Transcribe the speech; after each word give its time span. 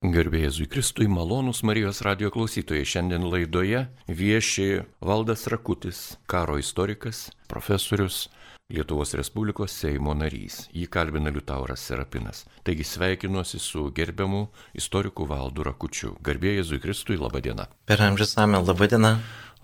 Garbėjai 0.00 0.64
Kristui 0.72 1.04
malonus 1.12 1.58
Marijos 1.60 1.98
radio 2.00 2.30
klausytojai. 2.32 2.86
Šiandien 2.88 3.26
laidoje 3.28 3.82
vieši 4.08 4.86
Valdas 5.04 5.44
Rakutis, 5.52 6.16
karo 6.24 6.56
istorikas, 6.56 7.26
profesorius, 7.52 8.30
Lietuvos 8.70 9.16
Respublikos 9.18 9.74
Seimo 9.74 10.14
narys. 10.14 10.68
Jį 10.70 10.86
kalbina 10.94 11.32
Liutauras 11.34 11.82
Serapinas. 11.82 12.44
Taigi 12.62 12.86
sveikinuosi 12.86 13.58
su 13.58 13.88
gerbiamu 13.90 14.44
istoriku 14.78 15.26
Valdu 15.26 15.66
Rakučiu. 15.66 16.14
Garbėjai 16.22 16.60
Jėzui 16.60 16.78
Kristui, 16.84 17.18
laba 17.18 17.42
diena. 17.42 17.66
Per 17.90 18.02
amžius 18.06 18.36
amel, 18.38 18.62
laba 18.68 18.86
diena. 18.86 19.16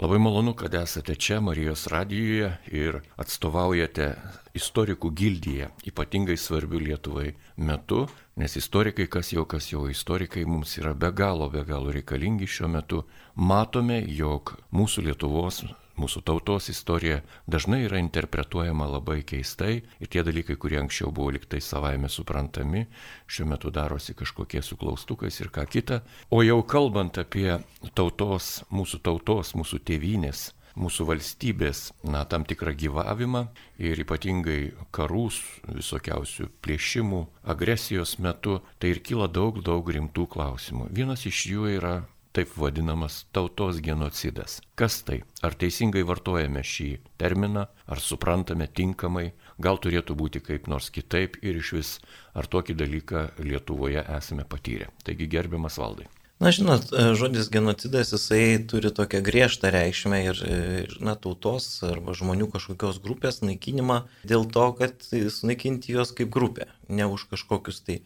Labai 0.03 0.18
malonu, 0.18 0.53
kad 0.58 0.75
esate 0.75 1.14
čia 1.14 1.39
Marijos 1.40 1.86
radijoje 1.86 2.50
ir 2.68 2.98
atstovaujate 3.16 4.11
istorikų 4.58 5.12
gildyje, 5.16 5.70
ypatingai 5.88 6.36
svarbių 6.36 6.82
Lietuvai 6.91 7.30
metu, 7.57 8.02
nes 8.36 8.59
istorikai, 8.61 9.07
kas 9.09 9.32
jau 9.32 9.46
kas 9.48 9.70
jau 9.70 9.86
istorikai, 9.88 10.45
mums 10.45 10.77
yra 10.82 10.93
be 10.93 11.14
galo, 11.14 11.48
be 11.48 11.64
galo 11.64 11.95
reikalingi 11.95 12.45
šiuo 12.45 12.68
metu. 12.75 13.04
Matome, 13.36 14.03
jog 14.04 14.59
mūsų 14.68 15.07
Lietuvos 15.09 15.62
mūsų 16.00 16.23
tautos 16.29 16.68
istorija 16.73 17.23
dažnai 17.50 17.85
yra 17.86 18.00
interpretuojama 18.03 18.89
labai 18.96 19.23
keistai 19.27 19.81
ir 19.81 20.11
tie 20.13 20.25
dalykai, 20.27 20.59
kurie 20.61 20.81
anksčiau 20.81 21.13
buvo 21.14 21.32
liktai 21.37 21.61
savaime 21.64 22.11
suprantami, 22.13 22.87
šiuo 23.27 23.49
metu 23.53 23.73
darosi 23.75 24.17
kažkokie 24.17 24.63
suklaustukais 24.63 25.40
ir 25.40 25.53
ką 25.54 25.67
kita. 25.71 26.03
O 26.31 26.43
jau 26.45 26.61
kalbant 26.63 27.18
apie 27.23 27.59
tautos, 27.95 28.61
mūsų 28.71 29.03
tautos, 29.07 29.54
mūsų 29.57 29.82
tėvynės, 29.89 30.51
mūsų 30.77 31.07
valstybės, 31.09 31.81
na, 32.05 32.25
tam 32.28 32.45
tikrą 32.48 32.75
gyvavimą 32.77 33.47
ir 33.81 34.01
ypatingai 34.05 34.75
karus, 34.95 35.41
visokiausių 35.69 36.51
plėšimų, 36.65 37.23
agresijos 37.48 38.19
metu, 38.20 38.61
tai 38.78 38.92
ir 38.95 39.01
kyla 39.06 39.31
daug, 39.33 39.62
daug 39.65 39.89
rimtų 39.89 40.28
klausimų. 40.37 40.91
Vienas 40.92 41.25
iš 41.28 41.47
jų 41.53 41.70
yra 41.78 41.97
taip 42.36 42.53
vadinamas 42.61 43.23
tautos 43.33 43.81
genocidas. 43.81 44.61
Kas 44.77 45.01
tai? 45.06 45.23
Ar 45.47 45.56
teisingai 45.56 46.03
vartojame 46.05 46.61
šį 46.61 46.91
terminą, 47.20 47.65
ar 47.89 48.03
suprantame 48.05 48.69
tinkamai, 48.69 49.31
gal 49.62 49.81
turėtų 49.81 50.19
būti 50.20 50.45
kaip 50.45 50.69
nors 50.69 50.91
kitaip 50.92 51.41
ir 51.42 51.57
iš 51.62 51.73
vis, 51.79 51.95
ar 52.37 52.48
tokį 52.53 52.77
dalyką 52.77 53.25
Lietuvoje 53.41 54.05
esame 54.19 54.45
patyrę. 54.45 54.91
Taigi 55.05 55.31
gerbiamas 55.33 55.81
valdai. 55.81 56.11
Na, 56.37 56.51
žinot, 56.53 56.91
žodis 57.17 57.48
genocidas 57.48 58.11
jisai 58.12 58.59
turi 58.69 58.91
tokią 58.92 59.23
griežtą 59.25 59.70
reikšmę 59.73 60.19
ir, 60.27 60.42
na, 61.01 61.14
tautos 61.17 61.70
arba 61.89 62.12
žmonių 62.19 62.51
kažkokios 62.53 62.98
grupės 63.01 63.41
naikinimą 63.41 64.03
dėl 64.29 64.45
to, 64.53 64.67
kad 64.77 65.09
sunaikinti 65.09 65.97
juos 65.97 66.12
kaip 66.12 66.29
grupė, 66.34 66.69
ne 66.92 67.09
už 67.09 67.25
kažkokius 67.33 67.81
tai 67.89 68.03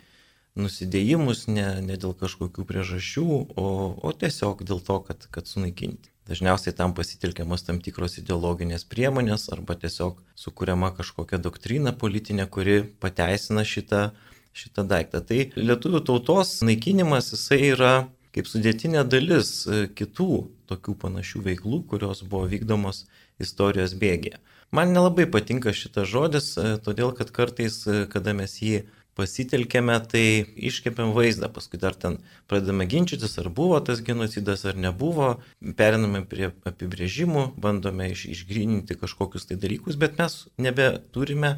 nusidėjimus 0.58 1.46
ne, 1.48 1.66
ne 1.84 1.98
dėl 2.00 2.14
kažkokių 2.18 2.64
priežasčių, 2.66 3.26
o, 3.54 3.66
o 4.00 4.12
tiesiog 4.12 4.64
dėl 4.66 4.82
to, 4.86 4.98
kad, 5.06 5.26
kad 5.34 5.50
sunaikinti. 5.50 6.10
Dažniausiai 6.30 6.74
tam 6.76 6.94
pasitelkiamas 6.94 7.64
tam 7.66 7.80
tikros 7.82 8.18
ideologinės 8.20 8.84
priemonės 8.86 9.48
arba 9.54 9.74
tiesiog 9.78 10.20
sukūriama 10.38 10.92
kažkokia 10.94 11.40
doktrina 11.42 11.94
politinė, 11.96 12.46
kuri 12.46 12.84
pateisina 13.02 13.64
šitą, 13.66 14.10
šitą 14.54 14.86
daiktą. 14.86 15.24
Tai 15.26 15.40
lietuvių 15.58 16.04
tautos 16.06 16.60
naikinimas 16.66 17.32
jisai 17.34 17.60
yra 17.72 17.94
kaip 18.34 18.46
sudėtinė 18.46 19.02
dalis 19.10 19.64
kitų 19.98 20.30
tokių 20.70 20.94
panašių 21.02 21.42
veiklų, 21.48 21.82
kurios 21.90 22.22
buvo 22.22 22.46
vykdomos 22.50 23.04
istorijos 23.42 23.96
bėgėje. 23.98 24.38
Man 24.70 24.92
nelabai 24.94 25.26
patinka 25.26 25.72
šitas 25.74 26.06
žodis, 26.12 26.52
todėl 26.86 27.10
kad 27.18 27.32
kartais, 27.34 27.82
kada 28.12 28.36
mes 28.38 28.54
jį 28.62 28.84
pasitelkėme, 29.18 29.96
tai 30.10 30.24
iškėpėm 30.70 31.12
vaizdą, 31.16 31.50
paskui 31.52 31.80
dar 31.82 31.96
ten 31.98 32.18
pradedame 32.50 32.86
ginčytis, 32.90 33.36
ar 33.42 33.50
buvo 33.52 33.80
tas 33.84 34.02
genocidas 34.06 34.64
ar 34.68 34.78
nebuvo, 34.78 35.32
periname 35.78 36.22
prie 36.28 36.50
apibrėžimų, 36.68 37.50
bandome 37.60 38.10
iš, 38.14 38.26
išgrininti 38.36 38.98
kažkokius 39.00 39.50
tai 39.50 39.58
dalykus, 39.60 39.98
bet 40.00 40.18
mes 40.20 40.44
nebeturime 40.60 41.56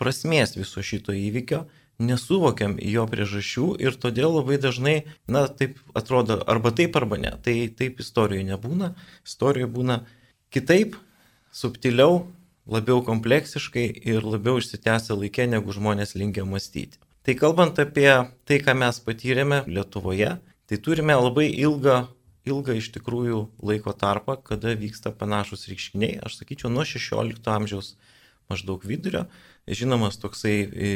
prasmės 0.00 0.56
viso 0.58 0.82
šito 0.82 1.14
įvykio, 1.14 1.64
nesuvokiam 2.02 2.76
jo 2.82 3.04
priežasčių 3.10 3.66
ir 3.82 3.98
todėl 4.00 4.38
labai 4.38 4.58
dažnai, 4.62 4.96
na, 5.30 5.46
taip 5.46 5.78
atrodo, 5.94 6.40
arba 6.50 6.72
taip, 6.74 6.96
arba 6.98 7.18
ne. 7.20 7.34
Tai 7.44 7.54
taip 7.78 8.00
istorijoje 8.02 8.48
nebūna, 8.48 8.94
istorijoje 9.26 9.70
būna 9.76 10.00
kitaip, 10.54 10.96
subtiliau, 11.54 12.24
labiau 12.66 13.02
kompleksiškai 13.04 13.86
ir 14.08 14.24
labiau 14.24 14.58
išsitęsę 14.60 15.16
laikė, 15.18 15.46
negu 15.50 15.72
žmonės 15.74 16.14
linkia 16.16 16.46
mąstyti. 16.48 17.00
Tai 17.24 17.36
kalbant 17.40 17.78
apie 17.80 18.10
tai, 18.44 18.58
ką 18.60 18.74
mes 18.76 19.00
patyrėme 19.00 19.62
Lietuvoje, 19.68 20.34
tai 20.68 20.78
turime 20.80 21.16
labai 21.16 21.46
ilgą, 21.52 22.02
ilgą 22.48 22.76
iš 22.80 22.90
tikrųjų 22.96 23.38
laiko 23.64 23.94
tarpą, 23.96 24.36
kada 24.44 24.74
vyksta 24.76 25.12
panašus 25.16 25.68
reiškiniai, 25.70 26.18
aš 26.24 26.40
sakyčiau, 26.40 26.72
nuo 26.72 26.84
16 26.88 27.48
amžiaus 27.52 27.94
maždaug 28.52 28.84
vidurio. 28.84 29.24
Žinomas 29.64 30.20
toksai 30.20 30.56
e, 30.60 30.90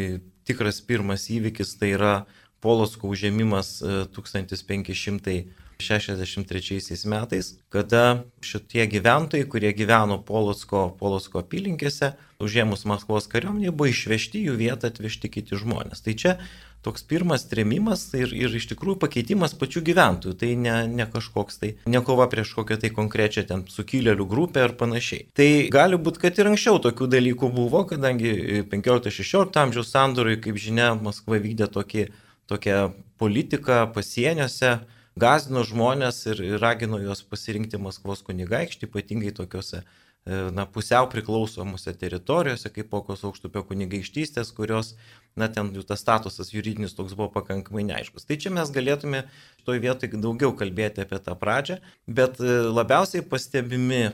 tikras 0.44 0.82
pirmas 0.84 1.30
įvykis 1.32 1.78
tai 1.80 1.94
yra 1.96 2.14
Polotsko 2.60 3.08
užėmimas 3.08 3.78
1500 4.12 5.32
e, 5.32 5.44
63 5.78 7.06
metais, 7.06 7.52
kada 7.70 8.24
šitie 8.42 8.86
gyventojai, 8.90 9.46
kurie 9.46 9.70
gyveno 9.72 10.16
Polotsko, 10.26 10.88
Polotsko 10.98 11.44
apylinkėse, 11.44 12.16
užėmus 12.42 12.82
Maskvos 12.90 13.30
kariuomenė, 13.30 13.70
buvo 13.70 13.86
išvežti 13.92 14.42
jų 14.48 14.56
vietą 14.58 14.90
atvežti 14.90 15.30
kiti 15.30 15.54
žmonės. 15.54 16.02
Tai 16.02 16.16
čia 16.18 16.34
toks 16.82 17.06
pirmas 17.06 17.46
tremimas 17.46 18.02
ir, 18.18 18.34
ir 18.34 18.58
iš 18.58 18.66
tikrųjų 18.72 18.98
pakeitimas 19.04 19.54
pačių 19.58 19.84
gyventojų. 19.86 20.34
Tai 20.42 20.50
ne, 20.58 20.74
ne 20.90 21.06
kažkoks 21.14 21.62
tai, 21.62 21.72
ne 21.86 22.02
kova 22.02 22.26
prieš 22.30 22.56
kokią 22.58 22.80
tai 22.82 22.90
konkrečią 22.98 23.46
ten 23.46 23.64
sukilėlių 23.70 24.26
grupę 24.26 24.66
ar 24.66 24.74
panašiai. 24.82 25.28
Tai 25.38 25.48
gali 25.74 25.94
būti, 25.94 26.26
kad 26.26 26.42
ir 26.42 26.50
anksčiau 26.50 26.82
tokių 26.82 27.10
dalykų 27.14 27.54
buvo, 27.54 27.86
kadangi 27.86 28.64
15-16 28.74 29.62
amžiaus 29.62 29.94
sandoriui, 29.94 30.42
kaip 30.42 30.58
žinia, 30.58 30.92
Maskva 30.98 31.38
vykdė 31.38 31.70
tokį, 31.70 32.08
tokią 32.50 32.84
politiką 33.22 33.84
pasieniuose 33.94 34.78
gazino 35.18 35.64
žmonės 35.66 36.20
ir 36.30 36.42
ragino 36.62 37.00
juos 37.02 37.24
pasirinkti 37.26 37.80
Maskvos 37.82 38.22
kunigaikštį, 38.26 38.88
ypatingai 38.88 39.32
tokiuose 39.36 39.80
e, 39.82 39.84
na, 40.54 40.64
pusiau 40.70 41.08
priklausomose 41.10 41.94
teritorijose, 41.98 42.70
kaip 42.74 42.90
kokios 42.92 43.24
aukštupio 43.28 43.64
kunigaikštystės, 43.68 44.52
kurios, 44.56 44.94
na, 45.38 45.50
ten 45.52 45.72
jų 45.74 45.84
tas 45.88 46.02
statusas 46.04 46.52
juridinis 46.54 46.96
toks 46.98 47.16
buvo 47.18 47.30
pakankamai 47.36 47.86
neaiškus. 47.90 48.28
Tai 48.28 48.38
čia 48.40 48.54
mes 48.54 48.72
galėtume 48.74 49.24
šitoje 49.60 49.84
vietoje 49.84 50.22
daugiau 50.22 50.54
kalbėti 50.56 51.04
apie 51.04 51.20
tą 51.24 51.36
pradžią, 51.38 51.78
bet 52.06 52.42
e, 52.42 52.58
labiausiai 52.70 53.26
pastebimi 53.26 54.02
e, 54.08 54.12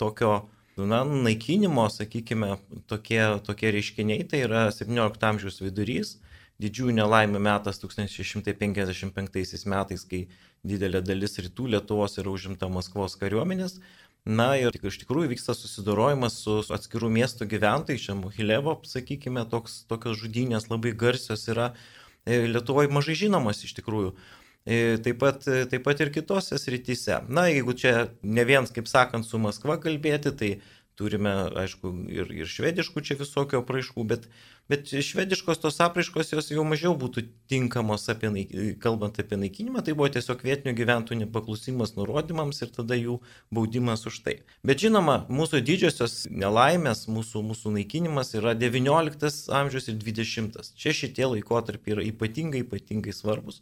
tokio 0.00 0.46
na, 0.76 1.04
naikinimo, 1.04 1.88
sakykime, 1.92 2.56
tokie, 2.90 3.20
tokie 3.46 3.72
reiškiniai, 3.72 4.26
tai 4.28 4.44
yra 4.44 4.68
17 4.74 5.28
amžiaus 5.30 5.62
vidurys, 5.64 6.16
didžiųjų 6.62 6.94
nelaimė 6.96 7.40
metas 7.42 7.80
1655 7.82 9.66
metais, 9.68 10.04
kai 10.08 10.22
didelė 10.66 11.02
dalis 11.04 11.38
rytų 11.38 11.68
Lietuvos 11.74 12.18
yra 12.22 12.32
užimta 12.32 12.68
Maskvos 12.72 13.16
kariuomenės. 13.20 13.80
Na 14.26 14.56
ir 14.58 14.74
iš 14.74 14.96
tikrųjų 15.04 15.30
vyksta 15.36 15.54
susidorojimas 15.54 16.40
su 16.42 16.58
atskirų 16.74 17.12
miestų 17.14 17.46
gyventojais, 17.52 18.02
čia 18.08 18.16
Mohilevo, 18.18 18.74
sakykime, 18.82 19.44
toks, 19.52 19.84
tokios 19.86 20.18
žudynės 20.18 20.66
labai 20.66 20.90
garsios 20.98 21.46
yra 21.52 21.68
e, 22.26 22.42
Lietuvoje 22.50 22.90
mažai 22.90 23.14
žinomas 23.20 23.62
iš 23.62 23.76
tikrųjų. 23.78 24.16
E, 24.66 24.96
taip 24.98 25.20
pat, 25.22 25.46
taip 25.46 25.84
pat 25.86 26.02
ir 26.02 26.10
kitose 26.10 26.58
srityse. 26.58 27.20
Na, 27.30 27.46
jeigu 27.46 27.76
čia 27.78 28.08
ne 28.26 28.42
viens, 28.48 28.72
kaip 28.74 28.90
sakant, 28.90 29.28
su 29.28 29.38
Maskva 29.38 29.78
kalbėti, 29.78 30.34
tai 30.34 30.50
turime, 30.96 31.32
aišku, 31.60 31.92
ir, 32.12 32.30
ir 32.32 32.48
švediškų 32.48 33.02
čia 33.04 33.16
visokio 33.20 33.60
apraiškų, 33.60 34.04
bet, 34.08 34.26
bet 34.70 34.88
švediškos 34.88 35.60
tos 35.60 35.78
apraiškos 35.84 36.32
jos 36.32 36.48
jau 36.54 36.64
mažiau 36.64 36.94
būtų 36.96 37.26
tinkamos, 37.52 38.06
apie, 38.12 38.30
kalbant 38.82 39.20
apie 39.20 39.38
naikinimą, 39.42 39.84
tai 39.84 39.96
buvo 39.98 40.08
tiesiog 40.14 40.44
vietinių 40.46 40.72
gyventojų 40.78 41.20
nepaklusimas 41.24 41.94
nurodymams 41.98 42.62
ir 42.64 42.72
tada 42.76 42.96
jų 42.96 43.18
baudimas 43.52 44.06
už 44.08 44.22
tai. 44.24 44.38
Bet 44.66 44.80
žinoma, 44.84 45.18
mūsų 45.28 45.60
didžiosios 45.66 46.22
nelaimės, 46.32 47.04
mūsų, 47.12 47.44
mūsų 47.50 47.74
naikinimas 47.76 48.32
yra 48.40 48.56
XIX 48.56 49.36
amžius 49.60 49.92
ir 49.92 50.00
XX. 50.00 50.72
Čia 50.80 50.96
šitie 50.96 51.28
laikotarpiai 51.36 51.98
yra 51.98 52.08
ypatingai, 52.08 52.64
ypatingai 52.64 53.12
svarbus. 53.16 53.60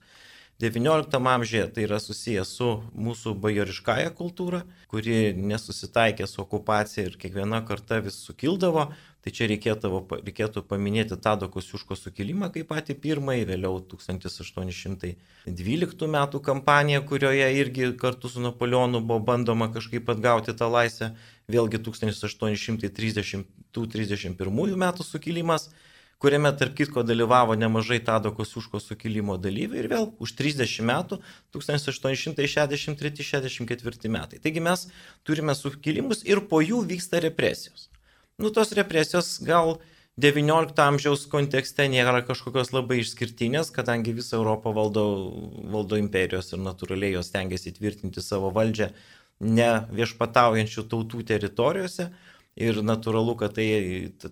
XIX 0.61 1.27
amžiuje 1.27 1.73
tai 1.75 1.83
yra 1.89 1.99
susijęs 1.99 2.49
su 2.55 2.69
mūsų 2.95 3.35
bajoriškąją 3.43 4.13
kultūrą, 4.15 4.63
kuri 4.87 5.35
nesusitaikė 5.35 6.29
su 6.31 6.39
okupacija 6.45 7.09
ir 7.09 7.17
kiekviena 7.19 7.59
karta 7.67 7.99
vis 8.05 8.15
sukildavo. 8.23 8.85
Tai 9.25 9.33
čia 9.33 9.49
reikėtų, 9.49 9.89
reikėtų 10.21 10.61
paminėti 10.69 11.17
Tado 11.17 11.49
Kosiuško 11.51 11.97
sukilimą 11.97 12.53
kaip 12.55 12.69
patį 12.71 12.95
pirmąjį, 13.03 13.45
vėliau 13.49 13.81
1812 13.89 16.07
metų 16.15 16.41
kampaniją, 16.45 17.01
kurioje 17.09 17.49
irgi 17.57 17.97
kartu 17.99 18.29
su 18.29 18.41
Napoleonu 18.45 19.01
buvo 19.01 19.21
bandoma 19.25 19.73
kažkaip 19.75 20.09
atgauti 20.13 20.53
tą 20.55 20.69
laisvę. 20.71 21.17
Vėlgi 21.51 21.79
1830-31 21.89 24.77
metų 24.85 25.03
sukilimas 25.09 25.71
kuriame 26.23 26.51
tarp 26.59 26.75
kitko 26.79 27.01
dalyvavo 27.07 27.55
nemažai 27.59 28.01
Tado 28.05 28.31
Kosiuško 28.37 28.79
sukilimo 28.83 29.35
dalyvių 29.41 29.77
ir 29.81 29.87
vėl 29.93 30.05
už 30.23 30.31
30 30.39 30.85
metų 30.91 31.15
1863-64 31.57 34.13
metai. 34.13 34.39
Taigi 34.43 34.61
mes 34.65 34.81
turime 35.27 35.55
sukilimus 35.59 36.21
ir 36.27 36.39
po 36.51 36.59
jų 36.65 36.79
vyksta 36.93 37.17
represijos. 37.25 37.81
Nu, 38.39 38.47
tos 38.51 38.73
represijos 38.75 39.29
gal 39.47 39.69
XIX 40.15 40.79
amžiaus 40.79 41.27
kontekste 41.31 41.89
nėra 41.91 42.23
kažkokios 42.27 42.73
labai 42.75 42.97
išskirtinės, 43.03 43.71
kadangi 43.75 44.15
visą 44.15 44.37
Europą 44.39 44.71
valdo, 44.75 45.05
valdo 45.75 45.97
imperijos 45.99 46.53
ir 46.55 46.61
natūraliai 46.63 47.17
jos 47.17 47.33
tengiasi 47.35 47.75
tvirtinti 47.75 48.21
savo 48.23 48.49
valdžią 48.55 48.89
ne 49.43 49.71
viešpataujančių 49.91 50.87
tautų 50.91 51.25
teritorijose. 51.27 52.11
Ir 52.55 52.77
natūralu, 52.87 53.33
kad 53.35 53.57
tai, 53.57 53.67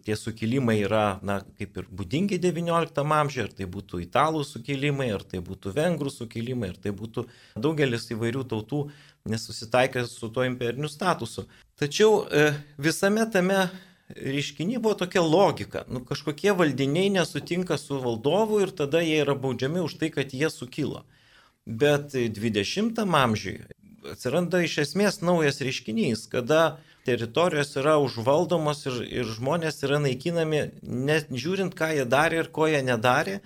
tie 0.07 0.15
sukilimai 0.15 0.77
yra, 0.85 1.19
na, 1.27 1.41
kaip 1.59 1.81
ir 1.81 1.89
būdingi 1.91 2.39
XIX 2.39 3.03
amžiuje, 3.19 3.47
ar 3.49 3.57
tai 3.59 3.67
būtų 3.67 3.99
italų 4.05 4.45
sukilimai, 4.47 5.09
ar 5.11 5.25
tai 5.27 5.41
būtų 5.43 5.73
vengrų 5.75 6.13
sukilimai, 6.15 6.71
ar 6.71 6.79
tai 6.85 6.93
būtų 6.95 7.27
daugelis 7.59 8.07
įvairių 8.15 8.45
tautų 8.53 8.85
nesusitaikęs 9.27 10.15
su 10.21 10.31
tuo 10.31 10.47
imperiniu 10.47 10.91
statusu. 10.91 11.49
Tačiau 11.83 12.23
e, 12.31 12.53
visame 12.79 13.27
tame 13.27 13.67
reiškiniai 14.15 14.79
buvo 14.79 14.95
tokia 15.03 15.27
logika. 15.27 15.83
Nu, 15.91 16.05
kažkokie 16.07 16.55
valdiniai 16.55 17.11
nesutinka 17.19 17.75
su 17.75 17.99
valdovu 18.07 18.63
ir 18.63 18.71
tada 18.71 19.03
jie 19.03 19.19
yra 19.25 19.35
baudžiami 19.35 19.83
už 19.83 19.99
tai, 19.99 20.15
kad 20.15 20.31
jie 20.31 20.51
sukilo. 20.51 21.03
Bet 21.67 22.15
20 22.15 23.03
amžiuje 23.03 23.67
atsiranda 24.11 24.63
iš 24.65 24.79
esmės 24.83 25.21
naujas 25.23 25.61
reiškinys, 25.63 26.27
kada 26.31 26.79
teritorijos 27.07 27.75
yra 27.81 27.97
užvaldomos 28.03 28.85
ir, 28.91 29.01
ir 29.23 29.33
žmonės 29.37 29.83
yra 29.87 29.99
naikinami, 30.03 30.63
nežiūrint, 30.83 31.75
ką 31.79 31.93
jie 31.97 32.07
darė 32.09 32.43
ir 32.43 32.53
ko 32.55 32.69
jie 32.71 32.83
nedarė, 32.87 33.41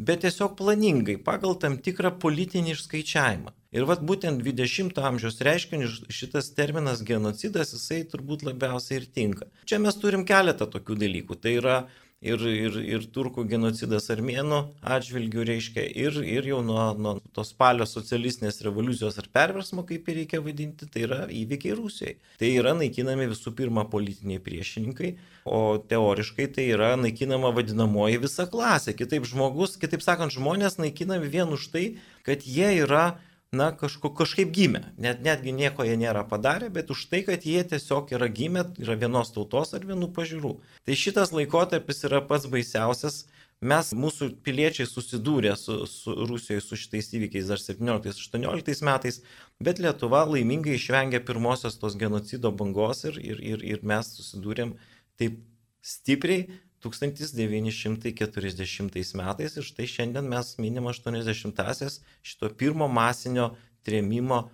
bet 0.00 0.22
tiesiog 0.24 0.56
planingai, 0.58 1.18
pagal 1.20 1.56
tam 1.60 1.78
tikrą 1.78 2.12
politinį 2.22 2.76
išskaičiavimą. 2.76 3.54
Ir 3.70 3.86
vat 3.86 4.00
būtent 4.02 4.42
20-ojo 4.42 5.06
amžiaus 5.06 5.38
reiškinius 5.46 6.00
šitas 6.10 6.48
terminas 6.56 7.04
genocidas, 7.06 7.74
jisai 7.76 8.00
turbūt 8.10 8.42
labiausiai 8.48 8.98
ir 8.98 9.06
tinka. 9.14 9.46
Čia 9.70 9.78
mes 9.84 9.98
turim 10.00 10.24
keletą 10.26 10.66
tokių 10.72 10.96
dalykų. 11.04 11.36
Tai 11.38 11.52
yra 11.54 11.76
ir, 12.20 12.42
ir, 12.44 12.76
ir 12.84 13.06
turkų 13.14 13.46
genocidas 13.48 14.10
armėnų 14.12 14.60
atžvilgių 14.84 15.44
reiškia, 15.48 15.84
ir, 16.04 16.18
ir 16.20 16.48
jau 16.50 16.60
nuo, 16.64 16.90
nuo 16.92 17.14
tos 17.36 17.52
spalio 17.54 17.86
socialistinės 17.88 18.60
revoliucijos 18.66 19.16
ar 19.22 19.30
perversmo, 19.32 19.84
kaip 19.88 20.08
ir 20.08 20.20
reikia 20.20 20.42
vadinti, 20.44 20.88
tai 20.90 21.06
yra 21.06 21.20
įvykiai 21.32 21.78
Rusijoje. 21.78 22.18
Tai 22.40 22.52
yra 22.52 22.74
naikinami 22.76 23.30
visų 23.32 23.54
pirma 23.56 23.86
politiniai 23.90 24.42
priešininkai, 24.44 25.14
o 25.48 25.80
teoriškai 25.90 26.50
tai 26.56 26.68
yra 26.74 26.92
naikinama 27.00 27.54
vadinamoji 27.56 28.20
visa 28.26 28.46
klasė. 28.50 28.94
Kitaip 28.98 29.24
žmogus, 29.28 29.78
kitaip 29.80 30.04
sakant, 30.04 30.36
žmonės 30.36 30.76
naikinami 30.80 31.32
vien 31.32 31.56
už 31.56 31.70
tai, 31.72 31.86
kad 32.26 32.44
jie 32.44 32.74
yra 32.84 33.14
na, 33.56 33.70
kažko, 33.74 34.12
kažkaip 34.14 34.52
gimė. 34.54 34.84
Net, 35.00 35.24
netgi 35.26 35.52
nieko 35.54 35.82
jie 35.86 35.96
nėra 35.98 36.22
padarę, 36.30 36.68
bet 36.70 36.90
už 36.94 37.08
tai, 37.10 37.24
kad 37.26 37.42
jie 37.46 37.62
tiesiog 37.66 38.12
yra 38.14 38.28
gimę, 38.30 38.62
yra 38.78 38.94
vienos 38.98 39.34
tautos 39.34 39.74
ar 39.74 39.86
vienų 39.86 40.12
pažiūrų. 40.14 40.54
Tai 40.86 40.98
šitas 41.02 41.34
laikotarpis 41.34 42.04
yra 42.06 42.22
pats 42.22 42.46
baisiausias. 42.50 43.24
Mes, 43.60 43.90
mūsų 43.92 44.30
piliečiai 44.46 44.86
susidūrė 44.88 45.50
su, 45.60 45.82
su 45.90 46.14
Rusijoje 46.30 46.62
su 46.64 46.78
šitais 46.80 47.10
įvykiais 47.18 47.50
dar 47.50 47.60
17-18 47.60 48.86
metais, 48.88 49.18
bet 49.60 49.82
Lietuva 49.82 50.22
laimingai 50.30 50.78
išvengė 50.78 51.20
pirmosios 51.28 51.76
tos 51.82 51.98
genocido 52.00 52.54
bangos 52.56 53.04
ir, 53.10 53.18
ir, 53.20 53.42
ir, 53.50 53.66
ir 53.74 53.84
mes 53.84 54.14
susidūrėm 54.16 54.78
taip 55.20 55.42
stipriai, 55.84 56.46
1940 56.84 59.14
metais 59.20 59.56
ir 59.56 59.64
štai 59.66 59.86
šiandien 59.86 60.26
mes 60.30 60.58
minim 60.58 60.84
80-asias 60.90 62.00
šito 62.22 62.48
pirmo 62.56 62.88
masinio 62.88 63.50
trėmimo 63.86 64.38
e, 64.46 64.48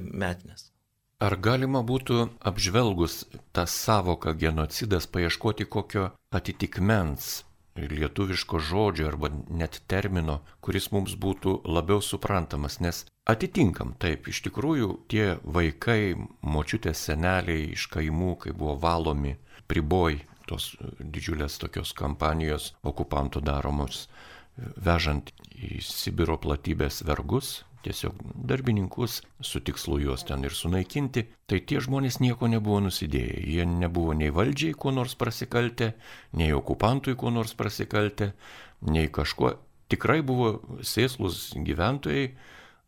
metinės. 0.00 0.70
Ar 1.16 1.32
galima 1.40 1.80
būtų 1.80 2.28
apžvelgus 2.44 3.24
tą 3.56 3.64
savoką 3.64 4.36
genocidas 4.36 5.08
paieškoti 5.08 5.64
kokio 5.64 6.12
atitikmens 6.28 7.46
lietuviško 7.76 8.58
žodžio 8.58 9.08
arba 9.08 9.30
net 9.48 9.80
termino, 9.88 10.40
kuris 10.60 10.90
mums 10.92 11.16
būtų 11.16 11.60
labiau 11.68 12.02
suprantamas, 12.04 12.80
nes 12.80 13.04
atitinkam 13.28 13.94
taip, 14.00 14.28
iš 14.28 14.42
tikrųjų 14.46 14.88
tie 15.12 15.36
vaikai, 15.42 16.16
močiutės 16.42 17.06
seneliai 17.08 17.72
iš 17.74 17.88
kaimų, 17.92 18.36
kai 18.44 18.54
buvo 18.56 18.76
valomi 18.80 19.36
priboj 19.68 20.20
tos 20.48 20.74
didžiulės 21.00 21.58
tokios 21.62 21.92
kampanijos 21.96 22.72
okupantų 22.86 23.42
daromos, 23.46 24.06
vežant 24.56 25.32
į 25.56 25.80
Sibiro 25.84 26.38
platybės 26.40 27.02
vergus, 27.06 27.60
tiesiog 27.86 28.18
darbininkus 28.48 29.20
su 29.40 29.60
tikslu 29.62 30.00
juos 30.02 30.24
ten 30.26 30.44
ir 30.46 30.54
sunaikinti, 30.56 31.26
tai 31.46 31.60
tie 31.68 31.78
žmonės 31.84 32.18
nieko 32.22 32.48
nebuvo 32.50 32.80
nusidėję. 32.88 33.38
Jie 33.46 33.66
nebuvo 33.68 34.16
nei 34.18 34.32
valdžiai 34.34 34.74
kuo 34.74 34.92
nors 34.94 35.14
prasikaltę, 35.18 35.92
nei 36.32 36.54
okupantui 36.56 37.14
kuo 37.20 37.30
nors 37.30 37.54
prasikaltę, 37.54 38.32
nei 38.90 39.12
kažkuo. 39.12 39.54
Tikrai 39.92 40.18
buvo 40.26 40.80
sėslus 40.82 41.52
gyventojai, 41.62 42.32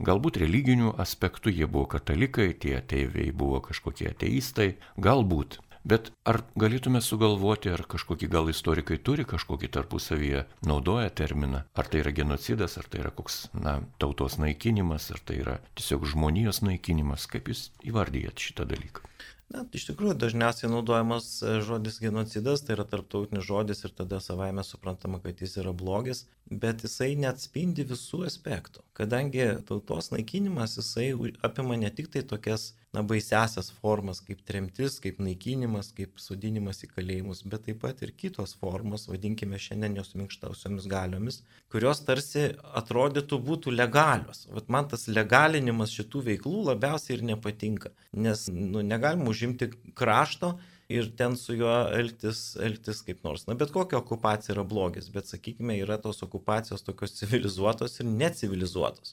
galbūt 0.03 0.41
religinių 0.43 0.97
aspektų 0.99 1.55
jie 1.55 1.71
buvo 1.71 1.87
katalikai, 1.95 2.51
tie 2.59 2.79
ateiviai 2.81 3.31
buvo 3.31 3.63
kažkokie 3.63 4.11
ateistai, 4.11 4.73
galbūt. 4.99 5.61
Bet 5.89 6.11
ar 6.29 6.43
galėtume 6.61 7.01
sugalvoti, 7.01 7.71
ar 7.73 7.81
kažkokie 7.89 8.29
gal 8.29 8.51
istorikai 8.53 8.99
turi 9.01 9.25
kažkokį 9.29 9.71
tarpusavyje 9.73 10.43
naudoja 10.69 11.09
terminą, 11.21 11.63
ar 11.73 11.89
tai 11.89 12.03
yra 12.03 12.13
genocidas, 12.19 12.77
ar 12.77 12.91
tai 12.93 13.01
yra 13.07 13.13
koks, 13.21 13.39
na, 13.57 13.79
tautos 14.03 14.37
naikinimas, 14.43 15.09
ar 15.15 15.23
tai 15.25 15.39
yra 15.41 15.55
tiesiog 15.81 16.05
žmonijos 16.13 16.61
naikinimas, 16.67 17.25
kaip 17.33 17.49
jūs 17.49 17.71
įvardyjat 17.89 18.49
šitą 18.49 18.69
dalyką? 18.69 19.09
Na, 19.49 19.63
iš 19.73 19.87
tikrųjų, 19.89 20.13
dažniausiai 20.21 20.69
naudojamas 20.69 21.29
e, 21.41 21.55
žodis 21.65 21.97
genocidas, 22.03 22.61
tai 22.67 22.75
yra 22.75 22.85
tarptautinis 22.85 23.47
žodis 23.49 23.81
ir 23.87 23.95
tada 23.97 24.19
savaime 24.21 24.61
suprantama, 24.67 25.23
kad 25.25 25.41
jis 25.41 25.57
yra 25.63 25.73
blogis, 25.73 26.27
bet 26.53 26.85
jisai 26.85 27.15
neatspindi 27.17 27.87
visų 27.89 28.27
aspektų. 28.29 28.85
Kadangi 28.99 29.55
tautos 29.71 30.13
naikinimas, 30.13 30.77
jisai 30.77 31.15
apima 31.49 31.81
ne 31.81 31.89
tik 31.89 32.13
tai 32.13 32.27
tokias 32.29 32.75
na, 32.95 33.03
baisiasias 33.03 33.69
formas 33.83 34.21
kaip 34.25 34.41
tremtis, 34.49 34.97
kaip 35.03 35.19
naikinimas, 35.23 35.91
kaip 35.97 36.21
sudinimas 36.23 36.81
į 36.87 36.91
kalėjimus, 36.95 37.43
bet 37.51 37.67
taip 37.69 37.83
pat 37.85 38.01
ir 38.05 38.15
kitos 38.17 38.55
formos, 38.61 39.09
vadinkime 39.11 39.61
šiandien 39.61 39.99
jos 40.01 40.15
minkštausiomis 40.19 40.89
galiomis, 40.91 41.43
kurios 41.73 42.01
tarsi 42.07 42.49
atrodytų 42.81 43.41
būtų 43.51 43.75
legalios. 43.77 44.47
Vat 44.55 44.73
man 44.73 44.89
tas 44.89 45.07
legalinimas 45.13 45.93
šitų 45.97 46.25
veiklų 46.33 46.65
labiausiai 46.73 47.19
ir 47.19 47.29
nepatinka, 47.35 47.93
nes 48.17 48.49
nu, 48.53 48.83
negalim 48.83 49.29
užimti 49.29 49.73
krašto 49.99 50.57
ir 50.89 51.11
ten 51.17 51.37
su 51.37 51.53
juo 51.53 51.73
elgtis, 51.93 52.57
elgtis 52.65 53.03
kaip 53.05 53.21
nors. 53.27 53.45
Na, 53.49 53.57
bet 53.61 53.73
kokia 53.75 54.01
okupacija 54.01 54.55
yra 54.57 54.65
blogis, 54.65 55.11
bet 55.13 55.29
sakykime, 55.29 55.77
yra 55.85 55.99
tos 56.01 56.23
okupacijos 56.25 56.87
tokios 56.87 57.19
civilizuotos 57.21 58.01
ir 58.01 58.09
necivilizuotos. 58.09 59.13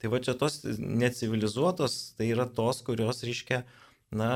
Tai 0.00 0.08
va 0.12 0.20
čia 0.24 0.32
tos 0.40 0.62
necivilizuotos, 0.78 1.96
tai 2.16 2.30
yra 2.32 2.46
tos, 2.48 2.80
kurios, 2.86 3.20
reiškia, 3.26 3.64
na, 4.16 4.30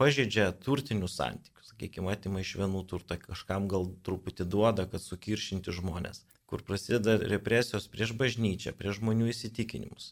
pažeidžia 0.00 0.50
turtinius 0.64 1.14
santykius, 1.20 1.70
sakykime, 1.70 2.10
atima 2.10 2.42
iš 2.42 2.56
vienų 2.58 2.82
turtą, 2.90 3.20
kažkam 3.22 3.68
gal 3.70 3.86
truputį 4.06 4.48
duoda, 4.50 4.88
kad 4.90 5.04
sukiršinti 5.04 5.74
žmonės, 5.76 6.24
kur 6.50 6.64
prasideda 6.66 7.20
represijos 7.22 7.86
prieš 7.92 8.16
bažnyčią, 8.18 8.74
prieš 8.74 8.98
žmonių 8.98 9.30
įsitikinimus, 9.30 10.10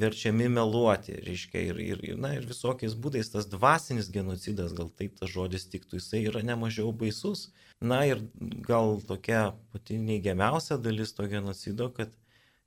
verčiami 0.00 0.50
meluoti, 0.52 1.14
reiškia, 1.24 1.62
ir, 1.70 1.80
ir, 1.86 2.04
na, 2.20 2.34
ir 2.36 2.50
visokiais 2.50 2.98
būdais 2.98 3.30
tas 3.32 3.46
dvasinis 3.48 4.10
genocidas, 4.12 4.74
gal 4.76 4.90
taip 4.90 5.16
tas 5.20 5.30
žodis 5.32 5.70
tiktų, 5.72 6.00
jisai 6.00 6.26
yra 6.26 6.42
nemažiau 6.44 6.90
baisus. 6.92 7.50
Na 7.80 8.02
ir 8.08 8.22
gal 8.66 8.98
tokia 9.06 9.52
pati 9.72 10.00
neigiamiausia 10.00 10.80
dalis 10.80 11.12
to 11.16 11.28
genocido, 11.28 11.88
kad 11.92 12.12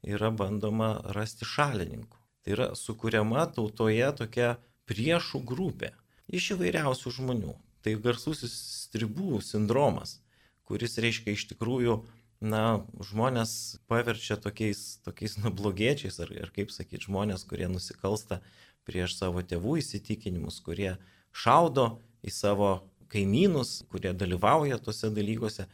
yra 0.05 0.31
bandoma 0.31 0.99
rasti 1.15 1.47
šalininkų. 1.47 2.17
Tai 2.43 2.53
yra 2.55 2.67
sukūriama 2.77 3.47
tautoje 3.55 4.07
tokia 4.15 4.53
priešų 4.89 5.41
grupė 5.45 5.91
iš 6.31 6.53
įvairiausių 6.55 7.13
žmonių. 7.19 7.55
Tai 7.83 7.95
garsusis 8.03 8.53
stribų 8.85 9.39
sindromas, 9.43 10.19
kuris 10.67 10.97
reiškia 11.01 11.35
iš 11.35 11.45
tikrųjų, 11.53 11.99
na, 12.39 12.85
žmonės 13.03 13.79
paverčia 13.91 14.37
tokiais, 14.39 14.99
tokiais 15.03 15.37
nublogiečiais, 15.43 16.19
ar, 16.23 16.31
ar 16.43 16.51
kaip 16.55 16.71
sakyti, 16.71 17.07
žmonės, 17.07 17.45
kurie 17.47 17.67
nusikalsta 17.71 18.39
prieš 18.87 19.17
savo 19.19 19.43
tėvų 19.43 19.79
įsitikinimus, 19.81 20.61
kurie 20.63 20.95
šaudo 21.35 21.99
į 22.23 22.33
savo 22.33 22.71
kaimynus, 23.11 23.83
kurie 23.91 24.13
dalyvauja 24.13 24.79
tuose 24.83 25.09
dalykuose. 25.13 25.67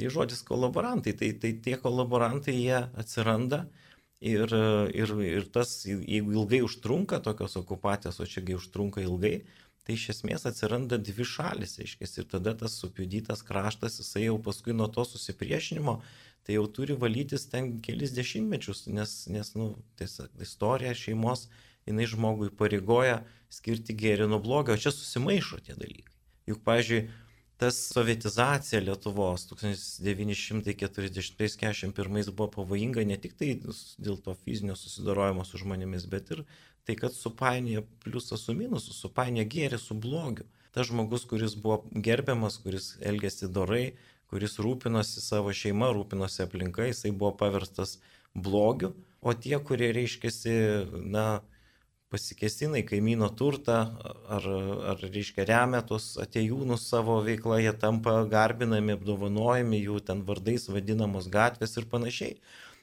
Tai 0.00 0.08
žodis 0.08 0.40
kolaborantai, 0.48 1.12
tai, 1.12 1.34
tai 1.36 1.52
tie 1.60 1.76
kolaborantai 1.76 2.54
jie 2.56 2.78
atsiranda 2.96 3.66
ir, 4.24 4.48
ir, 4.96 5.12
ir 5.28 5.48
tas, 5.52 5.74
jeigu 5.84 6.32
ilgai 6.38 6.62
užtrunka 6.64 7.18
tokios 7.20 7.58
okupacijos, 7.60 8.16
o 8.16 8.24
čiagi 8.24 8.56
užtrunka 8.56 9.04
ilgai, 9.04 9.42
tai 9.84 9.98
iš 9.98 10.06
esmės 10.14 10.48
atsiranda 10.48 10.96
dvi 10.96 11.28
šalis, 11.28 11.76
aiškės, 11.84 12.16
ir 12.16 12.30
tada 12.32 12.56
tas 12.56 12.78
supjudytas 12.80 13.44
kraštas, 13.44 14.00
jisai 14.00 14.24
jau 14.30 14.38
paskui 14.40 14.72
nuo 14.72 14.88
to 14.88 15.04
susipriešinimo, 15.04 15.98
tai 16.48 16.56
jau 16.56 16.64
turi 16.80 16.96
valytis 16.96 17.44
ten 17.52 17.74
kelis 17.84 18.16
dešimtmečius, 18.16 18.86
nes, 18.88 19.16
nes 19.28 19.52
nu, 19.52 19.74
tiesiog 20.00 20.32
istorija 20.48 20.96
šeimos, 20.96 21.50
jinai 21.84 22.08
žmogui 22.08 22.48
pareigoja 22.56 23.20
skirti 23.52 23.92
gėrį 24.00 24.32
nuo 24.32 24.40
blogio, 24.40 24.72
o 24.72 24.80
čia 24.80 24.96
susimaišo 24.96 25.60
tie 25.66 25.76
dalykai. 25.76 26.16
Juk, 26.48 26.64
pažiūrėjau, 26.64 27.28
tas 27.60 27.76
sovietizacija 27.92 28.80
Lietuvos 28.80 29.42
1940-1941 29.52 32.32
buvo 32.32 32.48
pavojinga 32.54 33.04
ne 33.04 33.18
tik 33.20 33.36
tai 33.36 33.60
dėl 33.60 34.16
to 34.24 34.32
fizinio 34.44 34.76
susidorojimo 34.80 35.44
su 35.44 35.60
žmonėmis, 35.60 36.08
bet 36.08 36.30
ir 36.32 36.40
tai, 36.88 36.96
kad 36.96 37.12
supainioja 37.12 37.84
pliusą 38.04 38.36
su 38.40 38.54
minusu, 38.56 38.92
supainioja 38.96 39.48
gėrį 39.54 39.78
su 39.82 39.94
blogiu. 40.06 40.44
Tas 40.72 40.88
žmogus, 40.88 41.22
kuris 41.28 41.54
buvo 41.58 41.76
gerbiamas, 41.92 42.56
kuris 42.64 42.96
elgėsi 43.04 43.46
dorai, 43.52 43.92
kuris 44.32 44.56
rūpinosi 44.62 45.20
savo 45.20 45.52
šeima, 45.52 45.92
rūpinosi 45.92 46.40
aplinka, 46.46 46.88
jisai 46.88 47.12
buvo 47.12 47.32
paverstas 47.42 47.98
blogiu, 48.34 48.94
o 49.20 49.34
tie, 49.34 49.58
kurie 49.60 49.92
reiškėsi, 49.92 50.50
na, 51.12 51.42
pasikesina 52.10 52.80
į 52.80 52.86
kaimyno 52.88 53.28
turtą 53.38 53.78
ar, 54.36 54.48
ar 54.92 55.00
reiškia 55.04 55.46
remia 55.48 55.80
tuos 55.86 56.12
atejūnus 56.20 56.88
savo 56.90 57.20
veiklą, 57.26 57.60
jie 57.62 57.72
tampa 57.78 58.20
garbinami, 58.30 58.96
apdovanojami, 58.98 59.80
jų 59.86 60.02
ten 60.10 60.24
vardais 60.26 60.66
vadinamos 60.72 61.30
gatvės 61.30 61.78
ir 61.78 61.86
panašiai. 61.92 62.36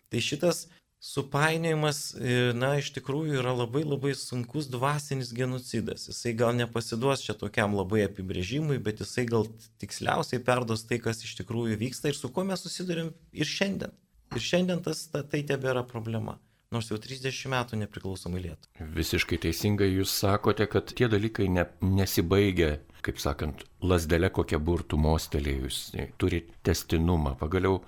Tai 0.07 0.24
šitas 0.24 0.65
supainiojimas, 1.03 2.00
e, 2.15 2.38
na, 2.57 2.72
iš 2.79 2.89
tikrųjų 2.96 3.41
yra 3.43 3.53
labai 3.53 3.84
labai 3.86 4.15
sunkus 4.17 4.72
dvasinis 4.72 5.34
genocidas. 5.36 6.07
Jisai 6.10 6.34
gal 6.39 6.55
nepasiduos 6.57 7.27
čia 7.27 7.36
tokiam 7.38 7.75
labai 7.77 8.05
apibrėžimui, 8.07 8.79
bet 8.84 9.03
jisai 9.03 9.27
gal 9.29 9.46
tiksliausiai 9.84 10.41
perduos 10.48 10.88
tai, 10.89 11.03
kas 11.03 11.22
iš 11.27 11.36
tikrųjų 11.43 11.77
vyksta 11.84 12.10
ir 12.10 12.17
su 12.17 12.31
kuo 12.34 12.48
mes 12.48 12.63
susidurėm 12.65 13.13
ir 13.36 13.55
šiandien. 13.57 13.93
Ir 14.36 14.43
šiandien 14.43 14.81
tas, 14.84 15.05
ta, 15.12 15.22
tai 15.24 15.43
tebėra 15.48 15.86
problema 15.88 16.39
nors 16.74 16.90
jau 16.92 16.98
30 17.02 17.52
metų 17.54 17.80
nepriklausomai 17.84 18.42
Lietuvai. 18.44 18.90
Visiškai 18.98 19.40
teisingai 19.48 19.90
jūs 19.92 20.14
sakote, 20.24 20.68
kad 20.72 20.92
tie 20.98 21.10
dalykai 21.12 21.48
ne, 21.52 21.66
nesibaigia, 21.84 22.78
kaip 23.06 23.22
sakant, 23.24 23.64
lasdelė 23.86 24.30
kokia 24.36 24.60
burtų 24.60 25.00
mostelėjus, 25.00 25.82
turi 26.20 26.44
testinumą. 26.68 27.38
Pagaliau 27.40 27.82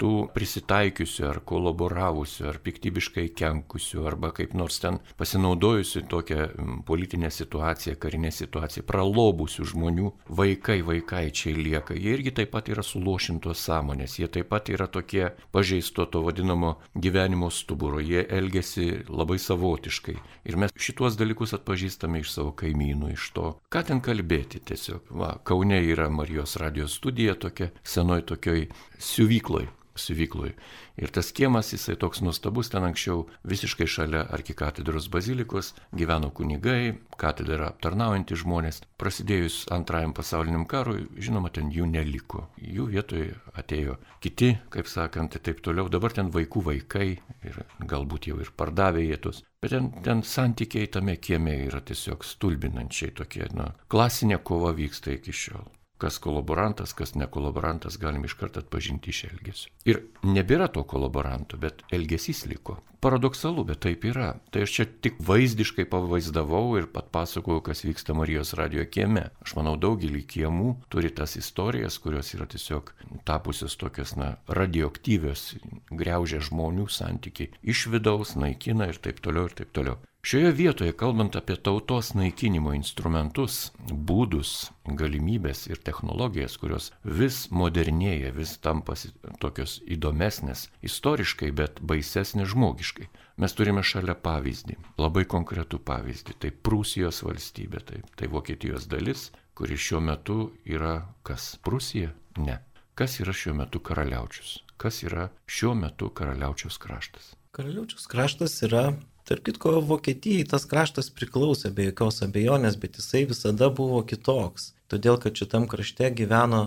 tų 0.00 0.12
prisitaikiusių 0.34 1.26
ar 1.28 1.40
kolaboravusių, 1.46 2.46
ar 2.50 2.58
piktybiškai 2.64 3.26
kenkusių, 3.36 4.04
arba 4.08 4.32
kaip 4.36 4.54
nors 4.56 4.80
ten 4.82 4.98
pasinaudojusių 5.20 6.04
tokią 6.10 6.46
politinę 6.88 7.30
situaciją, 7.34 7.96
karinę 8.00 8.32
situaciją, 8.34 8.84
pralobusių 8.88 9.66
žmonių, 9.72 10.12
vaikai, 10.40 10.80
vaikaičiai 10.86 11.54
lieka. 11.58 11.96
Jie 11.98 12.14
irgi 12.16 12.34
taip 12.40 12.52
pat 12.54 12.70
yra 12.72 12.84
sulošintos 12.86 13.64
sąmonės, 13.66 14.18
jie 14.20 14.28
taip 14.32 14.50
pat 14.52 14.70
yra 14.72 14.88
tokie 14.90 15.30
pažeisto 15.52 16.06
to 16.06 16.24
vadinamo 16.24 16.76
gyvenimo 16.94 17.50
stuburo, 17.52 18.00
jie 18.00 18.24
elgesi 18.28 19.04
labai 19.08 19.38
savotiškai. 19.42 20.16
Ir 20.48 20.56
mes 20.60 20.74
šituos 20.80 21.18
dalykus 21.20 21.54
atpažįstame 21.58 22.22
iš 22.22 22.32
savo 22.38 22.54
kaimynų, 22.56 23.12
iš 23.16 23.30
to, 23.36 23.52
ką 23.72 23.84
ten 23.90 24.00
kalbėti 24.04 24.62
tiesiog. 24.64 25.12
Va, 25.20 25.34
Kaune 25.44 25.80
yra 25.84 26.08
Marijos 26.12 26.56
radijos 26.60 26.96
studija 26.96 27.36
tokia, 27.38 27.70
senoj 27.84 28.24
tokioj 28.32 28.68
siuvykloj 28.98 29.68
siuvyklui. 30.00 30.52
Ir 31.00 31.12
tas 31.14 31.30
kiemas, 31.36 31.72
jisai 31.74 31.96
toks 32.00 32.20
nuostabus, 32.24 32.70
ten 32.72 32.84
anksčiau 32.84 33.24
visiškai 33.48 33.86
šalia 33.88 34.24
arkikatedros 34.36 35.08
bazilikos 35.12 35.72
gyveno 35.96 36.30
kunigai, 36.36 36.98
katedrą 37.20 37.70
aptarnaujantys 37.70 38.42
žmonės. 38.42 38.82
Prasidėjus 39.00 39.62
antrajam 39.72 40.14
pasauliniam 40.16 40.66
karui, 40.68 41.06
žinoma, 41.16 41.52
ten 41.54 41.72
jų 41.72 41.88
neliko. 41.90 42.46
Jų 42.60 42.90
vietoje 42.92 43.34
atėjo 43.56 43.96
kiti, 44.20 44.52
kaip 44.74 44.90
sakant, 44.90 45.36
ir 45.36 45.44
taip 45.46 45.64
toliau. 45.64 45.88
Dabar 45.92 46.14
ten 46.16 46.32
vaikų 46.34 46.64
vaikai 46.70 47.08
ir 47.48 47.60
galbūt 47.80 48.30
jau 48.30 48.40
ir 48.42 48.52
pardavė 48.56 49.06
jėtus. 49.08 49.44
Bet 49.60 49.74
ten, 49.74 49.90
ten 50.04 50.24
santykiai 50.24 50.88
tame 50.92 51.16
kieme 51.20 51.58
yra 51.66 51.82
tiesiog 51.84 52.24
stulbinančiai 52.24 53.12
tokie, 53.16 53.44
na, 53.56 53.72
klasinė 53.92 54.40
kova 54.44 54.72
vyksta 54.76 55.16
iki 55.16 55.36
šiol 55.36 55.68
kas 56.00 56.18
kolaborantas, 56.22 56.94
kas 56.96 57.14
ne 57.14 57.28
kolaborantas, 57.30 57.98
galim 58.00 58.24
iš 58.24 58.36
karto 58.40 58.62
atpažinti 58.64 59.12
iš 59.12 59.24
elgesio. 59.30 59.72
Ir 59.84 60.02
nebėra 60.24 60.70
to 60.72 60.84
kolaboranto, 60.88 61.60
bet 61.60 61.84
elgesys 61.92 62.46
liko. 62.50 62.80
Paradoksalu, 63.00 63.64
bet 63.64 63.80
taip 63.80 64.04
yra. 64.04 64.34
Tai 64.52 64.66
aš 64.66 64.74
čia 64.76 64.84
tik 65.04 65.16
vaizdiškai 65.24 65.86
pavaizdavau 65.88 66.74
ir 66.76 66.88
pat 66.92 67.08
pasakojau, 67.14 67.62
kas 67.70 67.80
vyksta 67.86 68.12
Marijos 68.16 68.52
radio 68.58 68.84
kieme. 68.84 69.30
Aš 69.40 69.54
manau, 69.56 69.72
daugelį 69.80 70.20
kiemų 70.34 70.74
turi 70.92 71.08
tas 71.16 71.38
istorijas, 71.40 71.96
kurios 72.02 72.34
yra 72.36 72.48
tiesiog 72.50 72.92
tapusios 73.24 73.78
tokios, 73.80 74.12
na, 74.20 74.34
radioaktyvios, 74.52 75.46
greužia 75.88 76.42
žmonių 76.44 76.90
santykiai, 76.92 77.54
iš 77.64 77.86
vidaus 77.94 78.36
naikina 78.36 78.92
ir 78.92 79.00
taip 79.00 79.24
toliau 79.24 79.48
ir 79.48 79.56
taip 79.62 79.72
toliau. 79.72 79.96
Šioje 80.22 80.50
vietoje, 80.52 80.92
kalbant 80.92 81.36
apie 81.36 81.54
tautos 81.56 82.10
naikinimo 82.12 82.74
instrumentus, 82.76 83.70
būdus, 83.88 84.50
galimybės 84.84 85.62
ir 85.70 85.80
technologijas, 85.80 86.58
kurios 86.60 86.90
vis 87.20 87.46
modernėja, 87.48 88.34
vis 88.36 88.52
tampa 88.60 88.98
tokios 89.40 89.78
įdomesnės 89.88 90.66
istoriškai, 90.84 91.48
bet 91.56 91.80
baisesnės 91.80 92.52
žmogiškai, 92.52 93.08
mes 93.40 93.56
turime 93.56 93.80
šalia 93.80 94.12
pavyzdį, 94.28 94.76
labai 95.00 95.24
konkretų 95.24 95.80
pavyzdį. 95.88 96.36
Tai 96.44 96.50
Prūsijos 96.68 97.22
valstybė, 97.24 97.80
tai, 97.88 98.04
tai 98.20 98.28
Vokietijos 98.28 98.90
dalis, 98.92 99.30
kuri 99.56 99.80
šiuo 99.80 100.02
metu 100.04 100.50
yra 100.68 100.98
kas? 101.24 101.54
Prūsija? 101.64 102.12
Ne. 102.44 102.60
Kas 102.92 103.16
yra 103.24 103.32
šiuo 103.32 103.56
metu 103.56 103.80
karaliaučius? 103.80 104.58
Kas 104.76 105.00
yra 105.00 105.30
šiuo 105.48 105.72
metu 105.80 106.12
karaliaučiaus 106.12 106.76
kraštas? 106.76 107.32
Karaliaučiaus 107.56 108.04
kraštas 108.06 108.60
yra 108.68 108.90
Tark 109.30 109.44
kitko, 109.46 109.76
Vokietijai 109.86 110.42
tas 110.50 110.64
kraštas 110.66 111.06
priklausė 111.14 111.68
be 111.74 111.84
jokios 111.86 112.16
abejonės, 112.26 112.74
bet 112.82 112.96
jisai 112.98 113.20
visada 113.30 113.68
buvo 113.70 114.00
kitoks. 114.02 114.72
Todėl, 114.90 115.20
kad 115.22 115.38
šitam 115.38 115.68
krašte 115.70 116.08
gyveno 116.18 116.64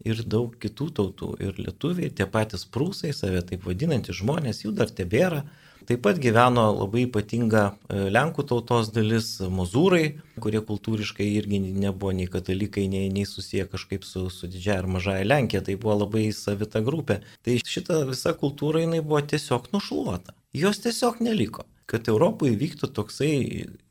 ir 0.00 0.22
daug 0.24 0.54
kitų 0.62 0.86
tautų. 0.96 1.28
Ir 1.44 1.60
lietuviai, 1.60 2.08
tie 2.08 2.24
patys 2.24 2.64
prūsai, 2.72 3.12
save 3.12 3.42
taip 3.50 3.68
vadinantys 3.68 4.16
žmonės, 4.22 4.62
jų 4.64 4.72
dar 4.80 4.88
tebėra. 4.88 5.42
Taip 5.84 6.02
pat 6.08 6.22
gyveno 6.24 6.64
labai 6.78 7.04
ypatinga 7.04 7.66
e, 7.68 8.08
Lenkų 8.16 8.46
tautos 8.48 8.88
dalis 8.96 9.34
mozūrai, 9.60 10.16
kurie 10.40 10.64
kultūriškai 10.72 11.28
irgi 11.36 11.60
nebuvo 11.66 12.16
nei 12.16 12.32
katalikai, 12.32 12.88
nei, 12.96 13.12
nei 13.12 13.28
susiję 13.28 13.68
kažkaip 13.76 14.08
su, 14.08 14.24
su 14.32 14.48
didžiaja 14.48 14.86
ar 14.86 14.92
mažaja 14.96 15.28
Lenkija, 15.28 15.66
tai 15.68 15.76
buvo 15.76 16.00
labai 16.06 16.30
savita 16.32 16.80
grupė. 16.80 17.20
Tai 17.44 17.60
šita 17.60 18.06
visa 18.08 18.32
kultūra 18.40 18.88
jinai 18.88 19.04
buvo 19.04 19.20
tiesiog 19.20 19.68
nušluota. 19.76 20.32
Jos 20.56 20.80
tiesiog 20.80 21.20
neliko 21.20 21.68
kad 21.90 22.08
Europoje 22.10 22.56
vyktų 22.58 22.90
toksai 22.94 23.34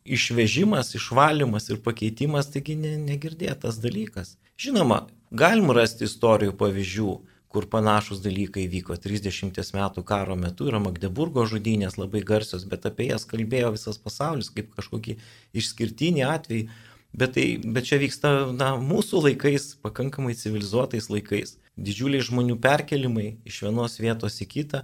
išvežimas, 0.06 0.94
išvalymas 0.98 1.70
ir 1.72 1.80
pakeitimas, 1.84 2.50
taigi 2.52 2.76
ne, 2.80 2.96
negirdėtas 3.02 3.80
dalykas. 3.84 4.36
Žinoma, 4.60 5.06
galim 5.32 5.72
rasti 5.76 6.06
istorijų 6.08 6.56
pavyzdžių, 6.60 7.14
kur 7.56 7.70
panašus 7.72 8.20
dalykai 8.20 8.66
vyko 8.68 8.98
30 9.00 9.56
metų 9.78 10.04
karo 10.04 10.36
metu, 10.36 10.68
yra 10.68 10.82
Magdeburgo 10.84 11.46
žudynės 11.48 11.96
labai 11.96 12.20
garsios, 12.28 12.66
bet 12.68 12.88
apie 12.90 13.08
jas 13.14 13.24
kalbėjo 13.30 13.72
visas 13.78 14.00
pasaulis 14.02 14.52
kaip 14.52 14.74
kažkokį 14.76 15.16
išskirtinį 15.56 16.28
atvejį. 16.28 16.68
Bet, 17.16 17.38
tai, 17.38 17.46
bet 17.64 17.88
čia 17.88 17.96
vyksta 18.02 18.32
na, 18.52 18.74
mūsų 18.76 19.22
laikais, 19.30 19.70
pakankamai 19.80 20.36
civilizuotais 20.36 21.08
laikais. 21.08 21.56
Didžiuliai 21.80 22.26
žmonių 22.28 22.58
perkelimai 22.60 23.38
iš 23.48 23.62
vienos 23.64 23.96
vietos 24.04 24.42
į 24.44 24.50
kitą 24.52 24.84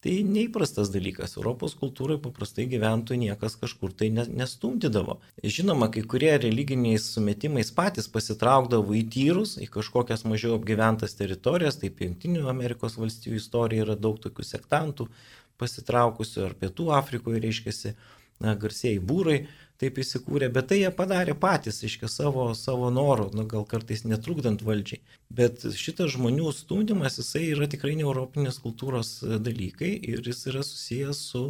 Tai 0.00 0.12
neįprastas 0.24 0.88
dalykas. 0.88 1.34
Europos 1.36 1.74
kultūrai 1.76 2.14
paprastai 2.24 2.64
gyventojų 2.72 3.18
niekas 3.20 3.58
kažkur 3.60 3.92
tai 3.92 4.08
nestumdydavo. 4.16 5.18
Žinoma, 5.44 5.90
kai 5.92 6.00
kurie 6.08 6.30
religiniais 6.40 7.10
sumetimais 7.12 7.68
patys 7.76 8.08
pasitraukdavo 8.08 8.96
į 8.96 9.02
tyrus, 9.12 9.58
į 9.60 9.68
kažkokias 9.74 10.24
mažiau 10.24 10.54
apgyventas 10.56 11.18
teritorijas, 11.18 11.76
taip 11.82 12.00
Junktinių 12.00 12.46
Amerikos 12.48 12.96
valstybių 12.96 13.42
istorija 13.42 13.84
yra 13.84 13.98
daug 14.00 14.16
tokių 14.24 14.46
sektantų 14.54 15.10
pasitraukusių, 15.60 16.46
ar 16.48 16.56
Pietų 16.56 16.88
Afrikoje 16.96 17.44
reiškiasi 17.44 17.92
garsieji 18.40 19.04
būrai 19.04 19.42
taip 19.80 19.98
įsikūrė, 20.02 20.50
bet 20.52 20.68
tai 20.70 20.80
jie 20.82 20.90
padarė 20.94 21.34
patys, 21.40 21.80
iškia 21.86 22.08
savo, 22.12 22.50
savo 22.58 22.90
norų, 22.92 23.30
nu, 23.36 23.46
gal 23.48 23.64
kartais 23.68 24.04
netrukdant 24.04 24.62
valdžiai. 24.66 25.00
Bet 25.32 25.64
šitas 25.78 26.12
žmonių 26.16 26.52
stumdymas, 26.56 27.18
jisai 27.20 27.46
yra 27.54 27.68
tikrai 27.70 27.94
ne 27.96 28.04
europinės 28.04 28.60
kultūros 28.62 29.18
dalykai 29.24 29.94
ir 30.12 30.20
jis 30.26 30.44
yra 30.52 30.64
susijęs 30.66 31.22
su, 31.32 31.44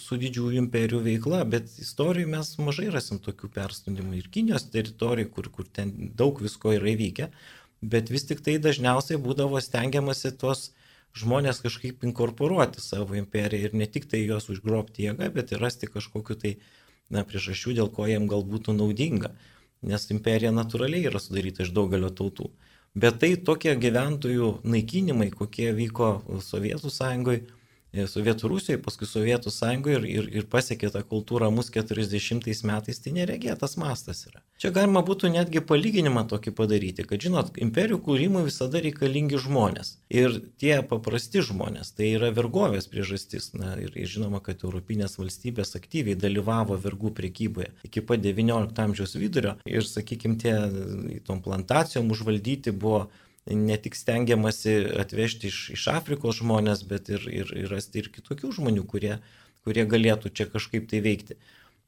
su 0.00 0.18
didžiųjų 0.20 0.60
imperijų 0.64 1.00
veikla, 1.06 1.44
bet 1.54 1.72
istorijoje 1.82 2.32
mes 2.34 2.52
mažai 2.60 2.90
rasim 2.92 3.22
tokių 3.22 3.50
perstumdymų 3.54 4.20
ir 4.20 4.28
Kinijos 4.34 4.68
teritorijoje, 4.74 5.30
kur, 5.34 5.48
kur 5.54 5.70
ten 5.80 6.12
daug 6.18 6.42
visko 6.44 6.74
yra 6.76 6.92
įvykę, 6.92 7.30
bet 7.80 8.12
vis 8.12 8.28
tik 8.28 8.44
tai 8.44 8.58
dažniausiai 8.62 9.18
būdavo 9.20 9.60
stengiamasi 9.64 10.34
tuos 10.40 10.70
žmonės 11.16 11.58
kažkaip 11.64 12.04
inkorporuoti 12.06 12.82
savo 12.82 13.16
imperiją 13.18 13.70
ir 13.70 13.74
ne 13.74 13.88
tik 13.90 14.06
tai 14.10 14.22
juos 14.22 14.46
užgrobti 14.52 15.08
jėgą, 15.08 15.30
bet 15.34 15.50
ir 15.50 15.62
rasti 15.62 15.88
kažkokiu 15.90 16.36
tai 16.38 16.52
na, 17.10 17.24
priežasčių, 17.26 17.76
dėl 17.80 17.90
ko 17.94 18.06
jiem 18.08 18.28
gal 18.30 18.46
būtų 18.46 18.76
naudinga. 18.76 19.34
nes 19.82 20.10
imperija 20.12 20.50
natūraliai 20.52 21.06
yra 21.08 21.20
sudaryta 21.22 21.64
iš 21.64 21.70
daugelio 21.72 22.10
tautų. 22.12 22.50
Bet 22.94 23.20
tai 23.22 23.30
tokie 23.48 23.72
gyventojų 23.80 24.48
naikinimai, 24.66 25.30
kokie 25.30 25.70
vyko 25.72 26.10
Sovietų 26.44 26.90
sąjungoje, 26.92 27.46
Sovietų 27.90 28.48
Rusijoje, 28.52 28.78
paskui 28.82 29.06
Sovietų 29.08 29.50
Sąjungoje 29.50 29.96
ir, 29.98 30.04
ir, 30.06 30.28
ir 30.40 30.46
pasiekė 30.50 30.92
tą 30.94 31.02
kultūrą 31.06 31.50
mus 31.54 31.72
40 31.74 32.46
metais, 32.68 33.00
tai 33.02 33.12
neregėtas 33.16 33.76
mastas 33.80 34.26
yra. 34.28 34.42
Čia 34.62 34.70
galima 34.76 35.02
būtų 35.06 35.32
netgi 35.34 35.62
palyginimą 35.66 36.26
tokį 36.30 36.52
padaryti, 36.54 37.06
kad 37.08 37.22
žinot, 37.24 37.50
imperijų 37.58 37.98
kūrimui 38.06 38.44
visada 38.46 38.82
reikalingi 38.84 39.40
žmonės. 39.42 39.96
Ir 40.12 40.38
tie 40.60 40.76
paprasti 40.86 41.42
žmonės, 41.46 41.94
tai 41.96 42.12
yra 42.18 42.30
vergovės 42.36 42.86
priežastis. 42.90 43.50
Na, 43.58 43.74
ir, 43.80 43.90
ir 43.98 44.10
žinoma, 44.10 44.38
kad 44.44 44.62
Europinės 44.62 45.18
valstybės 45.18 45.74
aktyviai 45.78 46.18
dalyvavo 46.18 46.78
vergų 46.78 47.10
priekyboje 47.16 47.72
iki 47.88 48.04
pat 48.06 48.22
XIX 48.22 48.84
amžiaus 48.84 49.16
vidurio 49.18 49.56
ir, 49.66 49.82
sakykime, 49.86 50.38
tie 50.38 50.54
tom 51.26 51.42
plantacijom 51.42 52.12
užvaldyti 52.14 52.70
buvo 52.70 53.08
ne 53.56 53.76
tik 53.80 53.96
stengiamasi 53.98 54.74
atvežti 55.00 55.50
iš, 55.50 55.60
iš 55.76 55.86
Afrikos 55.92 56.40
žmonės, 56.40 56.84
bet 56.88 57.10
ir, 57.12 57.24
ir, 57.28 57.54
ir 57.56 57.72
rasti 57.72 58.02
ir 58.02 58.10
kitokių 58.14 58.52
žmonių, 58.58 58.84
kurie, 58.90 59.16
kurie 59.66 59.86
galėtų 59.88 60.32
čia 60.34 60.46
kažkaip 60.50 60.88
tai 60.90 61.02
veikti. 61.04 61.38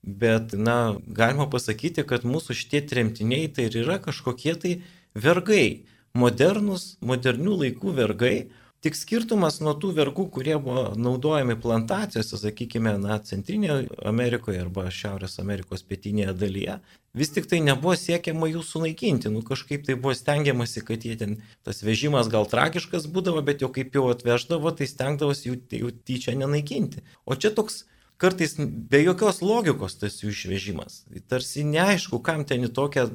Bet, 0.02 0.57
na, 0.59 0.99
galima 1.07 1.47
pasakyti, 1.50 2.02
kad 2.09 2.26
mūsų 2.26 2.57
šitie 2.59 2.83
tremtiniai 2.90 3.47
tai 3.54 3.69
ir 3.69 3.78
yra 3.85 4.00
kažkokie 4.02 4.57
tai 4.59 4.73
vergai, 5.14 5.85
modernus, 6.19 6.97
modernių 7.00 7.61
laikų 7.62 7.95
vergai, 7.97 8.37
Tik 8.83 8.97
skirtumas 8.99 9.61
nuo 9.62 9.77
tų 9.79 9.93
vergų, 9.95 10.25
kurie 10.35 10.57
buvo 10.59 10.89
naudojami 10.99 11.55
plantacijose, 11.62 12.35
sakykime, 12.41 12.97
na, 12.99 13.21
Centrinėje 13.23 13.85
Amerikoje 14.11 14.59
arba 14.59 14.89
Šiaurės 14.91 15.39
Amerikos 15.39 15.85
pietinėje 15.87 16.33
dalyje, 16.41 16.75
vis 17.15 17.31
tik 17.31 17.47
tai 17.47 17.61
nebuvo 17.62 17.95
siekiama 17.95 18.49
jų 18.51 18.65
sunaikinti. 18.67 19.31
Nu, 19.31 19.45
kažkaip 19.47 19.87
tai 19.87 19.95
buvo 19.95 20.17
stengiamasi, 20.19 20.83
kad 20.89 21.07
jie 21.07 21.15
ten, 21.21 21.37
tas 21.62 21.85
vežimas 21.87 22.27
gal 22.33 22.49
tragiškas 22.51 23.07
būdavo, 23.07 23.45
bet 23.47 23.62
jau 23.62 23.71
kaip 23.71 23.95
jau 23.95 24.09
atveždavo, 24.11 24.75
tai 24.75 24.91
stengdavosi 24.91 25.53
jų, 25.53 25.61
jų 25.79 25.95
tyčia 26.03 26.35
nenaikinti. 26.43 27.07
O 27.23 27.39
čia 27.39 27.55
toks 27.55 27.85
kartais 28.23 28.55
be 28.59 29.00
jokios 29.02 29.41
logikos 29.43 29.97
tas 29.99 30.21
jų 30.23 30.31
išvežimas. 30.31 31.00
Tarsi 31.31 31.64
neaišku, 31.67 32.21
kam 32.23 32.45
ten 32.47 32.62
į 32.69 32.71
tokią, 32.76 33.09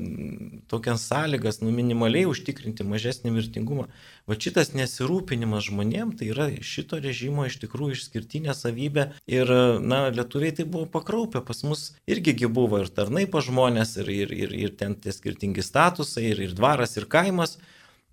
tokias 0.71 1.05
sąlygas, 1.07 1.61
nu 1.63 1.71
minimaliai 1.75 2.27
užtikrinti 2.27 2.85
mažesnį 2.87 3.31
mirtingumą. 3.37 3.87
Va 4.27 4.35
šitas 4.35 4.73
nesirūpinimas 4.75 5.69
žmonėm, 5.69 6.11
tai 6.19 6.31
yra 6.33 6.49
šito 6.59 6.99
režimo 7.03 7.47
iš 7.47 7.59
tikrųjų 7.63 7.95
išskirtinė 7.95 8.55
savybė. 8.57 9.07
Ir, 9.31 9.53
na, 9.79 10.01
lietuviai 10.11 10.51
tai 10.59 10.67
buvo 10.67 10.89
pakraupę, 10.97 11.41
pas 11.47 11.63
mus 11.63 11.87
irgi 12.11 12.35
buvo 12.51 12.83
ir 12.83 12.91
tarnai 12.91 13.25
pa 13.31 13.39
žmonės, 13.45 13.95
ir, 14.03 14.11
ir, 14.11 14.35
ir, 14.35 14.53
ir 14.67 14.75
ten 14.75 14.99
tie 14.99 15.15
skirtingi 15.15 15.63
statusai, 15.63 16.27
ir, 16.33 16.43
ir 16.49 16.55
dvaras, 16.59 16.97
ir 16.99 17.07
kaimas. 17.07 17.57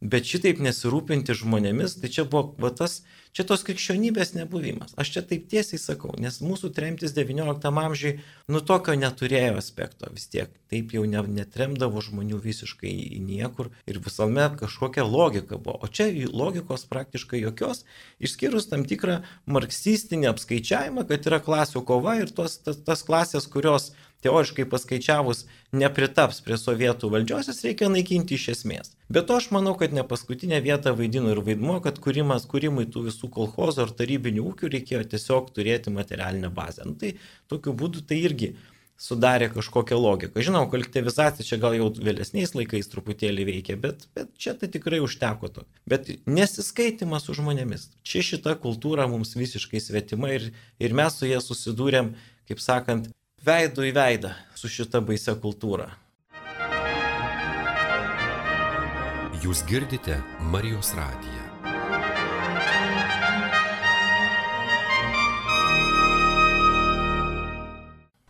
Bet 0.04 0.28
šitaip 0.28 0.58
nesirūpinti 0.61 1.32
žmonėmis, 1.32 1.94
tai 1.96 2.11
čia 2.12 2.26
buvo 2.28 2.50
va, 2.61 2.68
tas, 2.76 2.99
čia 3.32 3.46
tos 3.49 3.62
krikščionybės 3.64 4.34
nebuvimas. 4.37 4.92
Aš 5.00 5.14
čia 5.14 5.23
taip 5.25 5.46
tiesiai 5.49 5.80
sakau, 5.80 6.12
nes 6.20 6.42
mūsų 6.44 6.75
tremtis 6.76 7.14
XIX 7.16 7.56
amžiui, 7.64 8.12
nu 8.52 8.61
tokio 8.61 8.92
neturėjo 9.00 9.56
aspekto 9.62 10.11
vis 10.12 10.28
tiek. 10.28 10.52
Taip 10.68 10.92
jau 10.92 11.06
ne, 11.08 11.23
netremdavo 11.38 12.04
žmonių 12.04 12.42
visiškai 12.44 12.92
į 13.16 13.23
niekur 13.25 13.73
ir 13.88 14.02
visuomet 14.04 14.58
kažkokia 14.61 15.08
logika 15.08 15.56
buvo. 15.56 15.80
O 15.80 15.88
čia 15.88 16.11
logikos 16.28 16.84
praktiškai 16.90 17.40
jokios, 17.40 17.87
išskyrus 18.20 18.68
tam 18.68 18.84
tikrą 18.84 19.23
marksistinį 19.49 20.34
apskaičiavimą, 20.34 21.08
kad 21.08 21.32
yra 21.32 21.40
klasių 21.40 21.80
kova 21.88 22.18
ir 22.20 22.28
tos, 22.28 22.61
tas, 22.61 22.84
tas 22.84 23.08
klasės, 23.08 23.49
kurios 23.49 23.94
teoriškai 24.25 24.66
paskaičiavus 24.73 25.45
nepritaps 25.76 26.40
prie 26.45 26.59
sovietų 26.61 27.11
valdžios, 27.12 27.50
jas 27.52 27.62
reikia 27.66 27.90
naikinti 27.93 28.38
iš 28.38 28.49
esmės. 28.57 28.95
Bet 29.12 29.28
to 29.28 29.38
aš 29.38 29.50
manau, 29.54 29.76
kad 29.78 29.95
ne 29.97 30.04
paskutinę 30.09 30.61
vietą 30.64 30.95
vaidino 30.99 31.33
ir 31.35 31.43
vaidmuo, 31.47 31.78
kad 31.85 32.00
kūrimas, 32.02 32.49
kūrimui 32.50 32.88
tų 32.90 33.07
visų 33.11 33.31
kolhozo 33.37 33.85
ar 33.85 33.95
tarybinių 33.99 34.47
ūkių 34.50 34.73
reikėjo 34.76 35.04
tiesiog 35.14 35.52
turėti 35.57 35.93
materialinę 35.95 36.52
bazę. 36.54 36.88
Nu, 36.88 36.97
tai 37.00 37.16
tokiu 37.52 37.76
būdu 37.76 38.07
tai 38.09 38.23
irgi 38.25 38.54
sudarė 39.00 39.49
kažkokią 39.52 39.97
logiką. 39.99 40.43
Žinau, 40.47 40.65
kolektivizacija 40.71 41.47
čia 41.47 41.58
gal 41.63 41.75
jau 41.76 41.89
vėlesniais 41.99 42.54
laikais 42.54 42.89
truputėlį 42.93 43.47
veikia, 43.49 43.76
bet, 43.80 44.06
bet 44.15 44.30
čia 44.39 44.54
tai 44.58 44.71
tikrai 44.73 45.00
užteko 45.04 45.50
to. 45.50 45.67
Bet 45.91 46.13
nesiskaitimas 46.30 47.26
su 47.26 47.34
žmonėmis. 47.37 47.89
Čia 48.06 48.23
šita 48.30 48.54
kultūra 48.63 49.08
mums 49.10 49.34
visiškai 49.39 49.82
svetima 49.82 50.30
ir, 50.37 50.52
ir 50.78 50.97
mes 50.97 51.19
su 51.19 51.28
jie 51.28 51.41
susidūrėm, 51.43 52.15
kaip 52.49 52.63
sakant, 52.63 53.10
veidų 53.45 53.85
į 53.91 53.93
veidą 53.97 54.33
su 54.57 54.71
šita 54.73 55.02
baise 55.04 55.35
kultūra. 55.43 55.91
Jūs 59.45 59.61
girdite 59.69 60.17
Marijos 60.52 60.95
radiją. 60.97 61.33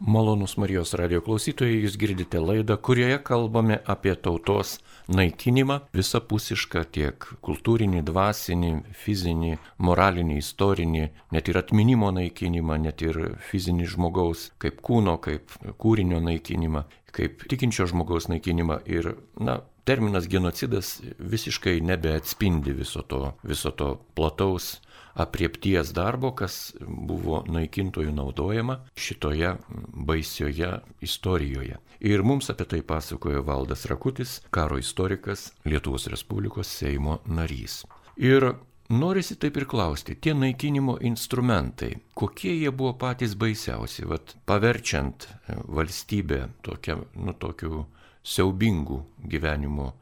Malonus 0.07 0.59
Marijos 0.61 0.91
radio 1.01 1.23
klausytojai, 1.25 1.79
jūs 1.81 1.95
girdite 1.97 2.37
laidą, 2.37 2.75
kurioje 2.77 3.17
kalbame 3.25 3.79
apie 3.89 4.13
tautos 4.21 4.75
naikinimą 5.09 5.79
visapusišką 5.97 6.83
tiek 6.93 7.25
kultūrinį, 7.47 8.03
dvasinį, 8.11 8.73
fizinį, 9.01 9.55
moralinį, 9.89 10.37
istorinį, 10.43 11.07
net 11.33 11.49
ir 11.49 11.61
atminimo 11.63 12.13
naikinimą, 12.19 12.77
net 12.85 13.01
ir 13.07 13.17
fizinį 13.49 13.89
žmogaus 13.95 14.51
kaip 14.61 14.85
kūno, 14.85 15.17
kaip 15.25 15.57
kūrinio 15.81 16.21
naikinimą, 16.29 16.85
kaip 17.17 17.49
tikinčio 17.49 17.89
žmogaus 17.89 18.29
naikinimą. 18.29 18.83
Ir, 18.85 19.15
na, 19.41 19.63
terminas 19.89 20.29
genocidas 20.29 20.99
visiškai 21.17 21.79
nebeatspindi 21.81 22.77
viso 22.77 23.09
to, 23.09 23.31
viso 23.41 23.73
to 23.73 23.95
plataus 24.13 24.75
apriepties 25.15 25.93
darbo, 25.95 26.33
kas 26.35 26.75
buvo 26.81 27.43
naikintojų 27.49 28.13
naudojama 28.15 28.81
šitoje 28.99 29.55
baisioje 29.95 30.71
istorijoje. 31.05 31.79
Ir 32.05 32.23
mums 32.27 32.51
apie 32.51 32.67
tai 32.69 32.83
pasakojo 32.83 33.43
Valdas 33.47 33.87
Rakutis, 33.87 34.41
karo 34.51 34.79
istorikas, 34.79 35.53
Lietuvos 35.65 36.09
Respublikos 36.11 36.69
Seimo 36.69 37.21
narys. 37.27 37.85
Ir 38.17 38.51
norisi 38.91 39.39
taip 39.41 39.57
ir 39.57 39.69
klausti, 39.71 40.19
tie 40.21 40.35
naikinimo 40.35 40.99
instrumentai, 41.01 41.95
kokie 42.15 42.53
jie 42.59 42.71
buvo 42.71 42.93
patys 42.99 43.37
baisiausi, 43.39 44.05
vat, 44.11 44.37
paverčiant 44.47 45.29
valstybę 45.49 46.49
tokia, 46.63 46.99
nu, 47.15 47.33
tokiu 47.33 47.87
siaubingu 48.25 49.05
gyvenimo 49.25 49.93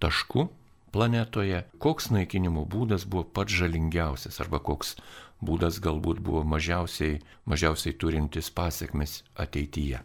tašku, 0.00 0.48
planetoje, 0.92 1.64
koks 1.78 2.10
naikinimo 2.14 2.66
būdas 2.68 3.06
buvo 3.08 3.24
pats 3.24 3.54
žalingiausias 3.62 4.40
arba 4.42 4.60
koks 4.62 4.96
būdas 5.40 5.80
galbūt 5.82 6.20
buvo 6.24 6.42
mažiausiai, 6.44 7.20
mažiausiai 7.48 7.96
turintis 7.96 8.50
pasiekmes 8.52 9.22
ateityje. 9.34 10.02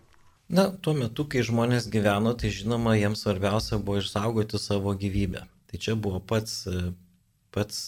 Na, 0.47 0.69
tuo 0.69 0.93
metu, 0.93 1.25
kai 1.25 1.41
žmonės 1.45 1.87
gyveno, 1.89 2.35
tai 2.37 2.51
žinoma, 2.53 2.93
jiems 2.99 3.23
svarbiausia 3.25 3.79
buvo 3.81 3.97
išsaugoti 4.03 4.61
savo 4.61 4.93
gyvybę. 4.93 5.41
Tai 5.71 5.79
čia 5.81 5.95
buvo 5.97 6.21
pats, 6.21 6.67
pats 7.55 7.87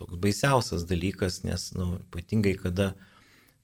toks 0.00 0.18
baisiausias 0.18 0.84
dalykas, 0.90 1.44
nes, 1.46 1.70
na, 1.76 1.86
nu, 1.86 2.00
ypatingai 2.02 2.56
kada 2.58 2.92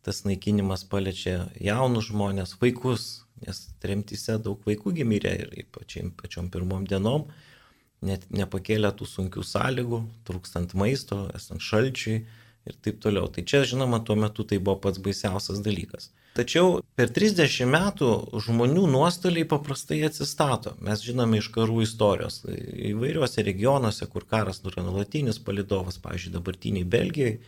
tas 0.06 0.22
naikinimas 0.22 0.86
paliečia 0.86 1.48
jaunus 1.58 2.12
žmonės, 2.12 2.54
vaikus, 2.62 3.26
nes 3.42 3.64
tremtyse 3.82 4.38
daug 4.38 4.62
vaikų 4.64 4.94
gimė 5.00 5.18
ir 5.34 5.66
pačiam, 5.74 6.14
pačiom 6.14 6.46
pirmom 6.54 6.86
dienom 6.86 7.26
net 8.06 8.26
nepakėlė 8.34 8.92
tų 8.96 9.08
sunkių 9.10 9.44
sąlygų, 9.46 10.02
trūkstant 10.28 10.74
maisto, 10.78 11.26
esant 11.36 11.64
šalčiui 11.64 12.20
ir 12.66 12.78
taip 12.82 13.00
toliau. 13.02 13.28
Tai 13.32 13.44
čia, 13.46 13.64
žinoma, 13.68 14.00
tuo 14.04 14.16
metu 14.18 14.46
tai 14.48 14.58
buvo 14.58 14.78
pats 14.86 15.02
baisiausias 15.02 15.62
dalykas. 15.64 16.10
Tačiau 16.36 16.82
per 16.98 17.08
30 17.16 17.64
metų 17.72 18.08
žmonių 18.44 18.84
nuostoliai 18.92 19.46
paprastai 19.48 20.02
atsistato. 20.04 20.74
Mes 20.84 21.00
žinome 21.04 21.40
iš 21.40 21.48
karų 21.54 21.80
istorijos. 21.86 22.42
Įvairiuose 22.90 23.44
regionuose, 23.46 24.08
kur 24.12 24.26
karas 24.28 24.60
yra 24.66 24.84
nuolatinis 24.84 25.40
palidovas, 25.40 25.96
pavyzdžiui, 26.02 26.34
dabartiniai 26.36 26.88
Belgijai, 26.96 27.38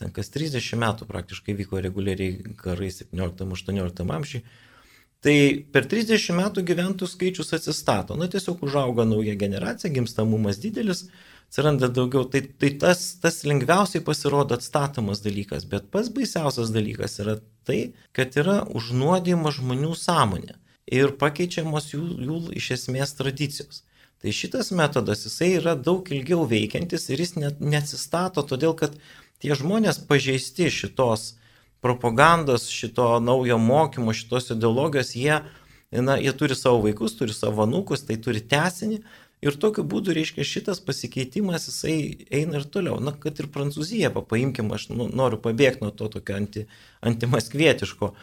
ten 0.00 0.10
kas 0.14 0.32
30 0.34 0.80
metų 0.82 1.06
praktiškai 1.06 1.54
vyko 1.60 1.78
reguliariai 1.84 2.56
karai 2.58 2.90
17-18 2.90 4.10
amžiui 4.18 4.42
Tai 5.24 5.36
per 5.72 5.86
30 5.88 6.34
metų 6.36 6.62
gyventojų 6.68 7.08
skaičius 7.08 7.54
atsistato. 7.56 8.16
Na 8.20 8.28
tiesiog 8.28 8.60
užauga 8.66 9.06
nauja 9.08 9.32
generacija, 9.40 9.92
gimstamumas 9.94 10.58
didelis, 10.60 11.06
atsiranda 11.48 11.88
daugiau. 11.88 12.26
Tai, 12.28 12.42
tai 12.60 12.74
tas, 12.82 13.06
tas 13.22 13.40
lengviausiai 13.48 14.04
pasirodo 14.04 14.58
atstatomas 14.58 15.22
dalykas, 15.24 15.64
bet 15.70 15.88
pats 15.94 16.10
baisiausias 16.12 16.74
dalykas 16.74 17.16
yra 17.24 17.38
tai, 17.64 17.94
kad 18.12 18.36
yra 18.36 18.60
užnuodėjama 18.76 19.54
žmonių 19.56 19.94
sąmonė 19.96 20.58
ir 20.92 21.14
pakeičiamos 21.20 21.94
jų, 21.94 22.04
jų 22.26 22.40
iš 22.60 22.70
esmės 22.76 23.16
tradicijos. 23.16 23.80
Tai 24.20 24.32
šitas 24.32 24.70
metodas, 24.76 25.24
jisai 25.24 25.54
yra 25.58 25.74
daug 25.76 26.08
ilgiau 26.12 26.44
veikiantis 26.48 27.08
ir 27.12 27.20
jis 27.20 27.34
net 27.36 27.64
neatsistato, 27.64 28.44
todėl 28.44 28.76
kad 28.76 28.92
tie 29.40 29.56
žmonės 29.56 30.02
pažeisti 30.08 30.68
šitos 30.72 31.34
propagandos, 31.84 32.70
šito 32.72 33.12
naujo 33.20 33.60
mokymo, 33.60 34.16
šitos 34.16 34.48
ideologijos, 34.56 35.12
jie 35.18 35.42
na, 36.02 36.16
jie 36.16 36.32
turi 36.32 36.54
savo 36.54 36.80
vaikus, 36.82 37.14
turi 37.18 37.34
savo 37.34 37.64
anūkus, 37.64 38.06
tai 38.08 38.16
turi 38.22 38.42
tesinį. 38.42 39.00
Ir 39.44 39.58
tokiu 39.60 39.84
būdu, 39.84 40.14
reiškia, 40.16 40.46
šitas 40.48 40.80
pasikeitimas, 40.80 41.66
jisai 41.68 41.96
eina 42.32 42.62
ir 42.62 42.64
toliau. 42.72 42.96
Na, 43.04 43.12
kad 43.12 43.38
ir 43.42 43.50
Prancūzija, 43.52 44.08
paimkim, 44.14 44.70
aš 44.72 44.88
nu, 44.94 45.10
noriu 45.12 45.36
pabėgti 45.42 45.84
nuo 45.84 45.90
to 45.92 46.08
tokio 46.14 46.38
anti, 46.38 46.64
antimaskvietiško 47.04 48.14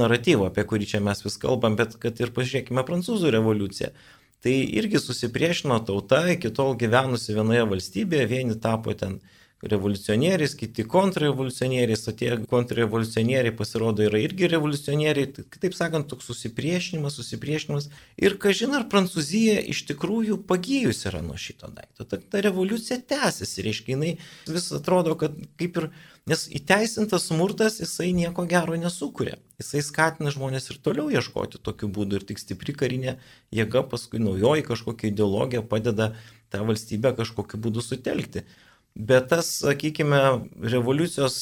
naratyvo, 0.00 0.46
apie 0.48 0.64
kurį 0.64 0.88
čia 0.94 1.02
mes 1.04 1.20
vis 1.26 1.36
kalbam, 1.42 1.76
bet 1.76 1.98
kad 2.00 2.22
ir 2.22 2.32
pažiūrėkime 2.32 2.86
Prancūzų 2.88 3.34
revoliuciją. 3.36 3.92
Tai 4.40 4.54
irgi 4.80 5.02
susipriešino 5.02 5.76
tauta, 5.84 6.22
iki 6.32 6.48
tol 6.56 6.72
gyvenusi 6.80 7.36
vienoje 7.36 7.66
valstybėje, 7.74 8.30
vieni 8.30 8.56
tapo 8.56 8.96
ten 8.96 9.18
revoliucionieriais, 9.62 10.54
kiti 10.54 10.84
kontrrevoliucionieriais, 10.88 12.06
o 12.08 12.12
tie 12.16 12.30
kontrrevoliucionieriai 12.48 13.52
pasirodo 13.56 14.04
yra 14.06 14.20
irgi 14.22 14.48
revoliucionieriai, 14.48 15.28
tai, 15.36 15.44
kitaip 15.52 15.76
sakant, 15.76 16.08
toks 16.08 16.30
susipriešinimas, 16.30 17.18
susipriešinimas. 17.20 17.90
Ir 18.16 18.38
kažin 18.40 18.72
ar 18.78 18.86
Prancūzija 18.88 19.58
iš 19.72 19.82
tikrųjų 19.90 20.38
pagyjus 20.48 21.04
yra 21.10 21.20
nuo 21.24 21.36
šito 21.40 21.68
daikto. 21.74 22.08
Ta, 22.08 22.16
ta 22.16 22.40
revoliucija 22.46 23.02
tęsiasi, 23.12 23.66
reiškia, 23.66 23.98
jinai 23.98 24.14
vis 24.48 24.70
atrodo, 24.76 25.12
kad 25.20 25.36
kaip 25.60 25.76
ir, 25.82 25.90
nes 26.30 26.46
įteisintas 26.56 27.28
smurtas, 27.28 27.82
jisai 27.84 28.14
nieko 28.16 28.46
gero 28.48 28.80
nesukuria. 28.80 29.36
Jisai 29.60 29.84
skatina 29.84 30.32
žmonės 30.32 30.70
ir 30.72 30.80
toliau 30.80 31.12
ieškoti 31.12 31.60
tokių 31.60 31.92
būdų 31.92 32.22
ir 32.22 32.26
tik 32.32 32.40
stipri 32.40 32.72
karinė 32.72 33.18
jėga, 33.52 33.84
paskui 33.92 34.24
naujoji 34.24 34.64
kažkokia 34.72 35.12
ideologija 35.12 35.60
padeda 35.60 36.14
tą 36.48 36.64
valstybę 36.64 37.12
kažkokiu 37.20 37.60
būdu 37.60 37.84
sutelkti. 37.84 38.46
Bet 38.94 39.28
tas, 39.30 39.48
sakykime, 39.62 40.18
revoliucijos 40.66 41.36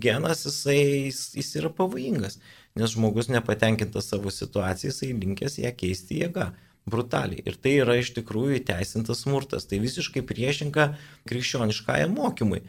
genas, 0.00 0.44
jisai, 0.46 1.10
jis 1.10 1.48
yra 1.58 1.70
pavojingas, 1.74 2.38
nes 2.78 2.94
žmogus 2.94 3.28
nepatenkintas 3.32 4.06
savo 4.12 4.30
situaciją, 4.30 4.92
jisai 4.92 5.10
linkęs 5.18 5.58
ją 5.64 5.72
keisti 5.76 6.20
jėga, 6.22 6.52
brutaliai. 6.86 7.42
Ir 7.46 7.58
tai 7.62 7.76
yra 7.82 7.96
iš 8.00 8.12
tikrųjų 8.16 8.60
įteisintas 8.60 9.24
smurtas. 9.24 9.66
Tai 9.70 9.80
visiškai 9.82 10.22
priešinga 10.26 10.88
krikščioniškajam 11.30 12.14
mokymui, 12.18 12.62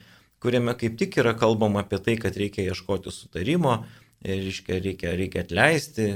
kuriame 0.44 0.76
kaip 0.78 0.98
tik 1.00 1.18
yra 1.22 1.34
kalbama 1.38 1.84
apie 1.86 2.02
tai, 2.04 2.18
kad 2.22 2.38
reikia 2.38 2.68
ieškoti 2.70 3.14
sutarimo, 3.14 3.84
reiškia, 4.24 4.80
reikia, 4.84 5.16
reikia 5.20 5.44
atleisti, 5.44 6.08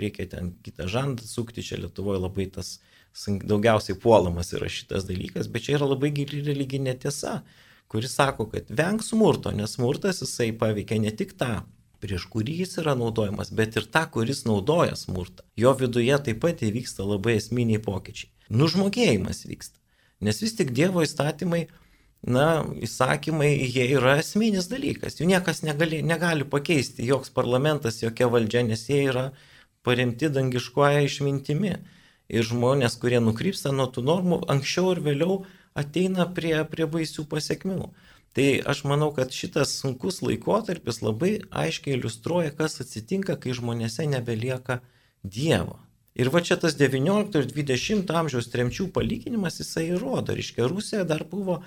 reikia 0.00 0.28
ten 0.32 0.54
kitą 0.66 0.88
žandą 0.90 1.26
sukti. 1.28 1.64
Čia 1.66 1.80
Lietuvoje 1.82 2.22
labai 2.24 2.48
tas 2.52 2.76
daugiausiai 3.24 3.98
puolamas 3.98 4.52
yra 4.56 4.68
šitas 4.70 5.06
dalykas, 5.08 5.48
bet 5.52 5.66
čia 5.66 5.78
yra 5.78 5.88
labai 5.88 6.10
gili 6.14 6.42
religinė 6.44 6.96
tiesa, 7.00 7.40
kuris 7.88 8.16
sako, 8.18 8.48
kad 8.52 8.68
venk 8.68 9.04
smurto, 9.06 9.52
nes 9.54 9.76
smurtas 9.78 10.20
jisai 10.24 10.50
paveikia 10.58 10.98
ne 11.00 11.12
tik 11.14 11.32
tą, 11.40 11.62
prieš 12.02 12.26
kurį 12.32 12.60
jis 12.62 12.76
yra 12.82 12.96
naudojamas, 12.98 13.52
bet 13.56 13.78
ir 13.78 13.88
tą, 13.88 14.04
kuris 14.12 14.44
naudoja 14.48 14.98
smurtą. 14.98 15.46
Jo 15.56 15.72
viduje 15.78 16.18
taip 16.28 16.42
pat 16.44 16.62
įvyksta 16.66 17.06
labai 17.06 17.38
esminiai 17.40 17.80
pokyčiai. 17.82 18.30
Nužmogėjimas 18.52 19.46
vyksta. 19.48 19.80
Nes 20.20 20.38
vis 20.42 20.54
tik 20.56 20.70
Dievo 20.76 21.02
įstatymai, 21.04 21.66
na, 22.26 22.64
įsakymai, 22.82 23.50
jie 23.64 23.88
yra 23.96 24.16
esminis 24.20 24.68
dalykas. 24.70 25.18
Jų 25.20 25.28
niekas 25.32 25.62
negali, 25.66 26.00
negali 26.04 26.46
pakeisti, 26.48 27.04
joks 27.06 27.32
parlamentas, 27.34 28.00
jokia 28.02 28.28
valdžia, 28.32 28.64
nes 28.66 28.86
jie 28.90 29.02
yra 29.10 29.28
paremti 29.86 30.30
dangiškoje 30.32 31.04
išmintimi 31.06 31.76
ir 32.28 32.46
žmonės, 32.46 32.98
kurie 33.00 33.20
nukrypsta 33.22 33.72
nuo 33.72 33.86
tų 33.92 34.04
normų, 34.06 34.40
anksčiau 34.52 34.92
ir 34.94 35.02
vėliau 35.04 35.38
ateina 35.76 36.26
prie, 36.26 36.56
prie 36.70 36.86
baisių 36.90 37.26
pasiekmių. 37.30 37.90
Tai 38.36 38.46
aš 38.68 38.82
manau, 38.84 39.08
kad 39.16 39.32
šitas 39.32 39.78
sunkus 39.80 40.20
laikotarpis 40.20 41.00
labai 41.00 41.38
aiškiai 41.48 41.96
iliustruoja, 41.96 42.52
kas 42.58 42.82
atsitinka, 42.84 43.38
kai 43.40 43.56
žmonėse 43.56 44.04
nebelieka 44.10 44.82
Dievo. 45.24 45.78
Ir 46.16 46.30
va 46.32 46.40
čia 46.44 46.56
tas 46.60 46.76
19 46.76 47.40
ir 47.40 47.48
20 47.52 48.12
amžiaus 48.20 48.48
tremčių 48.52 48.90
palyginimas 48.92 49.58
jisai 49.60 49.90
įrodo, 49.90 50.36
reiškia, 50.36 50.68
Rusija 50.68 51.04
dar 51.08 51.24
buvo, 51.28 51.58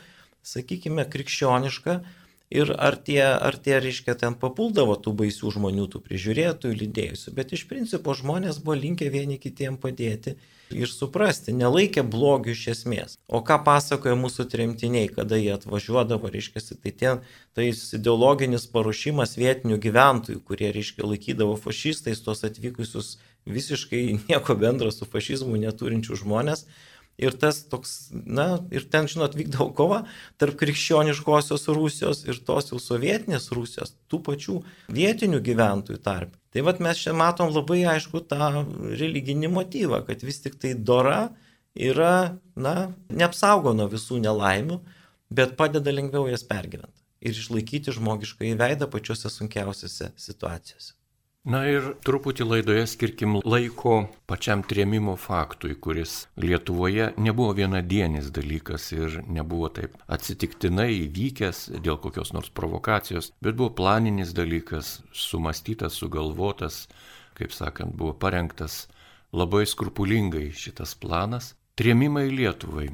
sakykime, 0.46 1.06
krikščioniška, 1.10 2.00
Ir 2.50 2.72
ar 2.82 2.96
tie, 2.98 3.22
ar 3.22 3.60
tie, 3.62 3.76
reiškia, 3.78 4.16
ten 4.18 4.34
papuldavo 4.34 4.96
tų 4.98 5.12
baisių 5.20 5.52
žmonių, 5.54 5.84
tų 5.94 6.00
prižiūrėtojų, 6.08 6.78
lydėjusių, 6.80 7.34
bet 7.38 7.54
iš 7.54 7.68
principo 7.70 8.16
žmonės 8.18 8.58
buvo 8.64 8.80
linkę 8.80 9.06
vieni 9.14 9.38
kitiem 9.38 9.78
padėti 9.78 10.34
ir 10.74 10.90
suprasti, 10.90 11.54
nelaikė 11.54 12.02
blogių 12.10 12.56
iš 12.56 12.64
esmės. 12.74 13.16
O 13.30 13.44
ką 13.46 13.60
pasakoja 13.68 14.18
mūsų 14.18 14.48
tremtiniai, 14.50 15.12
kada 15.14 15.38
jie 15.38 15.54
atvažiuodavo, 15.54 16.34
reiškia, 16.34 16.66
tai 16.82 16.94
ten 17.04 17.22
tais 17.54 17.84
ideologinis 17.94 18.66
paruošimas 18.74 19.38
vietinių 19.38 19.78
gyventojų, 19.86 20.42
kurie, 20.42 20.74
reiškia, 20.74 21.06
laikydavo 21.06 21.54
fašistais 21.62 22.26
tos 22.26 22.42
atvykusius 22.50 23.20
visiškai 23.46 24.04
nieko 24.26 24.58
bendro 24.58 24.90
su 24.90 25.06
fašizmu 25.06 25.54
neturinčių 25.70 26.18
žmonės, 26.24 26.66
Ir 27.20 27.36
tas 27.36 27.58
toks, 27.68 28.10
na, 28.12 28.62
ir 28.72 28.86
ten, 28.92 29.08
žinot, 29.12 29.36
vykdavo 29.36 29.70
kova 29.76 30.04
tarp 30.40 30.56
krikščioniškosios 30.62 31.68
Rusijos 31.76 32.24
ir 32.28 32.40
tos 32.48 32.72
jau 32.72 32.80
sovietinės 32.80 33.50
Rusijos, 33.56 33.92
tų 34.12 34.22
pačių 34.28 34.60
vietinių 34.96 35.42
gyventojų 35.44 36.00
tarp. 36.06 36.38
Tai 36.54 36.64
vad 36.66 36.80
mes 36.82 37.02
čia 37.04 37.14
matom 37.14 37.52
labai 37.54 37.84
aišku 37.92 38.24
tą 38.32 38.64
religinį 39.02 39.52
motyvą, 39.54 40.02
kad 40.08 40.24
vis 40.26 40.40
tik 40.46 40.56
tai 40.62 40.74
dora 40.74 41.28
yra, 41.76 42.40
na, 42.56 42.94
neapsaugo 43.12 43.76
nuo 43.76 43.90
visų 43.92 44.22
nelaimių, 44.24 44.80
bet 45.30 45.58
padeda 45.60 45.94
lengviau 45.94 46.26
jas 46.32 46.48
pergyventi 46.48 46.98
ir 47.20 47.36
išlaikyti 47.36 47.94
žmogišką 47.96 48.48
įveidą 48.54 48.88
pačiose 48.92 49.32
sunkiausiose 49.32 50.14
situacijose. 50.16 50.96
Na 51.48 51.62
ir 51.72 51.94
truputį 52.04 52.44
laidoje 52.44 52.84
skirkim 52.92 53.38
laiko 53.48 54.10
pačiam 54.28 54.60
trėmimo 54.60 55.14
faktui, 55.16 55.72
kuris 55.80 56.26
Lietuvoje 56.36 57.14
nebuvo 57.16 57.54
vienadienis 57.56 58.28
dalykas 58.36 58.90
ir 58.92 59.22
nebuvo 59.24 59.70
taip 59.72 59.96
atsitiktinai 60.12 60.90
įvykęs 61.06 61.62
dėl 61.80 61.96
kokios 62.04 62.34
nors 62.36 62.52
provokacijos, 62.52 63.32
bet 63.40 63.56
buvo 63.56 63.72
planinis 63.78 64.34
dalykas, 64.36 65.00
sumastytas, 65.16 65.96
sugalvotas, 65.96 66.90
kaip 67.40 67.56
sakant, 67.56 67.96
buvo 67.96 68.12
parengtas 68.20 68.90
labai 69.32 69.64
skrupulingai 69.64 70.50
šitas 70.52 70.92
planas. 71.00 71.54
Trėmimai 71.80 72.28
Lietuvai, 72.34 72.90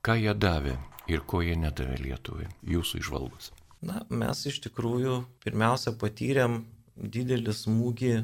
ką 0.00 0.16
jie 0.22 0.32
davė 0.32 0.78
ir 1.12 1.20
ko 1.28 1.44
jie 1.44 1.58
nedavė 1.60 2.00
Lietuvai, 2.00 2.48
jūsų 2.64 3.04
išvalgos. 3.04 3.52
Na, 3.84 4.00
mes 4.08 4.46
iš 4.48 4.62
tikrųjų 4.64 5.18
pirmiausia 5.44 5.92
patyrėm 6.00 6.62
didelį 6.96 7.54
smūgį 7.54 8.14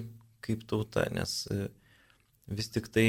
kaip 0.45 0.65
tauta, 0.69 1.07
nes 1.15 1.45
e, 1.53 1.69
vis 2.51 2.71
tik 2.73 2.89
tai 2.95 3.09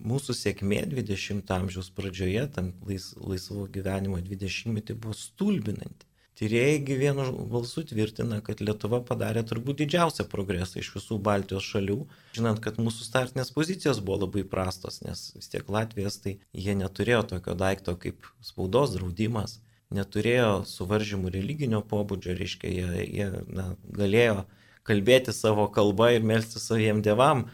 mūsų 0.00 0.36
sėkmė 0.36 0.84
20 0.92 1.50
amžiaus 1.56 1.90
pradžioje, 1.96 2.46
tam 2.54 2.72
lais, 2.88 3.10
laisvo 3.20 3.66
gyvenimo 3.72 4.20
20-metį 4.24 4.96
buvo 5.00 5.16
stulbinanti. 5.16 6.06
Tyrėjai 6.40 6.96
vienu 6.96 7.24
balsu 7.52 7.82
tvirtina, 7.84 8.38
kad 8.40 8.62
Lietuva 8.64 9.02
padarė 9.04 9.42
turbūt 9.44 9.82
didžiausią 9.82 10.24
progresą 10.30 10.78
iš 10.80 10.88
visų 10.94 11.18
Baltijos 11.20 11.66
šalių, 11.68 11.98
žinant, 12.38 12.62
kad 12.64 12.78
mūsų 12.80 13.04
startinės 13.04 13.52
pozicijos 13.52 14.00
buvo 14.00 14.22
labai 14.22 14.46
prastos, 14.48 15.02
nes 15.04 15.34
vis 15.36 15.52
tiek 15.52 15.68
Latvijas 15.68 16.16
tai 16.24 16.38
jie 16.56 16.76
neturėjo 16.80 17.26
tokio 17.34 17.56
daikto 17.60 17.92
kaip 18.00 18.24
spaudos 18.46 18.94
draudimas, 18.94 19.58
neturėjo 19.92 20.62
suvaržymų 20.70 21.34
religinio 21.34 21.82
pobūdžio, 21.92 22.38
reiškia, 22.40 22.72
jie, 22.72 23.04
jie 23.18 23.28
na, 23.50 23.66
galėjo 24.00 24.46
kalbėti 24.90 25.34
savo 25.36 25.70
kalbą 25.72 26.12
ir 26.16 26.26
melsti 26.26 26.62
saviem 26.62 27.02
dievam. 27.06 27.46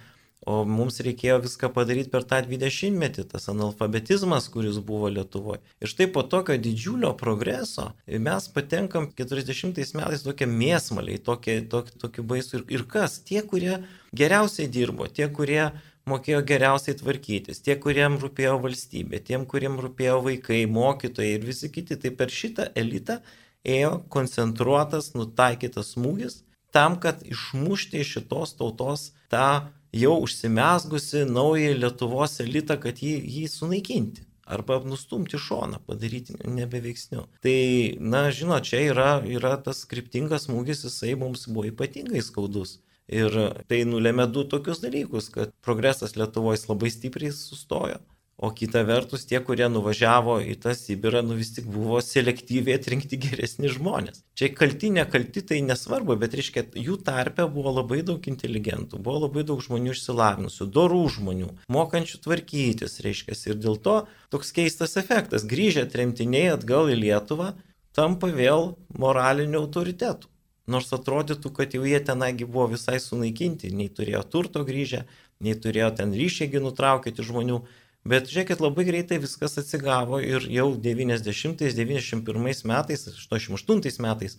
O 0.47 0.61
mums 0.63 1.01
reikėjo 1.03 1.41
viską 1.43 1.73
padaryti 1.75 2.11
per 2.13 2.23
tą 2.31 2.39
20-metį, 2.47 3.25
tas 3.33 3.49
analfabetizmas, 3.51 4.45
kuris 4.55 4.77
buvo 4.79 5.09
Lietuvoje. 5.11 5.59
Ir 5.83 5.91
štai 5.91 6.07
po 6.15 6.23
tokio 6.23 6.55
didžiulio 6.63 7.11
progreso 7.19 7.89
mes 8.07 8.47
patenkam 8.55 9.09
40 9.11 9.75
metais 9.99 10.23
tokia 10.23 10.47
mėsmaliai, 10.47 11.19
tokie, 11.19 11.59
tokie, 11.73 11.97
tokie 11.99 12.23
baisų. 12.31 12.61
Ir, 12.61 12.65
ir 12.79 12.87
kas? 12.93 13.19
Tie, 13.27 13.41
kurie 13.43 13.81
geriausiai 14.15 14.71
dirbo, 14.71 15.11
tie, 15.11 15.27
kurie 15.27 15.65
mokėjo 16.07 16.45
geriausiai 16.47 16.95
tvarkytis, 17.03 17.65
tie, 17.67 17.75
kuriem 17.83 18.21
rūpėjo 18.23 18.55
valstybė, 18.63 19.25
tiem, 19.27 19.51
kuriem 19.51 19.83
rūpėjo 19.83 20.21
vaikai, 20.31 20.63
mokytojai 20.71 21.41
ir 21.41 21.51
visi 21.51 21.75
kiti. 21.75 21.99
Tai 21.99 22.15
per 22.23 22.31
šitą 22.31 22.71
elitą 22.79 23.19
ėjo 23.67 23.97
koncentruotas, 24.15 25.17
nutaikytas 25.19 25.97
smūgis 25.97 26.45
tam, 26.77 27.01
kad 27.01 27.25
išmušti 27.25 28.05
iš 28.05 28.13
šitos 28.19 28.55
tautos 28.61 29.09
tą 29.33 29.49
jau 29.97 30.17
užsimesgusi 30.23 31.25
naują 31.25 31.75
Lietuvos 31.81 32.41
elitą, 32.45 32.77
kad 32.81 33.01
jį, 33.01 33.17
jį 33.25 33.45
sunaikinti 33.51 34.27
arba 34.47 34.79
nustumti 34.85 35.39
šoną, 35.43 35.81
padaryti 35.87 36.37
nebeveiksniu. 36.45 37.25
Tai, 37.43 37.59
na, 37.99 38.27
žinot, 38.31 38.69
čia 38.69 38.85
yra, 38.93 39.09
yra 39.27 39.57
tas 39.59 39.83
skriptingas 39.83 40.47
smūgis, 40.47 40.85
jisai 40.87 41.17
mums 41.19 41.49
buvo 41.51 41.67
ypatingai 41.73 42.23
skaudus. 42.23 42.77
Ir 43.11 43.35
tai 43.71 43.83
nulėmė 43.87 44.27
du 44.35 44.45
tokius 44.51 44.83
dalykus, 44.83 45.31
kad 45.35 45.53
progresas 45.67 46.15
Lietuvoje 46.19 46.63
labai 46.67 46.91
stipriai 46.95 47.35
sustojo, 47.35 47.99
O 48.37 48.51
kita 48.53 48.83
vertus, 48.85 49.23
tie, 49.25 49.39
kurie 49.41 49.65
nuvažiavo 49.73 50.35
į 50.45 50.59
tą 50.61 50.75
Sibirą, 50.77 51.23
nu 51.25 51.39
vis 51.39 51.55
tik 51.57 51.71
buvo 51.73 52.03
selektyviai 52.05 52.77
atrinkti 52.77 53.17
geresni 53.17 53.71
žmonės. 53.73 54.21
Čia 54.37 54.51
kalti, 54.53 54.91
nekalti, 54.93 55.41
tai 55.41 55.63
nesvarbu, 55.65 56.19
bet 56.21 56.37
reiškia, 56.37 56.67
jų 56.77 56.99
tarpe 57.07 57.47
buvo 57.49 57.73
labai 57.79 58.03
daug 58.05 58.29
inteligentų, 58.29 59.01
buvo 59.01 59.23
labai 59.25 59.47
daug 59.49 59.63
žmonių 59.65 59.95
išsilavinusių, 59.97 60.69
dorų 60.69 61.01
žmonių, 61.17 61.49
mokančių 61.73 62.21
tvarkytis, 62.27 62.99
reiškia. 63.07 63.39
Ir 63.49 63.57
dėl 63.63 63.81
to 63.81 63.97
toks 64.29 64.53
keistas 64.53 64.99
efektas. 65.01 65.49
Grįžę 65.49 65.87
tremtiniai 65.89 66.53
atgal 66.59 66.93
į 66.93 67.01
Lietuvą 67.07 67.55
tampa 67.97 68.29
vėl 68.29 68.75
moraliniu 68.93 69.63
autoritetu. 69.65 70.29
Nors 70.69 70.91
atrodytų, 70.93 71.55
kad 71.57 71.73
jau 71.73 71.87
jie 71.87 72.03
tenagi 72.05 72.45
buvo 72.45 72.67
visai 72.75 72.99
sunaikinti, 73.01 73.71
nei 73.73 73.89
turėjo 73.89 74.25
turto 74.29 74.65
grįžę, 74.67 75.05
nei 75.41 75.55
turėjo 75.55 75.93
ten 76.01 76.13
ryšiai 76.17 76.61
nutraukyti 76.61 77.25
žmonių 77.25 77.61
Bet 78.07 78.29
žiūrėkit, 78.31 78.61
labai 78.63 78.85
greitai 78.87 79.17
viskas 79.19 79.57
atsigavo 79.59 80.21
ir 80.23 80.45
jau 80.53 80.69
90-91 80.79 82.69
metais, 82.71 83.07
88 83.11 83.99
metais 84.05 84.37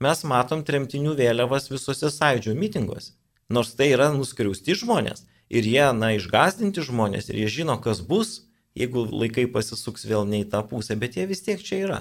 mes 0.00 0.22
matom 0.24 0.62
tremtinių 0.64 1.12
vėliavas 1.18 1.68
visose 1.68 2.08
sąjūdžio 2.14 2.54
mitinguose. 2.56 3.12
Nors 3.52 3.74
tai 3.76 3.90
yra 3.92 4.08
nuskriausti 4.14 4.72
žmonės 4.78 5.26
ir 5.52 5.68
jie, 5.68 5.84
na, 5.98 6.14
išgazdinti 6.16 6.80
žmonės 6.86 7.28
ir 7.28 7.42
jie 7.42 7.48
žino, 7.60 7.76
kas 7.84 8.00
bus, 8.00 8.46
jeigu 8.78 9.04
laikai 9.10 9.44
pasisuks 9.52 10.08
vėl 10.08 10.24
ne 10.30 10.40
į 10.46 10.48
tą 10.54 10.62
pusę, 10.70 10.96
bet 10.96 11.18
jie 11.18 11.28
vis 11.28 11.44
tiek 11.44 11.60
čia 11.60 11.82
yra. 11.82 12.00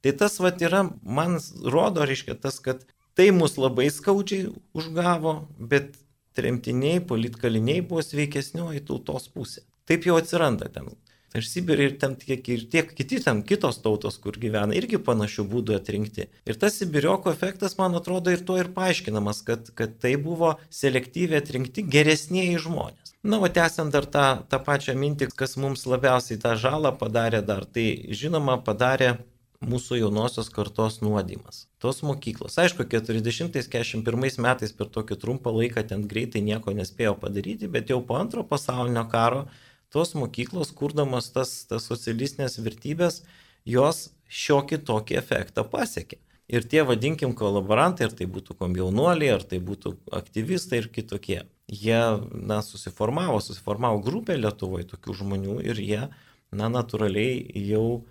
Tai 0.00 0.14
tas 0.22 0.38
vat 0.40 0.64
yra, 0.64 0.86
man 1.02 1.36
rodo, 1.60 2.08
reiškia 2.08 2.38
tas, 2.40 2.56
kad 2.64 2.86
tai 3.18 3.28
mus 3.36 3.58
labai 3.60 3.90
skaudžiai 3.92 4.48
užgavo, 4.72 5.36
bet 5.58 5.92
tremtiniai, 6.38 7.04
politkaliniai 7.04 7.84
buvo 7.84 8.00
sveikesnioji 8.06 8.86
tautos 8.88 9.28
pusė. 9.28 9.66
Taip 9.88 10.06
jau 10.08 10.16
atsiranda 10.20 10.70
ten. 10.72 10.92
Ir 11.34 11.42
Sibirė, 11.42 11.88
ir 11.88 11.94
ten 11.98 12.12
tiek, 12.14 12.46
ir 12.46 12.60
tiek 12.70 12.92
kiti 12.94 13.18
ten 13.18 13.40
kitos 13.42 13.80
tautos, 13.82 14.20
kur 14.22 14.36
gyvena, 14.38 14.70
irgi 14.78 15.00
panašių 15.02 15.44
būdų 15.50 15.74
atrinkti. 15.80 16.28
Ir 16.46 16.58
tas 16.62 16.76
Sibirioko 16.78 17.32
efektas, 17.32 17.74
man 17.80 17.98
atrodo, 17.98 18.30
ir 18.30 18.44
tuo 18.46 18.60
ir 18.60 18.70
paaiškinamas, 18.76 19.42
kad, 19.48 19.72
kad 19.74 19.96
tai 19.98 20.14
buvo 20.14 20.52
selektyviai 20.70 21.42
atrinkti 21.42 21.82
geresnėjai 21.90 22.62
žmonės. 22.68 23.16
Na, 23.26 23.40
o 23.42 23.50
tęsiant 23.50 23.90
dar 23.90 24.06
tą, 24.06 24.28
tą 24.46 24.62
pačią 24.62 24.94
mintį, 25.00 25.32
kas 25.34 25.58
mums 25.58 25.82
labiausiai 25.90 26.38
tą 26.38 26.54
žalą 26.60 26.94
padarė 27.00 27.42
dar, 27.42 27.66
tai 27.66 27.88
žinoma 28.14 28.60
padarė 28.62 29.16
mūsų 29.64 29.98
jaunosios 30.04 30.50
kartos 30.54 31.00
nuodimas. 31.02 31.64
Tos 31.82 32.02
mokyklos. 32.06 32.60
Aišku, 32.60 32.86
40-41 32.94 34.40
metais 34.44 34.74
per 34.76 34.90
tokį 34.92 35.18
trumpą 35.20 35.50
laiką 35.56 35.82
ten 35.88 36.06
greitai 36.08 36.44
nieko 36.46 36.74
nespėjo 36.76 37.16
padaryti, 37.18 37.66
bet 37.66 37.90
jau 37.90 38.02
po 38.06 38.20
antro 38.20 38.44
pasaulinio 38.46 39.08
karo 39.10 39.46
tos 39.94 40.14
mokyklos, 40.18 40.74
kurdamos 40.74 41.30
tas, 41.34 41.54
tas 41.70 41.86
socialistinės 41.90 42.58
vertybės, 42.66 43.22
jos 43.64 44.08
šiokį 44.28 44.82
tokį 44.88 45.18
efektą 45.22 45.64
pasiekė. 45.70 46.18
Ir 46.52 46.66
tie, 46.68 46.82
vadinkim, 46.84 47.32
kolaborantai, 47.32 48.10
ar 48.10 48.14
tai 48.18 48.26
būtų 48.28 48.58
komjaunuoliai, 48.60 49.30
ar 49.32 49.44
tai 49.48 49.62
būtų 49.64 49.94
aktyvistai 50.12 50.82
ir 50.82 50.90
kitokie, 50.92 51.38
jie, 51.72 52.00
na, 52.34 52.58
susiformavo, 52.62 53.38
susiformavo 53.40 54.02
grupė 54.04 54.36
Lietuvoje 54.36 54.90
tokių 54.90 55.16
žmonių 55.22 55.56
ir 55.64 55.80
jie, 55.80 56.02
na, 56.52 56.68
natūraliai 56.68 57.38
jau 57.64 58.04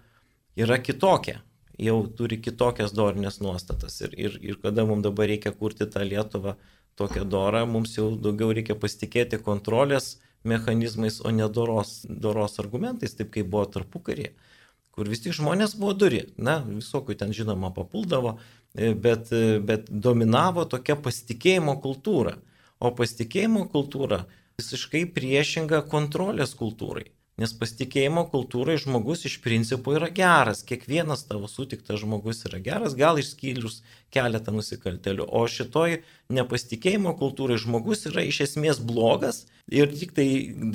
yra 0.57 0.79
kitokie, 0.81 1.37
jau 1.77 1.99
turi 2.17 2.39
kitokias 2.41 2.95
dorinės 2.97 3.37
nuostatas. 3.43 3.99
Ir, 4.01 4.17
ir, 4.17 4.39
ir 4.41 4.57
kada 4.63 4.87
mums 4.89 5.05
dabar 5.05 5.29
reikia 5.29 5.53
kurti 5.53 5.85
tą 5.85 6.01
Lietuvą 6.01 6.55
tokią 6.97 7.27
dorą, 7.29 7.67
mums 7.69 7.93
jau 7.99 8.09
daugiau 8.17 8.49
reikia 8.53 8.73
pasitikėti 8.79 9.41
kontrolės 9.45 10.15
mechanizmais, 10.43 11.19
o 11.23 11.31
ne 11.31 11.47
doros, 11.49 12.03
doros 12.09 12.59
argumentais, 12.59 13.15
taip 13.17 13.31
kaip 13.33 13.49
buvo 13.49 13.65
tarpukarė, 13.71 14.33
kur 14.93 15.09
vis 15.09 15.23
tik 15.23 15.35
žmonės 15.37 15.75
buvo 15.79 15.95
duri. 15.97 16.23
Na, 16.37 16.59
visokių 16.67 17.17
ten 17.19 17.33
žinoma 17.35 17.71
papuldavo, 17.75 18.37
e, 18.75 18.93
bet, 18.93 19.31
e, 19.31 19.59
bet 19.63 19.89
dominavo 19.89 20.67
tokia 20.69 20.97
pasitikėjimo 20.99 21.79
kultūra. 21.83 22.37
O 22.83 22.91
pasitikėjimo 22.91 23.67
kultūra 23.71 24.25
visiškai 24.59 25.05
priešinga 25.15 25.85
kontrolės 25.89 26.53
kultūrai. 26.59 27.07
Nes 27.41 27.49
pasitikėjimo 27.57 28.27
kultūrai 28.29 28.75
žmogus 28.77 29.23
iš 29.25 29.39
principo 29.41 29.95
yra 29.97 30.11
geras, 30.13 30.59
kiekvienas 30.69 31.23
tavo 31.25 31.47
sutiktas 31.49 32.03
žmogus 32.03 32.43
yra 32.45 32.59
geras, 32.61 32.93
gal 32.93 33.17
išskyrus 33.17 33.79
keletą 34.13 34.53
nusikaltelių, 34.53 35.25
o 35.25 35.41
šitoj 35.49 35.95
nepasitikėjimo 36.37 37.15
kultūrai 37.17 37.57
žmogus 37.57 38.05
yra 38.11 38.21
iš 38.29 38.43
esmės 38.45 38.77
blogas 38.77 39.47
ir 39.65 39.89
tik 39.97 40.13
tai 40.13 40.27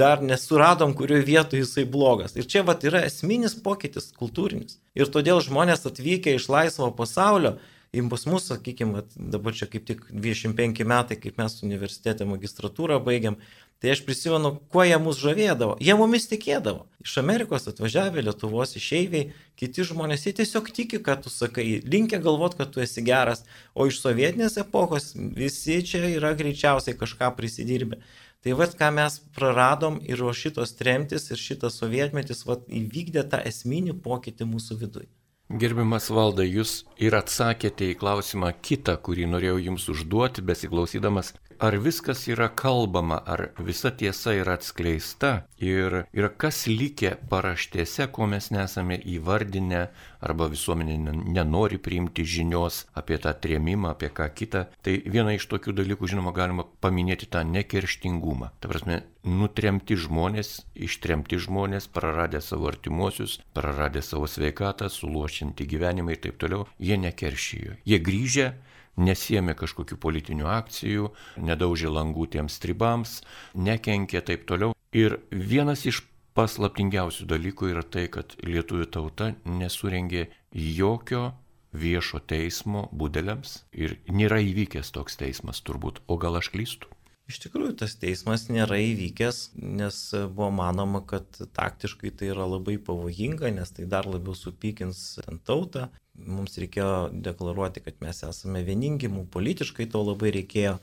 dar 0.02 0.24
nesuradom, 0.26 0.96
kurioje 0.98 1.28
vietoje 1.30 1.62
jisai 1.62 1.86
blogas. 1.86 2.34
Ir 2.34 2.50
čia 2.50 2.64
vat 2.66 2.82
yra 2.90 3.04
esminis 3.06 3.54
pokytis 3.62 4.10
kultūrinis. 4.18 4.80
Ir 4.98 5.14
todėl 5.14 5.38
žmonės 5.44 5.86
atvykę 5.86 6.34
iš 6.34 6.50
laisvo 6.50 6.90
pasaulio, 6.90 7.60
Pas 7.88 8.26
mus, 8.28 8.44
sakykime, 8.50 9.00
dabar 9.16 9.54
čia 9.56 9.64
kaip 9.70 9.86
tik 9.88 10.02
25 10.12 10.84
metai, 10.84 11.16
kaip 11.16 11.38
mes 11.40 11.54
universitete 11.64 12.26
magistratūrą 12.28 12.98
baigiam, 13.04 13.38
Tai 13.78 13.90
aš 13.90 14.00
prisimenu, 14.02 14.56
kuo 14.74 14.82
jie 14.82 14.96
mus 14.98 15.20
žavėdavo. 15.22 15.76
Jie 15.78 15.94
mumis 15.94 16.24
tikėdavo. 16.26 16.88
Iš 17.04 17.12
Amerikos 17.20 17.68
atvažiavę 17.70 18.24
Lietuvos 18.26 18.74
išeiviai, 18.80 19.28
kiti 19.58 19.84
žmonės, 19.86 20.24
jie 20.26 20.32
tiesiog 20.40 20.72
tiki, 20.74 20.98
kad 21.06 21.22
tu 21.22 21.30
sakai, 21.30 21.66
linkia 21.86 22.18
galvot, 22.24 22.56
kad 22.58 22.72
tu 22.74 22.82
esi 22.82 23.04
geras, 23.06 23.44
o 23.78 23.86
iš 23.86 24.00
sovietinės 24.02 24.58
epochos 24.64 25.12
visi 25.14 25.78
čia 25.86 26.02
yra 26.10 26.32
greičiausiai 26.40 26.98
kažką 26.98 27.30
prisidirbę. 27.38 28.00
Tai 28.42 28.58
vad, 28.58 28.74
ką 28.78 28.90
mes 28.98 29.20
praradom 29.38 30.02
ir 30.02 30.26
o 30.26 30.34
šitos 30.34 30.74
tremtis 30.78 31.30
ir 31.30 31.38
šitas 31.38 31.78
sovietmetis 31.78 32.42
vat, 32.50 32.66
įvykdė 32.66 33.28
tą 33.30 33.44
esminį 33.46 33.94
pokytį 34.02 34.50
mūsų 34.56 34.82
viduje. 34.82 35.10
Gerbiamas 35.48 36.10
valda, 36.12 36.44
jūs 36.44 36.82
ir 37.00 37.14
atsakėte 37.16 37.86
į 37.88 37.94
klausimą 37.96 38.50
kitą, 38.60 38.98
kurį 39.00 39.30
norėjau 39.32 39.56
jums 39.70 39.86
užduoti, 39.88 40.42
besiklausydamas 40.44 41.32
ar 41.58 41.76
viskas 41.82 42.26
yra 42.28 42.48
kalbama, 42.48 43.18
ar 43.26 43.48
visa 43.58 43.90
tiesa 43.90 44.32
yra 44.38 44.54
atskleista 44.58 45.30
ir, 45.58 46.04
ir 46.14 46.28
kas 46.38 46.66
likę 46.70 47.16
paraštėse, 47.30 48.06
ko 48.14 48.28
mes 48.30 48.50
nesame 48.54 48.98
įvardinę 49.16 49.88
arba 50.22 50.48
visuomenė 50.50 50.96
nenori 51.34 51.78
priimti 51.82 52.24
žinios 52.26 52.84
apie 52.98 53.18
tą 53.22 53.34
trėmimą, 53.42 53.92
apie 53.94 54.10
ką 54.14 54.28
kitą. 54.34 54.64
Tai 54.82 54.94
viena 55.06 55.34
iš 55.34 55.48
tokių 55.50 55.74
dalykų, 55.80 56.10
žinoma, 56.14 56.34
galima 56.34 56.66
paminėti 56.82 57.30
tą 57.30 57.44
nekerštingumą. 57.46 58.52
Ta 58.62 58.70
prasme, 58.70 59.02
nutremti 59.26 59.98
žmonės, 59.98 60.54
ištremti 60.74 61.38
žmonės, 61.42 61.90
praradę 61.92 62.40
savo 62.44 62.70
artimuosius, 62.70 63.38
praradę 63.54 64.02
savo 64.02 64.30
sveikatą, 64.30 64.90
suluošinti 64.90 65.66
gyvenimą 65.68 66.14
ir 66.14 66.22
taip 66.26 66.40
toliau, 66.40 66.66
jie 66.78 66.98
nekeršijo. 66.98 67.78
Jie 67.86 68.02
grįžę 68.02 68.52
nesėmė 68.98 69.54
kažkokių 69.58 69.98
politinių 70.02 70.48
akcijų, 70.52 71.10
nedaužė 71.48 71.92
langų 71.94 72.28
tiems 72.34 72.58
tribams, 72.62 73.18
nekenkė 73.54 74.22
taip 74.26 74.46
toliau. 74.50 74.74
Ir 74.96 75.18
vienas 75.30 75.84
iš 75.88 76.02
paslaptingiausių 76.38 77.26
dalykų 77.28 77.72
yra 77.72 77.82
tai, 77.82 78.06
kad 78.12 78.36
lietuvių 78.46 78.86
tauta 78.94 79.32
nesurengė 79.44 80.28
jokio 80.54 81.32
viešo 81.72 82.20
teismo 82.24 82.86
būdeliams 82.92 83.62
ir 83.76 83.98
nėra 84.08 84.40
įvykęs 84.44 84.92
toks 84.94 85.18
teismas 85.20 85.60
turbūt, 85.66 86.00
o 86.08 86.16
gal 86.16 86.38
aš 86.40 86.52
klystu? 86.54 86.88
Iš 87.28 87.42
tikrųjų, 87.44 87.74
tas 87.76 87.92
teismas 88.00 88.46
nėra 88.48 88.78
įvykęs, 88.80 89.38
nes 89.60 89.96
buvo 90.32 90.48
manoma, 90.56 91.02
kad 91.04 91.26
taktiškai 91.56 92.12
tai 92.16 92.30
yra 92.32 92.46
labai 92.48 92.78
pavojinga, 92.80 93.50
nes 93.52 93.72
tai 93.76 93.84
dar 93.84 94.08
labiau 94.08 94.32
supykins 94.32 95.02
ten 95.26 95.40
tautą. 95.44 95.90
Mums 96.18 96.56
reikėjo 96.58 97.10
deklaruoti, 97.26 97.84
kad 97.84 98.00
mes 98.02 98.24
esame 98.24 98.64
vieningi, 98.64 99.12
mums 99.12 99.28
politiškai 99.34 99.90
to 99.92 100.00
labai 100.06 100.32
reikėjo 100.38 100.78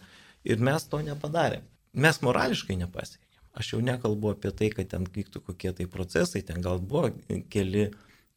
ir 0.45 0.61
mes 0.69 0.85
to 0.91 1.01
nepadarėm. 1.07 1.65
Mes 2.05 2.21
morališkai 2.21 2.77
nepasiekėm. 2.83 3.25
Aš 3.55 3.73
jau 3.73 3.81
nekalbu 3.87 4.35
apie 4.35 4.51
tai, 4.53 4.69
kad 4.75 4.91
ten 4.91 5.09
vyktų 5.17 5.41
kokie 5.47 5.71
tai 5.73 5.89
procesai, 5.89 6.43
ten 6.45 6.61
gal 6.61 6.77
buvo 6.77 7.09
keli 7.49 7.87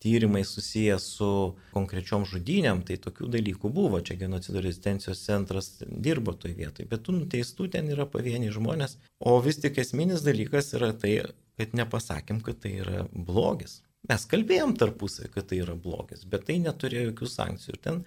tyrimai 0.03 0.45
susiję 0.47 0.99
su 1.03 1.31
konkrečiom 1.75 2.27
žudynėm, 2.31 2.85
tai 2.87 2.99
tokių 3.03 3.31
dalykų 3.35 3.71
buvo, 3.75 4.01
čia 4.01 4.15
genocido 4.21 4.63
rezistencijos 4.63 5.25
centras 5.27 5.73
dirbo 5.89 6.35
toj 6.39 6.55
vietoj, 6.59 6.87
bet 6.91 7.03
tų 7.07 7.17
nuteistų 7.17 7.67
ten 7.75 7.91
yra 7.91 8.07
pavieniai 8.07 8.55
žmonės, 8.55 8.99
o 9.19 9.35
vis 9.43 9.59
tik 9.63 9.81
esminis 9.83 10.23
dalykas 10.27 10.71
yra 10.79 10.93
tai, 10.95 11.17
kad 11.59 11.75
nepasakėm, 11.75 12.43
kad 12.47 12.61
tai 12.63 12.77
yra 12.85 13.07
blogis. 13.13 13.81
Mes 14.09 14.25
kalbėjom 14.31 14.77
tarpusai, 14.79 15.27
kad 15.35 15.49
tai 15.51 15.59
yra 15.65 15.75
blogis, 15.75 16.23
bet 16.31 16.47
tai 16.47 16.61
neturėjo 16.63 17.11
jokių 17.11 17.31
sankcijų. 17.33 17.75
Ir 17.75 17.81
ten 17.83 17.99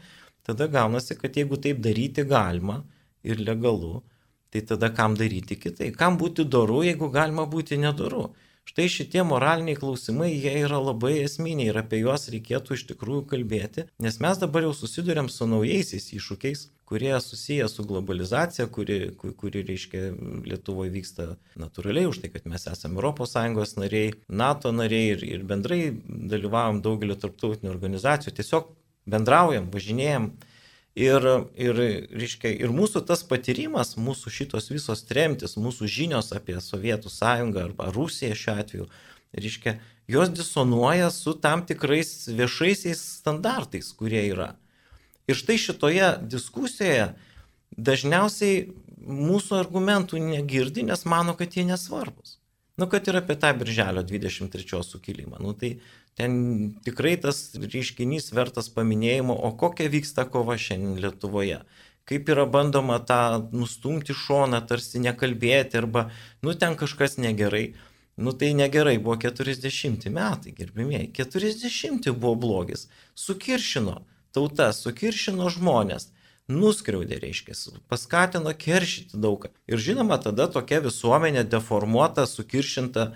tada 0.47 0.69
gaunasi, 0.71 1.17
kad 1.19 1.36
jeigu 1.36 1.60
taip 1.62 1.84
daryti 1.84 2.23
galima 2.27 2.80
ir 3.27 3.43
legalu, 3.43 3.99
tai 4.51 4.63
tada 4.67 4.89
kam 4.95 5.17
daryti 5.19 5.60
kitai? 5.60 5.91
Kam 5.95 6.17
būti 6.21 6.47
doru, 6.47 6.80
jeigu 6.88 7.12
galima 7.12 7.43
būti 7.51 7.77
nedoru? 7.80 8.30
Štai 8.69 8.86
šitie 8.93 9.24
moraliniai 9.26 9.76
klausimai, 9.76 10.30
jie 10.38 10.52
yra 10.62 10.78
labai 10.80 11.15
esminiai 11.24 11.71
ir 11.71 11.80
apie 11.82 12.04
juos 12.04 12.28
reikėtų 12.32 12.78
iš 12.78 12.84
tikrųjų 12.91 13.24
kalbėti, 13.32 13.88
nes 14.06 14.19
mes 14.21 14.41
dabar 14.41 14.67
jau 14.67 14.76
susidurėm 14.78 15.32
su 15.34 15.47
naujaisiais 15.50 16.12
iššūkiais, 16.13 16.67
kurie 16.91 17.13
susiję 17.21 17.69
su 17.71 17.84
globalizacija, 17.89 18.67
kuri, 18.67 19.00
kuri 19.17 19.63
reiškia, 19.63 20.04
Lietuvoje 20.45 20.93
vyksta 20.93 21.28
natūraliai 21.60 22.10
už 22.12 22.21
tai, 22.21 22.30
kad 22.36 22.45
mes 22.52 22.67
esame 22.67 23.02
ES 23.02 23.76
nariai, 23.80 24.13
NATO 24.28 24.71
nariai 24.76 25.15
ir, 25.15 25.26
ir 25.39 25.45
bendrai 25.47 25.82
dalyvavom 26.06 26.84
daugelio 26.86 27.15
tarptautinių 27.15 27.71
organizacijų, 27.71 28.36
tiesiog 28.38 28.69
bendraujam, 29.10 29.71
važinėjom 29.74 30.32
Ir, 30.99 31.23
ir, 31.56 31.77
reiškia, 32.12 32.49
ir 32.51 32.73
mūsų 32.75 33.06
tas 33.08 33.21
patyrimas, 33.23 33.93
mūsų 33.95 34.34
šitos 34.36 34.67
visos 34.73 35.06
tremtis, 35.08 35.56
mūsų 35.56 35.88
žinios 35.88 36.34
apie 36.36 36.58
Sovietų 36.60 37.08
sąjungą 37.08 37.63
arba 37.69 37.88
Rusiją 37.95 38.36
šiuo 38.36 38.56
atveju, 38.60 38.88
reiškia, 39.32 39.77
jos 40.12 40.34
disonuoja 40.36 41.08
su 41.15 41.38
tam 41.39 41.63
tikrais 41.63 42.27
viešaisiais 42.27 42.99
standartais, 43.21 43.93
kurie 43.95 44.25
yra. 44.34 44.49
Ir 45.32 45.39
štai 45.39 45.56
šitoje 45.63 46.12
diskusijoje 46.27 47.13
dažniausiai 47.71 48.67
mūsų 48.99 49.62
argumentų 49.62 50.19
negirdi, 50.19 50.84
nes 50.84 51.08
mano, 51.08 51.38
kad 51.39 51.56
jie 51.56 51.63
nesvarbus. 51.71 52.36
Nu, 52.75 52.88
kad 52.91 53.08
ir 53.08 53.19
apie 53.19 53.36
tą 53.39 53.51
birželio 53.56 54.04
23 54.04 54.84
sukilimą. 54.84 55.39
Nu, 55.39 55.54
tai 55.54 55.77
ten 56.21 56.34
tikrai 56.86 57.15
tas 57.21 57.39
reiškinys 57.57 58.29
vertas 58.38 58.69
paminėjimo, 58.75 59.34
o 59.34 59.49
kokia 59.57 59.89
vyksta 59.89 60.27
kova 60.29 60.60
šiandien 60.62 60.99
Lietuvoje. 61.01 61.63
Kaip 62.05 62.29
yra 62.29 62.45
bandoma 62.49 62.99
tą 63.01 63.21
nustumti 63.53 64.13
šoną, 64.17 64.62
tarsi 64.69 65.01
nekalbėti, 65.01 65.79
arba, 65.81 66.10
nu, 66.45 66.53
ten 66.53 66.77
kažkas 66.77 67.17
negerai. 67.21 67.71
Nu, 68.21 68.34
tai 68.38 68.51
negerai, 68.53 68.97
buvo 69.01 69.15
40 69.17 70.10
metai, 70.13 70.53
gerbimieji. 70.53 71.10
40 71.17 72.12
buvo 72.12 72.36
blogis. 72.38 72.89
Sukiršino 73.17 74.01
tauta, 74.36 74.71
sukiršino 74.75 75.49
žmonės 75.51 76.10
nuskriaudė, 76.51 77.19
reiškia, 77.21 77.55
paskatino 77.91 78.53
keršyti 78.57 79.19
daugą. 79.21 79.51
Ir 79.71 79.79
žinoma, 79.79 80.17
tada 80.21 80.49
tokia 80.51 80.81
visuomenė 80.84 81.45
deformuota, 81.47 82.25
sukiršinta, 82.27 83.12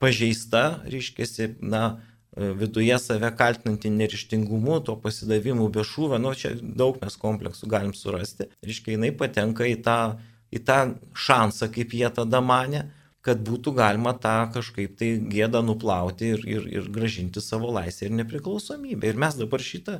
pažeista, 0.00 0.80
reiškia, 0.88 1.52
na, 1.60 1.82
viduje 2.36 2.98
save 2.98 3.30
kaltinanti 3.36 3.90
nerištingumu, 3.90 4.80
to 4.84 4.96
pasidavimu 5.00 5.68
be 5.74 5.84
šūvę, 5.86 6.20
nu 6.22 6.34
čia 6.36 6.52
daug 6.60 7.00
mes 7.02 7.16
kompleksų 7.18 7.70
galim 7.70 7.94
surasti. 7.96 8.50
Reiškia, 8.64 8.94
jinai 8.96 9.10
patenka 9.16 9.66
į 9.66 9.78
tą, 9.86 9.98
į 10.54 10.62
tą 10.68 10.78
šansą, 11.26 11.70
kaip 11.74 11.96
jie 11.96 12.10
tada 12.14 12.42
mane, 12.44 12.84
kad 13.24 13.40
būtų 13.44 13.74
galima 13.76 14.14
tą 14.16 14.36
kažkaip 14.54 14.94
tai 15.00 15.10
gėdą 15.32 15.64
nuplauti 15.66 16.32
ir, 16.36 16.44
ir, 16.48 16.68
ir 16.78 16.88
gražinti 16.94 17.42
savo 17.44 17.72
laisvę 17.74 18.08
ir 18.08 18.16
nepriklausomybę. 18.22 19.10
Ir 19.10 19.20
mes 19.20 19.36
dabar 19.40 19.64
šitą 19.64 19.98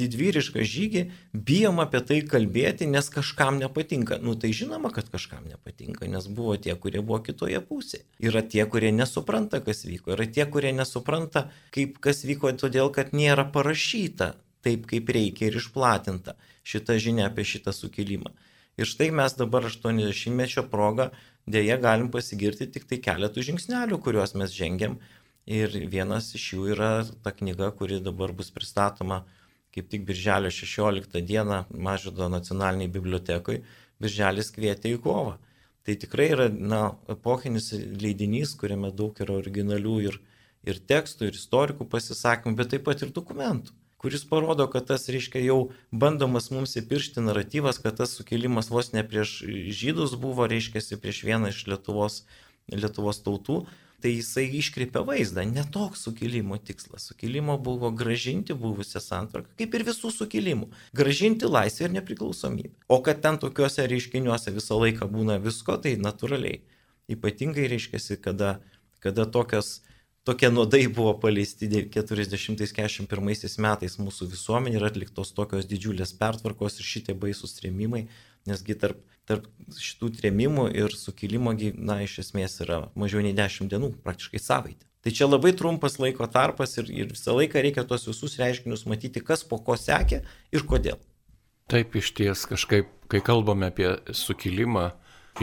didvyrišką 0.00 0.64
žygį, 0.66 1.02
bijom 1.48 1.80
apie 1.82 2.00
tai 2.08 2.20
kalbėti, 2.28 2.88
nes 2.90 3.08
kažkam 3.12 3.60
nepatinka. 3.62 4.18
Nu 4.22 4.36
tai 4.38 4.52
žinoma, 4.56 4.92
kad 4.94 5.10
kažkam 5.12 5.44
nepatinka, 5.50 6.08
nes 6.10 6.28
buvo 6.28 6.56
tie, 6.60 6.74
kurie 6.80 7.02
buvo 7.02 7.20
kitoje 7.26 7.60
pusėje. 7.64 8.04
Yra 8.22 8.44
tie, 8.44 8.64
kurie 8.70 8.92
nesupranta, 8.94 9.62
kas 9.64 9.84
vyko. 9.88 10.14
Yra 10.16 10.28
tie, 10.28 10.44
kurie 10.50 10.74
nesupranta, 10.76 11.48
kaip 11.76 12.00
kas 12.04 12.24
vyko, 12.28 12.52
todėl 12.60 12.92
kad 12.94 13.16
nėra 13.16 13.48
parašyta 13.54 14.34
taip, 14.66 14.88
kaip 14.90 15.10
reikia 15.14 15.50
ir 15.50 15.60
išplatinta 15.60 16.36
šita 16.66 16.98
žinia 17.02 17.30
apie 17.30 17.46
šitą 17.46 17.74
sukilimą. 17.74 18.32
Ir 18.76 18.88
štai 18.88 19.08
mes 19.14 19.36
dabar 19.38 19.64
80-mečio 19.70 20.66
progą 20.72 21.08
dėja 21.48 21.78
galim 21.80 22.10
pasigirti 22.12 22.66
tik 22.68 22.84
tai 22.90 22.98
keletų 23.04 23.44
žingsnelių, 23.50 24.00
kuriuos 24.04 24.34
mes 24.36 24.52
žengiam. 24.52 24.98
Ir 25.46 25.70
vienas 25.92 26.32
iš 26.34 26.44
jų 26.56 26.72
yra 26.74 26.90
ta 27.22 27.30
knyga, 27.30 27.70
kuri 27.78 28.00
dabar 28.02 28.34
bus 28.34 28.50
pristatoma 28.50 29.22
kaip 29.76 29.90
tik 29.92 30.06
birželio 30.08 30.50
16 30.50 31.20
dieną 31.28 31.64
Mažodo 31.70 32.30
nacionaliniai 32.32 32.88
bibliotekui, 32.92 33.60
birželis 34.00 34.48
kvietė 34.54 34.96
į 34.96 35.02
kovą. 35.04 35.36
Tai 35.86 35.94
tikrai 36.02 36.30
yra 36.34 36.46
na, 36.50 36.80
epochinis 37.12 37.70
leidinys, 38.02 38.56
kuriame 38.58 38.90
daug 38.90 39.18
yra 39.22 39.36
originalių 39.36 39.96
ir, 40.08 40.16
ir 40.66 40.80
tekstų, 40.92 41.28
ir 41.28 41.36
istorikų 41.38 41.86
pasisakymų, 41.92 42.56
bet 42.58 42.72
taip 42.72 42.86
pat 42.88 43.04
ir 43.04 43.12
dokumentų, 43.14 43.76
kuris 44.02 44.24
parodo, 44.26 44.66
kad 44.72 44.88
tas, 44.88 45.06
reiškia, 45.12 45.44
jau 45.44 45.58
bandomas 45.92 46.50
mums 46.50 46.74
įpiršti 46.80 47.22
naratyvas, 47.22 47.78
kad 47.84 48.00
tas 48.00 48.16
sukilimas 48.18 48.72
vos 48.72 48.90
ne 48.96 49.04
prieš 49.06 49.38
žydus 49.78 50.16
buvo, 50.18 50.48
reiškia, 50.50 50.82
prieš 51.02 51.22
vieną 51.28 51.52
iš 51.54 51.62
Lietuvos, 51.70 52.24
Lietuvos 52.72 53.22
tautų, 53.22 53.62
tai 54.02 54.12
jisai 54.16 54.46
iškreipia 54.58 55.02
vaizdą. 55.06 55.44
Netoks 55.48 56.04
sukilimo 56.06 56.58
tikslas. 56.58 57.08
Sukilimo 57.10 57.56
buvo 57.58 57.90
gražinti 57.90 58.54
buvusią 58.54 59.02
santvarką, 59.02 59.54
kaip 59.58 59.74
ir 59.74 59.86
visų 59.88 60.12
sukilimų. 60.14 60.70
Gražinti 60.96 61.48
laisvę 61.50 61.88
ir 61.88 61.96
nepriklausomybę. 61.96 62.74
O 62.88 63.00
kad 63.04 63.22
ten 63.24 63.40
tokiuose 63.42 63.88
reiškiniuose 63.90 64.54
visą 64.56 64.78
laiką 64.82 65.08
būna 65.10 65.40
visko, 65.42 65.78
tai 65.80 65.96
natūraliai. 66.00 66.62
Ypatingai 67.12 67.68
reiškia, 67.70 68.18
kada, 68.22 68.56
kada 69.00 69.26
tokios 69.30 69.80
tokie 70.26 70.50
nuodai 70.50 70.86
buvo 70.90 71.12
paleisti 71.22 71.68
40-41 71.70 73.60
metais 73.62 73.98
mūsų 74.02 74.26
visuomenė 74.32 74.80
ir 74.80 74.86
atliktos 74.88 75.30
tokios 75.36 75.68
didžiulės 75.70 76.16
pertvarkos 76.18 76.80
ir 76.80 76.88
šitie 76.88 77.14
baisūs 77.14 77.54
trėmimai, 77.60 78.08
nesgi 78.50 78.74
tarp 78.74 79.04
tarp 79.26 79.46
šitų 79.76 80.12
trėmimų 80.20 80.68
ir 80.78 80.94
sukilimo, 80.94 81.54
na, 81.74 82.00
iš 82.04 82.20
esmės 82.24 82.60
yra 82.64 82.86
mažiau 82.98 83.24
nei 83.24 83.34
10 83.36 83.70
dienų, 83.72 83.96
praktiškai 84.06 84.42
savaitė. 84.42 84.86
Tai 85.06 85.12
čia 85.14 85.28
labai 85.28 85.52
trumpas 85.54 86.00
laiko 86.02 86.26
tarpas 86.26 86.78
ir, 86.80 86.90
ir 86.90 87.10
visą 87.12 87.36
laiką 87.36 87.62
reikia 87.62 87.84
tuos 87.86 88.08
visus 88.08 88.38
reiškinius 88.40 88.86
matyti, 88.90 89.22
kas 89.22 89.44
po 89.46 89.60
ko 89.62 89.76
sekė 89.78 90.24
ir 90.54 90.66
kodėl. 90.66 90.98
Taip 91.70 91.94
iš 91.98 92.12
ties 92.14 92.46
kažkaip, 92.46 92.90
kai 93.10 93.20
kalbame 93.26 93.70
apie 93.70 93.92
sukilimą, 94.14 94.88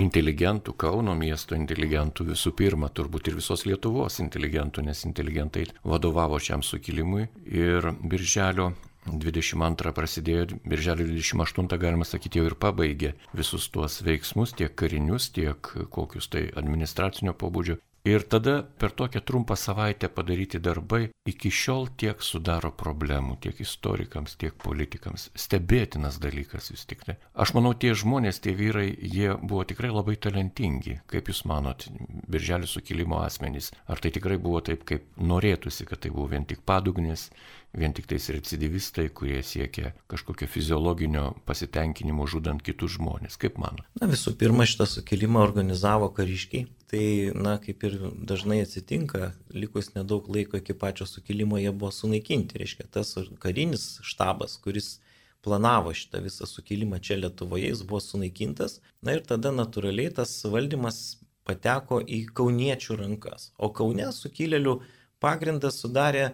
inteligentų, 0.01 0.73
Kauno 0.79 1.13
miesto 1.17 1.55
inteligentų 1.55 2.31
visų 2.31 2.53
pirma, 2.57 2.89
turbūt 2.89 3.29
ir 3.29 3.37
visos 3.37 3.65
Lietuvos 3.67 4.19
inteligentų, 4.23 4.85
nes 4.87 5.03
inteligentai 5.05 5.67
vadovavo 5.83 6.39
šiam 6.41 6.63
sukilimui 6.65 7.27
ir 7.45 7.91
Birželio 8.01 8.71
22 9.07 9.93
prasidėjo, 9.95 10.59
birželio 10.65 11.07
28 11.09 11.79
galima 11.81 12.07
sakyti 12.07 12.39
jau 12.39 12.49
ir 12.49 12.57
pabaigė 12.59 13.13
visus 13.35 13.69
tuos 13.73 14.01
veiksmus, 14.05 14.55
tiek 14.59 14.75
karinius, 14.79 15.31
tiek 15.35 15.73
kokius 15.91 16.29
tai 16.31 16.47
administracinio 16.59 17.35
pobūdžio. 17.35 17.79
Ir 18.03 18.25
tada 18.27 18.57
per 18.79 18.91
tokią 18.91 19.21
trumpą 19.23 19.55
savaitę 19.55 20.09
padaryti 20.11 20.59
darbai 20.59 21.05
iki 21.31 21.47
šiol 21.47 21.85
tiek 21.95 22.19
sudaro 22.19 22.71
problemų 22.75 23.37
tiek 23.45 23.61
istorikams, 23.63 24.33
tiek 24.41 24.57
politikams. 24.59 25.29
Stebėtinas 25.39 26.17
dalykas 26.19 26.67
vis 26.73 26.83
tik 26.89 27.05
tai. 27.07 27.15
Aš 27.31 27.53
manau, 27.55 27.71
tie 27.71 27.93
žmonės, 27.95 28.41
tie 28.43 28.51
vyrai, 28.59 28.89
jie 28.91 29.29
buvo 29.39 29.63
tikrai 29.63 29.93
labai 29.93 30.17
talentingi. 30.19 30.97
Kaip 31.07 31.31
Jūs 31.31 31.45
manot, 31.47 31.87
birželio 32.27 32.67
sukilimo 32.67 33.21
asmenys? 33.23 33.71
Ar 33.87 34.03
tai 34.03 34.11
tikrai 34.11 34.35
buvo 34.35 34.59
taip, 34.59 34.83
kaip 34.83 35.07
norėtųsi, 35.31 35.87
kad 35.87 36.03
tai 36.03 36.11
buvo 36.11 36.27
vien 36.35 36.43
tik 36.43 36.59
padugnis, 36.67 37.29
vien 37.77 37.93
tik 37.93 38.07
tais 38.09 38.29
recidivistai, 38.35 39.07
kurie 39.09 39.41
siekia 39.43 39.93
kažkokio 40.11 40.47
fiziologinio 40.49 41.31
pasitenkinimo 41.47 42.27
žudant 42.29 42.61
kitus 42.65 42.97
žmonės. 42.97 43.37
Kaip 43.41 43.57
mano? 43.61 43.85
Na 43.99 44.09
visų 44.11 44.35
pirma, 44.39 44.67
šitą 44.69 44.87
sukilimą 44.89 45.41
organizavo 45.41 46.11
kariškiai. 46.13 46.67
Tai, 46.93 47.05
na, 47.33 47.55
kaip 47.57 47.81
ir 47.87 47.97
dažnai 48.29 48.59
atsitinka, 48.61 49.31
likus 49.49 49.95
nedaug 49.95 50.27
laiko 50.29 50.59
iki 50.61 50.75
pačio 50.77 51.07
sukilimo 51.09 51.57
jie 51.57 51.71
buvo 51.73 51.89
sunaikinti. 51.89 52.61
Reiškia, 52.61 52.85
tas 52.93 53.15
karinis 53.41 53.97
štabas, 54.05 54.59
kuris 54.61 54.99
planavo 55.43 55.95
šitą 55.97 56.21
visą 56.23 56.45
sukilimą 56.47 57.01
čia 57.01 57.17
Lietuvoje, 57.17 57.71
jis 57.73 57.81
buvo 57.81 58.03
sunaikintas. 58.05 58.77
Na 59.01 59.17
ir 59.17 59.25
tada 59.25 59.51
natūraliai 59.51 60.13
tas 60.21 60.37
valdymas 60.45 61.01
pateko 61.47 61.99
į 62.05 62.27
kauniečių 62.37 63.01
rankas. 63.01 63.49
O 63.57 63.73
Kaune 63.75 64.11
sukilėlių 64.15 64.77
pagrindas 65.23 65.81
sudarė 65.81 66.29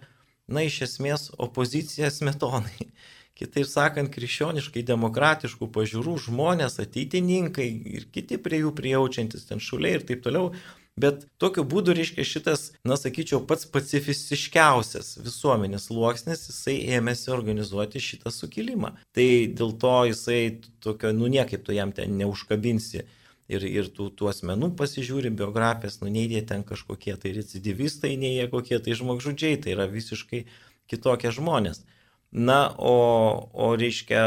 na, 0.49 0.65
iš 0.67 0.81
esmės 0.87 1.29
opozicija 1.37 2.11
smetonai. 2.13 2.89
Kitaip 3.39 3.69
sakant, 3.71 4.11
krikščioniškai 4.11 4.83
demokratiškų 4.83 5.69
pažiūrų 5.71 6.17
žmonės, 6.25 6.75
ateitininkai 6.83 7.69
ir 7.95 8.09
kiti 8.11 8.35
prie 8.43 8.65
jų 8.65 8.73
prijaučiantis, 8.75 9.47
ten 9.47 9.63
šuliai 9.63 9.95
ir 9.95 10.05
taip 10.09 10.25
toliau. 10.25 10.51
Bet 10.99 11.21
tokiu 11.39 11.63
būdu, 11.63 11.93
reiškia, 11.95 12.25
šitas, 12.27 12.63
na, 12.83 12.97
sakyčiau, 12.99 13.39
pats 13.47 13.63
pacifistiškiausias 13.71 15.13
visuomenės 15.23 15.87
sluoksnis, 15.87 16.49
jisai 16.49 16.75
ėmėsi 16.97 17.31
organizuoti 17.31 18.01
šitą 18.03 18.33
sukilimą. 18.35 18.91
Tai 19.15 19.29
dėl 19.61 19.71
to 19.79 19.93
jisai 20.09 20.41
tokio, 20.83 21.13
nu, 21.15 21.31
niekaip 21.31 21.63
tu 21.63 21.77
jam 21.77 21.93
ten 21.95 22.17
neužkabinsi 22.19 23.05
ir, 23.49 23.65
ir 23.65 23.89
tų, 23.93 24.09
tų 24.15 24.29
asmenų 24.31 24.71
pasižiūri 24.79 25.31
biografijas, 25.33 25.99
nu 26.03 26.11
nei 26.13 26.27
jie 26.29 26.41
ten 26.45 26.63
kažkokie 26.67 27.15
tai 27.21 27.33
recidivistai, 27.37 28.15
nei 28.21 28.35
jie 28.37 28.47
kokie 28.51 28.79
tai 28.83 28.97
žmogžudžiai, 28.99 29.59
tai 29.63 29.75
yra 29.75 29.89
visiškai 29.89 30.45
kitokie 30.89 31.33
žmonės. 31.35 31.83
Na, 32.29 32.69
o, 32.77 33.49
o 33.53 33.71
reiškia, 33.79 34.21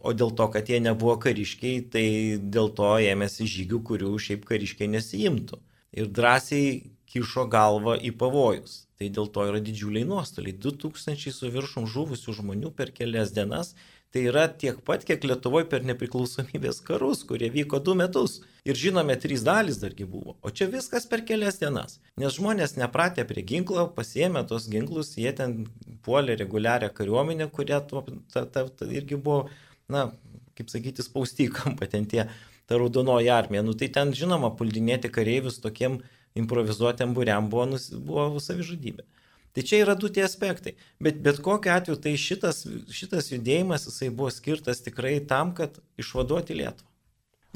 o 0.00 0.14
dėl 0.16 0.32
to, 0.36 0.48
kad 0.54 0.70
jie 0.72 0.80
nebuvo 0.80 1.18
kariškiai, 1.20 1.84
tai 1.92 2.06
dėl 2.40 2.72
to 2.76 2.94
ėmėsi 3.04 3.48
žygių, 3.48 3.82
kurių 3.90 4.14
šiaip 4.26 4.48
kariškiai 4.48 4.88
nesijimtų. 4.94 5.60
Ir 5.92 6.08
drąsiai 6.08 6.92
kišo 7.12 7.44
galvą 7.52 7.98
į 8.00 8.14
pavojus. 8.16 8.86
Tai 8.96 9.10
dėl 9.12 9.28
to 9.34 9.44
yra 9.50 9.60
didžiuliai 9.60 10.08
nuostoliai. 10.08 10.56
2000 10.56 11.34
su 11.34 11.50
viršum 11.52 11.88
žuvusių 11.90 12.36
žmonių 12.38 12.72
per 12.78 12.92
kelias 12.96 13.34
dienas. 13.36 13.74
Tai 14.12 14.22
yra 14.28 14.44
tiek 14.60 14.76
pat, 14.84 15.06
kiek 15.08 15.22
Lietuvoje 15.24 15.64
per 15.72 15.86
nepriklausomybės 15.88 16.82
karus, 16.84 17.22
kurie 17.24 17.48
vyko 17.52 17.78
du 17.80 17.94
metus. 17.96 18.42
Ir 18.68 18.76
žinome, 18.76 19.14
trys 19.16 19.40
dalys 19.46 19.78
dargi 19.80 20.04
buvo. 20.04 20.34
O 20.44 20.52
čia 20.52 20.66
viskas 20.68 21.06
per 21.08 21.22
kelias 21.24 21.56
dienas. 21.62 21.96
Nes 22.20 22.36
žmonės 22.36 22.76
nepratę 22.76 23.24
prie 23.24 23.40
ginklo, 23.48 23.86
pasiemė 23.96 24.44
tos 24.50 24.68
ginklus, 24.68 25.14
jie 25.16 25.32
ten 25.38 25.62
puolė 26.04 26.36
reguliarią 26.42 26.92
kariuomenę, 26.92 27.48
kurie 27.56 27.78
ta, 27.88 28.04
ta, 28.34 28.66
ta, 28.68 28.90
irgi 28.92 29.16
buvo, 29.16 29.46
na, 29.88 30.10
kaip 30.60 30.68
sakyti, 30.68 31.08
spausti 31.08 31.48
į 31.48 31.54
kampą 31.56 31.88
ten 31.88 32.04
tie, 32.04 32.28
ta 32.68 32.76
raudonoji 32.76 33.32
armija. 33.32 33.64
Nu 33.64 33.72
tai 33.72 33.88
ten, 33.96 34.12
žinoma, 34.12 34.52
puldinėti 34.60 35.08
kareivius 35.14 35.56
tokiem 35.64 36.02
improvizuotėm 36.36 37.16
būriam 37.16 37.48
buvo, 37.48 37.80
buvo 37.96 38.28
savižudybė. 38.44 39.08
Tai 39.52 39.62
čia 39.68 39.82
yra 39.84 39.94
du 39.98 40.08
tie 40.08 40.24
aspektai. 40.24 40.76
Bet 41.00 41.20
bet 41.24 41.42
kokiu 41.44 41.74
atveju 41.74 41.98
tai 42.00 42.14
šitas, 42.16 42.64
šitas 42.88 43.28
judėjimas 43.34 43.84
jisai 43.88 44.08
buvo 44.08 44.30
skirtas 44.32 44.80
tikrai 44.84 45.18
tam, 45.28 45.52
kad 45.56 45.76
išvaduoti 46.00 46.56
Lietuvą. 46.56 46.88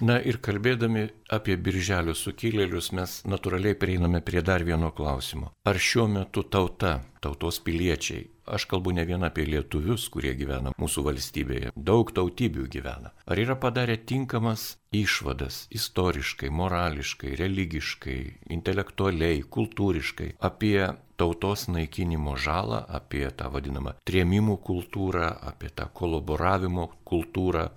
Na 0.04 0.18
ir 0.20 0.36
kalbėdami 0.44 1.06
apie 1.32 1.54
birželio 1.56 2.12
sukilėlius 2.12 2.90
mes 2.92 3.12
natūraliai 3.24 3.78
prieiname 3.80 4.20
prie 4.20 4.42
dar 4.44 4.60
vieno 4.60 4.90
klausimo. 4.92 5.54
Ar 5.64 5.80
šiuo 5.80 6.04
metu 6.12 6.44
tauta, 6.44 6.98
tautos 7.24 7.62
piliečiai, 7.64 8.26
aš 8.46 8.66
kalbu 8.70 8.92
ne 8.96 9.04
vien 9.08 9.24
apie 9.26 9.46
lietuvius, 9.48 10.06
kurie 10.12 10.34
gyvena 10.38 10.72
mūsų 10.80 11.04
valstybėje, 11.08 11.72
daug 11.76 12.10
tautybių 12.16 12.66
gyvena, 12.72 13.12
ar 13.26 13.42
yra 13.42 13.56
padarę 13.60 13.96
tinkamas 13.98 14.76
išvadas 14.94 15.66
istoriškai, 15.74 16.50
morališkai, 16.50 17.34
religiškai, 17.40 18.20
intelektualiai, 18.56 19.42
kultūriškai 19.42 20.34
apie 20.48 20.78
tautos 21.16 21.66
naikinimo 21.72 22.36
žalą, 22.40 22.84
apie 22.98 23.24
tą 23.36 23.50
vadinamą 23.52 23.96
trėmimų 24.08 24.58
kultūrą, 24.66 25.30
apie 25.50 25.72
tą 25.74 25.88
kolaboravimo 26.00 26.90
kultūrą, 27.08 27.70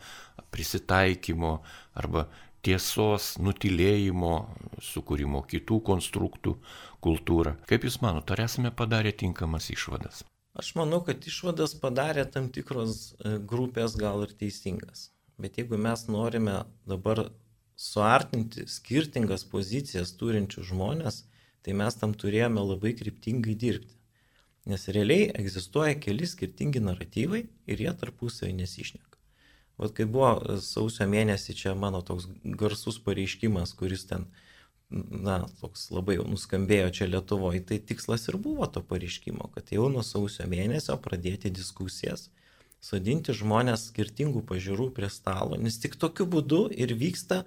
prisitaikymo 0.49 1.59
arba 1.99 2.27
tiesos 2.65 3.37
nutilėjimo, 3.39 4.33
sukūrimo 4.83 5.43
kitų 5.47 5.79
konstruktų 5.91 6.57
kultūrą. 7.03 7.55
Kaip 7.69 7.87
Jūs 7.87 8.01
manote, 8.03 8.35
ar 8.35 8.43
esame 8.47 8.73
padarę 8.75 9.13
tinkamas 9.15 9.69
išvadas? 9.71 10.25
Aš 10.59 10.73
manau, 10.75 10.97
kad 11.07 11.23
išvadas 11.23 11.71
padarė 11.79 12.25
tam 12.27 12.49
tikros 12.51 12.95
e, 12.99 13.37
grupės 13.51 13.93
gal 13.99 14.25
ir 14.25 14.33
teisingas. 14.41 15.05
Bet 15.39 15.55
jeigu 15.55 15.77
mes 15.79 16.01
norime 16.11 16.55
dabar 16.91 17.21
suartinti 17.79 18.65
skirtingas 18.67 19.45
pozicijas 19.53 20.11
turinčių 20.19 20.65
žmonės, 20.71 21.21
tai 21.63 21.77
mes 21.79 21.95
tam 22.01 22.15
turėjome 22.23 22.65
labai 22.73 22.91
kryptingai 22.99 23.55
dirbti. 23.61 23.95
Nes 24.67 24.83
realiai 24.91 25.29
egzistuoja 25.43 25.95
keli 26.03 26.27
skirtingi 26.27 26.83
naratyvai 26.83 27.45
ir 27.71 27.85
jie 27.85 27.95
tarpusavį 28.03 28.57
nesišneka. 28.59 29.15
Vat 29.79 29.95
kai 29.95 30.09
buvo 30.11 30.33
e, 30.41 30.59
sausio 30.65 31.07
mėnesį 31.07 31.55
čia 31.61 31.77
mano 31.85 32.03
toks 32.03 32.27
garsus 32.65 32.99
pareiškimas, 33.07 33.77
kuris 33.79 34.09
ten, 34.11 34.27
na, 34.89 35.43
toks 35.61 35.89
labai 35.93 36.17
jau 36.17 36.25
nuskambėjo 36.29 36.89
čia 36.97 37.07
Lietuvoje, 37.09 37.61
tai 37.71 37.77
tikslas 37.91 38.27
ir 38.31 38.39
buvo 38.41 38.65
to 38.73 38.81
pareiškimo, 38.81 39.51
kad 39.53 39.69
jau 39.73 39.87
nuo 39.93 40.03
sausio 40.05 40.47
mėnesio 40.49 40.97
pradėti 41.03 41.51
diskusijas, 41.53 42.29
sodinti 42.81 43.35
žmonės 43.35 43.89
skirtingų 43.91 44.43
pažiūrų 44.49 44.89
prie 44.97 45.11
stalo, 45.13 45.59
nes 45.61 45.77
tik 45.81 45.99
tokiu 46.01 46.25
būdu 46.25 46.67
ir 46.73 46.95
vyksta 46.97 47.43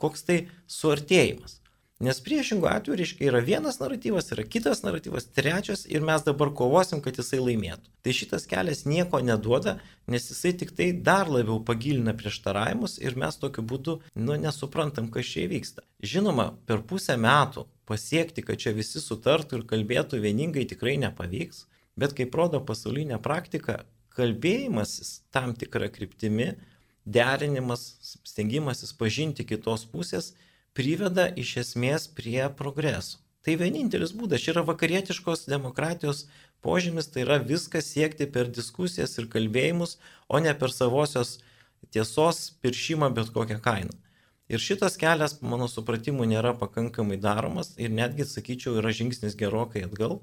koks 0.00 0.24
tai 0.28 0.38
suartėjimas. 0.70 1.60
Nes 1.96 2.18
priešingų 2.20 2.66
atveju, 2.68 2.96
reiškia, 3.00 3.24
yra 3.30 3.40
vienas 3.40 3.78
naratyvas, 3.80 4.26
yra 4.34 4.42
kitas 4.44 4.82
naratyvas, 4.84 5.30
trečias 5.32 5.86
ir 5.88 6.02
mes 6.04 6.26
dabar 6.26 6.50
kovosim, 6.52 7.00
kad 7.00 7.16
jisai 7.16 7.38
laimėtų. 7.40 7.88
Tai 8.04 8.12
šitas 8.18 8.44
kelias 8.50 8.82
nieko 8.84 9.22
neduoda, 9.24 9.78
nes 10.12 10.28
jisai 10.28 10.52
tik 10.60 10.74
tai 10.76 10.90
dar 10.92 11.30
labiau 11.32 11.56
pagilina 11.64 12.12
prieštaravimus 12.18 12.98
ir 13.00 13.16
mes 13.16 13.40
tokiu 13.40 13.64
būdu, 13.64 13.96
nu, 14.12 14.36
nesuprantam, 14.36 15.08
kas 15.08 15.32
čia 15.32 15.46
įvyksta. 15.46 15.86
Žinoma, 16.04 16.50
per 16.68 16.84
pusę 16.84 17.16
metų 17.16 17.64
pasiekti, 17.88 18.44
kad 18.44 18.60
čia 18.60 18.76
visi 18.76 19.00
sutartų 19.00 19.62
ir 19.62 19.68
kalbėtų 19.72 20.20
vieningai 20.20 20.68
tikrai 20.68 20.98
nepavyks, 21.00 21.64
bet 21.96 22.12
kaip 22.18 22.36
rodo 22.36 22.60
pasaulinė 22.60 23.22
praktika, 23.24 23.86
kalbėjimasis 24.12 25.22
tam 25.32 25.56
tikrą 25.56 25.88
kryptimi, 25.94 26.58
derinimas, 27.08 27.88
stengimasis 28.26 28.92
pažinti 28.92 29.48
kitos 29.48 29.88
pusės, 29.88 30.34
priveda 30.76 31.28
iš 31.42 31.56
esmės 31.64 32.06
prie 32.18 32.42
progreso. 32.58 33.22
Tai 33.46 33.54
vienintelis 33.60 34.10
būdas, 34.18 34.42
čia 34.42 34.56
yra 34.56 34.64
vakarietiškos 34.66 35.44
demokratijos 35.46 36.24
požymis, 36.66 37.06
tai 37.14 37.22
yra 37.22 37.36
viskas 37.38 37.92
siekti 37.92 38.26
per 38.26 38.50
diskusijas 38.50 39.14
ir 39.20 39.28
kalbėjimus, 39.30 40.00
o 40.26 40.40
ne 40.42 40.54
per 40.58 40.74
savosios 40.74 41.36
tiesos 41.94 42.40
piršimą 42.64 43.12
bet 43.14 43.30
kokią 43.36 43.60
kainą. 43.62 43.94
Ir 44.50 44.62
šitas 44.62 44.98
kelias, 44.98 45.36
mano 45.42 45.66
supratimu, 45.70 46.26
nėra 46.26 46.52
pakankamai 46.58 47.20
daromas 47.22 47.72
ir 47.82 47.94
netgi, 47.94 48.26
sakyčiau, 48.26 48.76
yra 48.82 48.92
žingsnis 48.94 49.38
gerokai 49.38 49.86
atgal, 49.86 50.20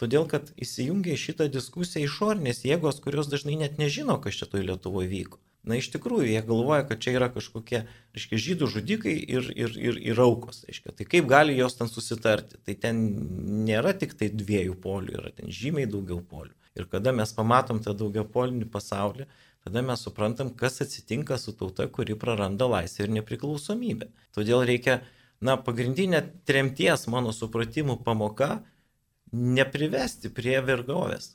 todėl 0.00 0.28
kad 0.28 0.52
įsijungia 0.60 1.16
į 1.16 1.22
šitą 1.24 1.48
diskusiją 1.52 2.04
išorinės 2.10 2.64
jėgos, 2.68 3.00
kurios 3.04 3.32
dažnai 3.32 3.56
net 3.64 3.80
nežino, 3.80 4.20
kas 4.20 4.36
čia 4.40 4.52
toj 4.52 4.68
Lietuvoje 4.68 5.12
vyko. 5.12 5.40
Na 5.66 5.74
iš 5.80 5.88
tikrųjų, 5.90 6.28
jie 6.30 6.40
galvoja, 6.46 6.84
kad 6.86 7.00
čia 7.02 7.16
yra 7.16 7.26
kažkokie, 7.34 7.80
reiškia, 8.14 8.38
žydų 8.44 8.68
žudikai 8.70 9.14
ir, 9.18 9.48
ir, 9.50 9.72
ir, 9.74 9.96
ir 10.12 10.20
aukos, 10.22 10.60
reiškia. 10.68 10.92
Tai 10.94 11.06
kaip 11.10 11.26
gali 11.30 11.56
jos 11.58 11.74
ten 11.74 11.90
susitarti? 11.90 12.60
Tai 12.62 12.76
ten 12.84 13.00
nėra 13.66 13.90
tik 13.98 14.14
tai 14.20 14.28
dviejų 14.30 14.76
polių, 14.84 15.16
yra 15.18 15.32
ten 15.34 15.50
žymiai 15.50 15.88
daugiau 15.90 16.20
polių. 16.22 16.54
Ir 16.78 16.86
kada 16.92 17.10
mes 17.16 17.34
pamatom 17.34 17.80
tą 17.82 17.96
daugia 17.98 18.22
polinį 18.22 18.68
pasaulį, 18.70 19.26
tada 19.66 19.82
mes 19.82 20.04
suprantam, 20.06 20.52
kas 20.54 20.78
atsitinka 20.84 21.38
su 21.42 21.56
tauta, 21.58 21.88
kuri 21.90 22.14
praranda 22.14 22.68
laisvę 22.70 23.08
ir 23.08 23.16
nepriklausomybę. 23.16 24.12
Todėl 24.36 24.62
reikia, 24.70 25.00
na, 25.42 25.56
pagrindinė 25.58 26.22
tremties, 26.46 27.08
mano 27.10 27.34
supratimu, 27.34 27.98
pamoka 28.06 28.60
neprivesti 29.34 30.30
prie 30.30 30.60
vergovės 30.62 31.32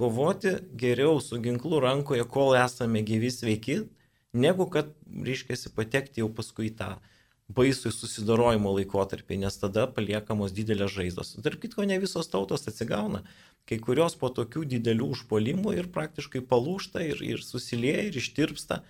kovoti 0.00 0.56
geriau 0.80 1.20
su 1.20 1.36
ginklu 1.44 1.80
rankoje, 1.84 2.24
kol 2.24 2.54
esame 2.56 3.04
gyvi 3.04 3.28
sveiki, 3.34 3.82
negu 4.32 4.64
kad, 4.72 4.94
reiškia, 5.26 5.58
patekti 5.76 6.22
jau 6.24 6.30
paskui 6.32 6.70
tą 6.72 6.94
baisų 7.50 7.90
susidarojimo 7.92 8.72
laikotarpį, 8.76 9.40
nes 9.44 9.58
tada 9.60 9.86
paliekamos 9.90 10.54
didelės 10.56 10.94
žaizdos. 10.94 11.34
Tarp 11.44 11.60
kitko, 11.62 11.84
ne 11.88 11.98
visos 12.02 12.30
tautos 12.30 12.68
atsigauna, 12.70 13.24
kai 13.68 13.80
kurios 13.82 14.16
po 14.18 14.30
tokių 14.32 14.64
didelių 14.70 15.10
užpolimų 15.16 15.74
ir 15.76 15.90
praktiškai 15.94 16.44
palūšta 16.50 17.02
ir, 17.10 17.24
ir 17.26 17.42
susilieja 17.44 18.06
ir 18.08 18.20
ištirpsta, 18.22 18.82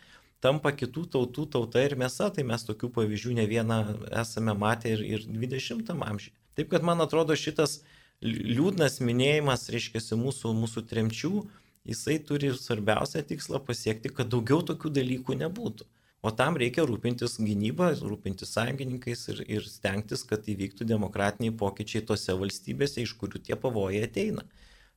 tampa 0.45 0.73
kitų 0.77 1.07
tautų 1.15 1.47
tauta 1.57 1.83
ir 1.85 1.97
mėsa, 2.01 2.29
tai 2.37 2.45
mes 2.49 2.67
tokių 2.69 2.93
pavyzdžių 2.97 3.39
ne 3.41 3.47
vieną 3.49 3.81
esame 4.23 4.55
matę 4.57 4.93
ir, 4.93 5.03
ir 5.05 5.27
20 5.27 5.91
amžiuje. 5.97 6.37
Taip 6.59 6.71
kad 6.73 6.85
man 6.85 7.01
atrodo 7.01 7.37
šitas 7.39 7.81
liūdnas 8.25 9.01
minėjimas, 9.01 9.69
reiškia, 9.73 10.03
mūsų, 10.21 10.53
mūsų 10.57 10.85
tremčių, 10.91 11.33
jisai 11.89 12.19
turi 12.25 12.53
svarbiausią 12.53 13.23
tikslą 13.29 13.63
pasiekti, 13.65 14.13
kad 14.13 14.29
daugiau 14.33 14.61
tokių 14.67 14.93
dalykų 15.01 15.39
nebūtų. 15.41 15.89
O 16.21 16.29
tam 16.37 16.59
reikia 16.61 16.85
rūpintis 16.85 17.39
gynybą, 17.41 17.95
rūpintis 18.05 18.53
sąjungininkais 18.53 19.23
ir, 19.33 19.39
ir 19.49 19.65
stengtis, 19.65 20.21
kad 20.29 20.45
įvyktų 20.53 20.85
demokratiniai 20.85 21.55
pokyčiai 21.57 22.05
tose 22.05 22.37
valstybėse, 22.37 23.01
iš 23.01 23.15
kurių 23.17 23.41
tie 23.47 23.57
pavojai 23.57 24.03
ateina. 24.05 24.45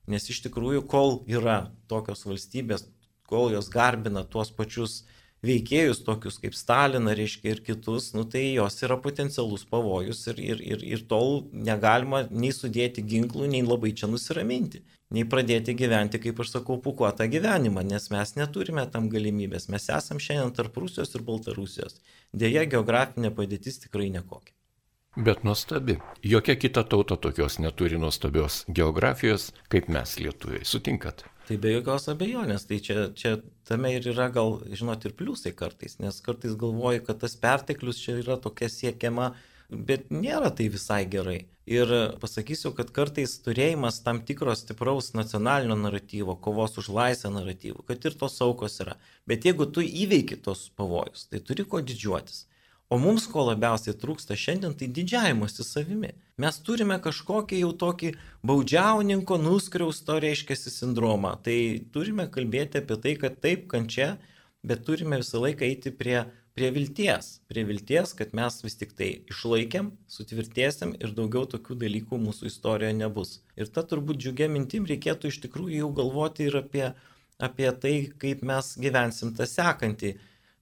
Nes 0.04 0.28
iš 0.28 0.42
tikrųjų, 0.44 0.82
kol 0.84 1.22
yra 1.24 1.70
tokios 1.88 2.26
valstybės, 2.28 2.84
kol 3.24 3.54
jos 3.54 3.70
garbina 3.72 4.26
tuos 4.28 4.52
pačius 4.52 5.06
veikėjus 5.44 6.00
tokius 6.06 6.38
kaip 6.42 6.56
Staliną, 6.56 7.12
reiškia, 7.16 7.54
ir 7.54 7.60
kitus, 7.66 8.10
nu, 8.16 8.24
tai 8.30 8.42
jos 8.54 8.76
yra 8.86 8.96
potencialus 9.00 9.66
pavojus 9.70 10.24
ir, 10.32 10.40
ir, 10.40 10.64
ir, 10.74 10.84
ir 10.96 11.04
tol 11.10 11.44
negalima 11.52 12.24
nei 12.30 12.52
sudėti 12.56 13.04
ginklų, 13.14 13.48
nei 13.52 13.62
labai 13.66 13.92
čia 13.98 14.08
nusiraminti, 14.10 14.82
nei 15.14 15.26
pradėti 15.28 15.76
gyventi, 15.78 16.20
kaip 16.22 16.42
aš 16.44 16.56
sakau, 16.56 16.80
pukuotą 16.82 17.28
gyvenimą, 17.30 17.84
nes 17.92 18.10
mes 18.14 18.34
neturime 18.40 18.86
tam 18.90 19.10
galimybės. 19.12 19.68
Mes 19.72 19.88
esam 19.92 20.22
šiandien 20.22 20.54
tarp 20.56 20.76
Rusijos 20.80 21.14
ir 21.14 21.24
Baltarusijos. 21.28 22.00
Deja, 22.32 22.66
geografinė 22.66 23.34
padėtis 23.34 23.82
tikrai 23.86 24.10
nekokia. 24.14 24.54
Bet 25.16 25.44
nuostabi. 25.46 26.00
Jokia 26.26 26.56
kita 26.58 26.82
tauta 26.82 27.16
tokios 27.16 27.60
neturi 27.62 28.00
nuostabios 28.02 28.64
geografijos, 28.66 29.52
kaip 29.70 29.86
mes 29.86 30.16
lietuviai. 30.18 30.64
Sutinkat? 30.66 31.22
Tai 31.44 31.56
be 31.60 31.74
jokios 31.74 32.06
abejonės, 32.08 32.62
tai 32.64 32.78
čia, 32.80 33.08
čia 33.12 33.34
tame 33.68 33.90
ir 33.92 34.06
yra 34.14 34.30
gal, 34.32 34.62
žinot, 34.72 35.02
ir 35.04 35.12
pliusai 35.18 35.52
kartais, 35.52 35.98
nes 36.00 36.22
kartais 36.24 36.54
galvoju, 36.56 37.02
kad 37.04 37.18
tas 37.20 37.34
perteklius 37.36 38.00
čia 38.00 38.14
yra 38.22 38.38
tokia 38.40 38.70
siekiama, 38.72 39.34
bet 39.68 40.08
nėra 40.08 40.48
tai 40.56 40.70
visai 40.72 41.02
gerai. 41.10 41.42
Ir 41.68 41.92
pasakysiu, 42.20 42.72
kad 42.76 42.90
kartais 42.96 43.36
turėjimas 43.44 44.00
tam 44.04 44.22
tikros 44.24 44.64
stipraus 44.64 45.12
nacionalinio 45.16 45.76
naratyvo, 45.80 46.38
kovos 46.40 46.78
už 46.80 46.88
laisvę 46.92 47.32
naratyvo, 47.36 47.84
kad 47.88 48.04
ir 48.04 48.16
tos 48.20 48.40
aukos 48.44 48.80
yra. 48.84 48.96
Bet 49.28 49.44
jeigu 49.44 49.68
tu 49.68 49.84
įveiki 49.84 50.40
tos 50.44 50.70
pavojus, 50.76 51.28
tai 51.28 51.44
turi 51.44 51.68
ko 51.68 51.84
didžiuotis. 51.84 52.46
O 52.94 52.98
mums 53.02 53.24
ko 53.26 53.42
labiausiai 53.48 53.96
trūksta 53.98 54.36
šiandien, 54.38 54.74
tai 54.78 54.86
didžiavimuose 54.94 55.64
savimi. 55.66 56.12
Mes 56.38 56.58
turime 56.62 56.94
kažkokį 57.02 57.58
jau 57.64 57.70
tokį 57.80 58.10
baudžiauninko 58.46 59.38
nuskriausto 59.42 60.20
reiškiasi 60.22 60.70
sindromą. 60.70 61.32
Tai 61.42 61.56
turime 61.96 62.28
kalbėti 62.36 62.78
apie 62.78 62.98
tai, 63.02 63.14
kad 63.18 63.40
taip 63.42 63.64
kančia, 63.72 64.12
bet 64.62 64.84
turime 64.86 65.18
visą 65.22 65.40
laiką 65.42 65.66
eiti 65.66 65.90
prie, 66.02 66.20
prie 66.54 66.68
vilties. 66.76 67.32
Prie 67.50 67.64
vilties, 67.66 68.12
kad 68.20 68.36
mes 68.38 68.60
vis 68.62 68.78
tik 68.78 68.94
tai 69.00 69.08
išlaikėm, 69.32 69.88
sutvirtėsim 70.18 70.94
ir 71.00 71.16
daugiau 71.16 71.48
tokių 71.50 71.78
dalykų 71.80 72.20
mūsų 72.28 72.46
istorijoje 72.52 72.98
nebus. 73.00 73.32
Ir 73.58 73.72
ta 73.74 73.82
turbūt 73.82 74.22
džiugia 74.22 74.46
mintim 74.52 74.86
reikėtų 74.86 75.32
iš 75.34 75.40
tikrųjų 75.48 75.82
jau 75.82 75.90
galvoti 75.98 76.46
ir 76.46 76.60
apie, 76.62 76.86
apie 77.42 77.74
tai, 77.82 77.96
kaip 78.22 78.46
mes 78.46 78.70
gyvensim 78.86 79.34
tą 79.34 79.50
sekantį 79.50 80.14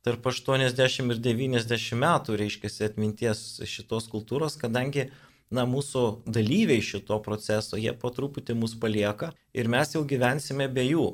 tarp 0.03 0.27
80 0.27 1.13
ir 1.15 1.21
90 1.23 1.99
metų, 1.99 2.39
reiškia, 2.41 2.71
atminties 2.89 3.63
šitos 3.69 4.09
kultūros, 4.11 4.59
kadangi 4.61 5.09
na, 5.53 5.67
mūsų 5.69 6.25
dalyviai 6.27 6.83
šito 6.83 7.19
proceso, 7.25 7.79
jie 7.79 7.93
po 7.95 8.11
truputį 8.15 8.57
mus 8.59 8.75
palieka 8.79 9.33
ir 9.55 9.71
mes 9.71 9.95
jau 9.95 10.03
gyvensime 10.09 10.69
be 10.73 10.85
jų. 10.89 11.07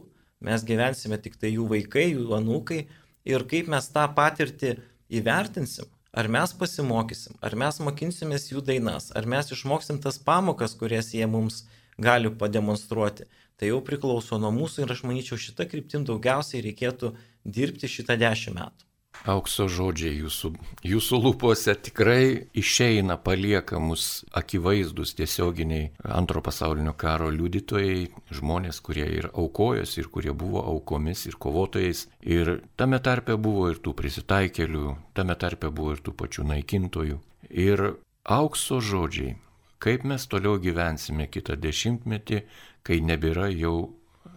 Mes 0.44 0.62
gyvensime 0.62 1.18
tik 1.18 1.34
tai 1.36 1.50
jų 1.56 1.66
vaikai, 1.72 2.12
jų 2.14 2.30
anūkai 2.36 2.84
ir 3.28 3.44
kaip 3.50 3.70
mes 3.72 3.88
tą 3.90 4.04
patirtį 4.14 4.76
įvertinsim, 5.18 5.88
ar 6.14 6.28
mes 6.30 6.54
pasimokysim, 6.54 7.34
ar 7.42 7.56
mes 7.58 7.80
mokinsimės 7.82 8.52
jų 8.52 8.62
dainas, 8.64 9.10
ar 9.18 9.26
mes 9.26 9.50
išmoksim 9.52 9.98
tas 10.04 10.20
pamokas, 10.22 10.76
kurias 10.78 11.10
jie 11.16 11.26
mums 11.26 11.64
gali 11.98 12.30
pademonstruoti. 12.30 13.28
Tai 13.58 13.72
jau 13.72 13.80
priklauso 13.82 14.38
nuo 14.38 14.52
mūsų 14.54 14.84
ir 14.84 14.92
aš 14.94 15.02
manyčiau 15.08 15.38
šitą 15.40 15.66
kryptim 15.70 16.04
daugiausiai 16.06 16.62
reikėtų 16.68 17.14
dirbti 17.44 17.90
šitą 17.90 18.14
dešimt 18.20 18.58
metų. 18.60 18.88
Aukso 19.26 19.66
žodžiai 19.66 20.20
jūsų, 20.20 20.52
jūsų 20.86 21.18
lūpose 21.24 21.72
tikrai 21.82 22.46
išeina, 22.54 23.16
palieka 23.18 23.80
mus 23.82 24.22
akivaizdus 24.36 25.16
tiesioginiai 25.18 25.88
antro 26.20 26.42
pasaulinio 26.44 26.94
karo 26.94 27.26
liudytojai, 27.34 28.06
žmonės, 28.30 28.78
kurie 28.84 29.08
ir 29.18 29.30
aukojosi, 29.32 30.04
ir 30.04 30.10
kurie 30.14 30.36
buvo 30.38 30.62
aukomis, 30.62 31.26
ir 31.26 31.34
kovotojais. 31.34 32.06
Ir 32.22 32.60
tame 32.78 33.02
tarpe 33.02 33.34
buvo 33.34 33.72
ir 33.72 33.82
tų 33.82 33.96
prisitaikelių, 33.98 34.94
tame 35.18 35.34
tarpe 35.34 35.72
buvo 35.74 35.96
ir 35.96 36.04
tų 36.04 36.14
pačių 36.22 36.46
naikintojų. 36.52 37.18
Ir 37.50 37.84
aukso 38.22 38.78
žodžiai, 38.78 39.34
kaip 39.82 40.04
mes 40.04 40.26
toliau 40.30 40.58
gyvensime 40.62 41.28
kitą 41.30 41.56
dešimtmetį, 41.60 42.42
kai 42.82 43.00
nebėra 43.04 43.48
jau 43.52 43.94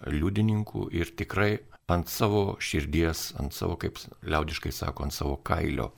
liudininkų 0.08 0.88
ir 0.98 1.14
tikrai 1.18 1.60
ant 1.92 2.10
savo 2.10 2.56
širdies, 2.60 3.32
ant 3.42 3.54
savo, 3.54 3.76
kaip 3.80 4.00
liaudiškai 4.24 4.72
sako, 4.72 5.08
ant 5.08 5.16
savo 5.16 5.38
kailio 5.44 5.92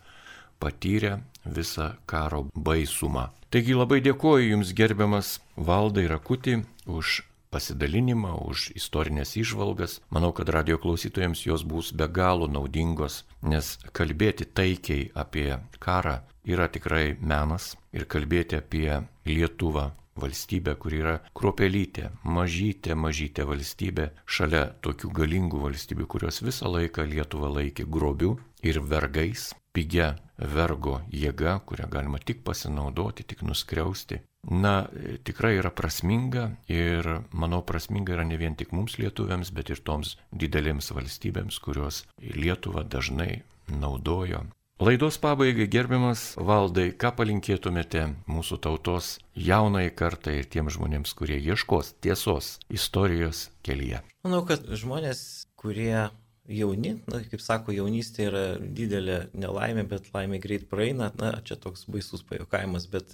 patyrė 0.63 1.17
visą 1.45 1.93
karo 2.07 2.45
baisumą. 2.55 3.29
Taigi 3.53 3.75
labai 3.77 3.99
dėkoju 4.01 4.53
Jums 4.53 4.71
gerbiamas 4.73 5.35
Valdai 5.57 6.07
Rakutį 6.09 6.61
už 6.89 7.19
pasidalinimą, 7.53 8.33
už 8.49 8.71
istorinės 8.79 9.35
išvalgas. 9.39 9.99
Manau, 10.13 10.33
kad 10.35 10.49
radio 10.49 10.79
klausytojams 10.81 11.45
jos 11.45 11.63
bus 11.63 11.93
be 11.93 12.09
galo 12.09 12.49
naudingos, 12.49 13.23
nes 13.41 13.77
kalbėti 13.93 14.49
taikiai 14.49 15.11
apie 15.25 15.49
karą 15.79 16.19
yra 16.43 16.67
tikrai 16.67 17.15
menas 17.21 17.73
ir 17.95 18.07
kalbėti 18.09 18.59
apie 18.59 19.03
Lietuvą 19.29 19.91
valstybė, 20.19 20.75
kuri 20.77 20.99
yra 21.01 21.13
kruopelytė, 21.37 22.09
mažytė, 22.23 22.97
mažytė 22.97 23.45
valstybė, 23.49 24.09
šalia 24.25 24.65
tokių 24.85 25.09
galingų 25.19 25.63
valstybių, 25.63 26.07
kurios 26.09 26.41
visą 26.45 26.69
laiką 26.69 27.05
Lietuvą 27.09 27.49
laikė 27.57 27.87
grobiu 27.89 28.35
ir 28.61 28.81
vergais, 28.81 29.51
pigia 29.73 30.13
vergo 30.37 30.99
jėga, 31.09 31.57
kurią 31.65 31.89
galima 31.89 32.21
tik 32.21 32.43
pasinaudoti, 32.45 33.25
tik 33.25 33.41
nuskriausti. 33.47 34.21
Na, 34.43 34.87
tikrai 35.23 35.53
yra 35.61 35.71
prasminga 35.71 36.49
ir 36.67 37.07
manau 37.31 37.61
prasminga 37.63 38.17
yra 38.17 38.25
ne 38.27 38.39
vien 38.41 38.57
tik 38.59 38.73
mums 38.75 38.97
lietuviams, 38.99 39.53
bet 39.55 39.71
ir 39.71 39.79
toms 39.87 40.17
didelėms 40.35 40.91
valstybėms, 40.91 41.61
kurios 41.63 42.03
Lietuvą 42.19 42.83
dažnai 42.83 43.43
naudojo 43.71 44.43
Laidos 44.83 45.19
pabaigai 45.21 45.67
gerbiamas 45.69 46.21
valdai, 46.35 46.87
ką 46.97 47.13
palinkėtumėte 47.15 48.01
mūsų 48.25 48.57
tautos 48.65 49.11
jaunai 49.37 49.85
kartai 49.93 50.39
ir 50.41 50.47
tiems 50.49 50.73
žmonėms, 50.75 51.13
kurie 51.13 51.37
ieškos 51.37 51.93
tiesos 52.03 52.57
istorijos 52.73 53.45
kelyje? 53.63 54.01
Manau, 54.25 54.41
kad 54.49 54.65
žmonės, 54.65 55.21
kurie 55.61 56.09
jauni, 56.49 56.95
na, 57.05 57.21
kaip 57.31 57.45
sako, 57.45 57.71
jaunystė 57.77 58.27
yra 58.31 58.43
didelė 58.59 59.19
nelaimė, 59.37 59.85
bet 59.93 60.09
laimė 60.11 60.41
greit 60.43 60.65
praeina, 60.73 61.13
na, 61.21 61.35
čia 61.45 61.55
toks 61.55 61.85
baisus 61.87 62.25
pajokavimas, 62.27 62.89
bet 62.91 63.13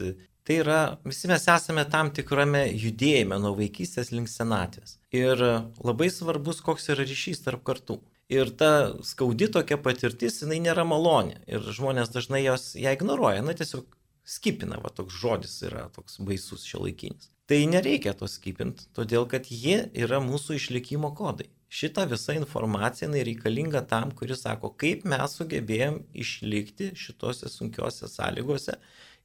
tai 0.49 0.55
yra, 0.63 0.97
visi 1.05 1.29
mes 1.29 1.43
esame 1.53 1.83
tam 1.93 2.07
tikrame 2.09 2.63
judėjime 2.73 3.37
nuo 3.37 3.51
vaikystės 3.53 4.09
link 4.09 4.31
senatvės. 4.31 4.95
Ir 5.13 5.37
labai 5.85 6.07
svarbus, 6.09 6.63
koks 6.65 6.89
yra 6.89 7.05
ryšys 7.05 7.43
tarp 7.45 7.61
kartų. 7.69 7.99
Ir 8.33 8.49
ta 8.57 8.71
skaudi 9.05 9.45
tokia 9.53 9.77
patirtis, 9.77 10.39
jinai 10.41 10.57
nėra 10.65 10.87
malonė. 10.89 11.37
Ir 11.45 11.69
žmonės 11.77 12.09
dažnai 12.15 12.41
jos 12.41 12.71
ją 12.81 12.95
ignoruoja, 12.97 13.45
na 13.45 13.53
tiesiog 13.53 13.85
skipina, 14.25 14.81
va 14.81 14.89
toks 14.89 15.21
žodis 15.21 15.53
yra 15.69 15.85
toks 15.93 16.17
baisus 16.17 16.65
šio 16.65 16.81
laikinis. 16.87 17.29
Tai 17.49 17.63
nereikia 17.65 18.11
to 18.13 18.27
skipinti, 18.29 18.83
todėl 18.93 19.23
kad 19.25 19.47
jie 19.49 19.87
yra 19.97 20.19
mūsų 20.21 20.59
išlikimo 20.59 21.09
kodai. 21.17 21.47
Šita 21.69 22.03
visa 22.09 22.35
informacija 22.37 23.09
reikalinga 23.09 23.81
tam, 23.89 24.11
kuris 24.13 24.43
sako, 24.45 24.69
kaip 24.77 25.01
mes 25.09 25.33
sugebėjom 25.37 25.97
išlikti 26.13 26.91
šitose 26.93 27.49
sunkiose 27.49 28.09
sąlygose. 28.09 28.75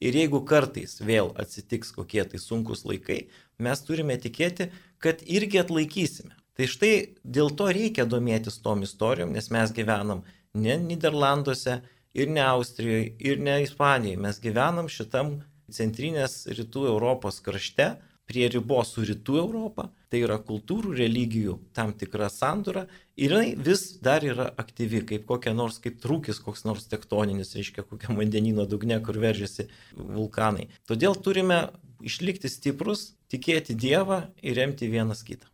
Ir 0.01 0.17
jeigu 0.17 0.41
kartais 0.49 1.03
vėl 1.05 1.35
atsitiks 1.41 1.93
kokie 1.93 2.25
tai 2.25 2.41
sunkus 2.41 2.87
laikai, 2.89 3.27
mes 3.59 3.85
turime 3.85 4.17
tikėti, 4.17 4.71
kad 5.05 5.21
irgi 5.25 5.61
atlaikysime. 5.61 6.33
Tai 6.57 6.71
štai 6.71 6.95
dėl 7.25 7.53
to 7.53 7.69
reikia 7.77 8.09
domėtis 8.09 8.57
tom 8.65 8.89
istorijom, 8.89 9.37
nes 9.37 9.51
mes 9.53 9.77
gyvenam 9.77 10.25
ne 10.55 10.79
Niderlanduose 10.81 11.83
ir 12.17 12.33
ne 12.33 12.45
Austrijoje 12.49 13.13
ir 13.21 13.41
ne 13.41 13.61
Ispanijoje, 13.69 14.25
mes 14.25 14.41
gyvenam 14.41 14.89
šitam 14.89 15.43
centrinės 15.69 16.47
rytų 16.49 16.89
Europos 16.93 17.45
krašte, 17.45 17.93
prie 18.29 18.49
ribos 18.49 18.95
su 18.95 19.05
rytų 19.05 19.37
Europą, 19.41 19.89
tai 20.11 20.23
yra 20.25 20.39
kultūrų, 20.41 20.95
religijų 20.99 21.59
tam 21.77 21.93
tikra 21.99 22.31
sandūra 22.33 22.87
ir 23.17 23.35
jinai 23.35 23.55
vis 23.67 23.87
dar 24.05 24.25
yra 24.25 24.49
aktyvi, 24.61 25.03
kaip 25.09 25.27
kokia 25.29 25.55
nors, 25.57 25.81
kaip 25.83 26.01
trūkis 26.03 26.41
koks 26.45 26.65
nors 26.69 26.89
tektoninis, 26.91 27.55
reiškia 27.57 27.87
kokia 27.89 28.17
vandenino 28.17 28.67
dugne, 28.71 29.01
kur 29.05 29.19
veržiasi 29.21 29.69
vulkanai. 29.97 30.69
Todėl 30.89 31.19
turime 31.21 31.67
išlikti 32.05 32.51
stiprus, 32.53 33.13
tikėti 33.33 33.77
Dievą 33.77 34.25
ir 34.43 34.61
remti 34.61 34.89
vienas 34.91 35.25
kitą. 35.27 35.49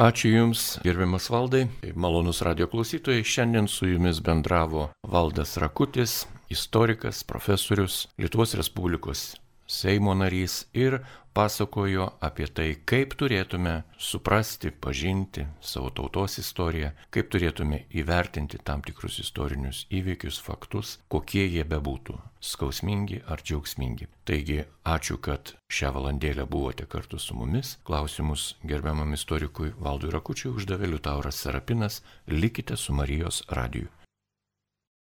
Ačiū 0.00 0.30
Jums, 0.32 0.78
gerbiamas 0.80 1.26
valdai, 1.28 1.66
malonus 1.92 2.40
radio 2.46 2.64
klausytojai. 2.72 3.20
Šiandien 3.20 3.68
su 3.68 3.84
Jumis 3.90 4.22
bendravo 4.24 4.88
Valdas 5.04 5.58
Rakutis, 5.60 6.22
istorikas, 6.48 7.20
profesorius, 7.28 8.06
Lietuvos 8.16 8.56
Respublikos 8.56 9.34
Seimo 9.70 10.16
narys 10.18 10.64
ir 10.74 10.96
pasakojo 11.32 12.06
apie 12.20 12.46
tai, 12.50 12.68
kaip 12.84 13.14
turėtume 13.18 13.74
suprasti, 13.98 14.70
pažinti 14.70 15.46
savo 15.60 15.90
tautos 15.94 16.38
istoriją, 16.42 16.92
kaip 17.14 17.30
turėtume 17.32 17.84
įvertinti 18.02 18.60
tam 18.64 18.82
tikrus 18.86 19.20
istorinius 19.22 19.84
įvykius, 19.90 20.40
faktus, 20.42 20.98
kokie 21.08 21.46
jie 21.46 21.64
bebūtų- 21.64 22.18
skausmingi 22.52 23.22
ar 23.26 23.42
džiaugsmingi. 23.42 24.08
Taigi, 24.24 24.64
ačiū, 24.84 25.20
kad 25.20 25.54
šią 25.68 25.92
valandėlę 25.94 26.46
buvote 26.46 26.86
kartu 26.86 27.18
su 27.18 27.34
mumis. 27.34 27.76
Klausimus 27.84 28.54
gerbiamam 28.64 29.12
istorikui 29.12 29.72
Valdui 29.78 30.10
Rakučiui 30.10 30.54
uždavė 30.54 30.86
Liutauras 30.86 31.36
Serapinas. 31.36 32.02
Likite 32.26 32.76
su 32.76 32.92
Marijos 32.92 33.42
radiju. 33.48 33.88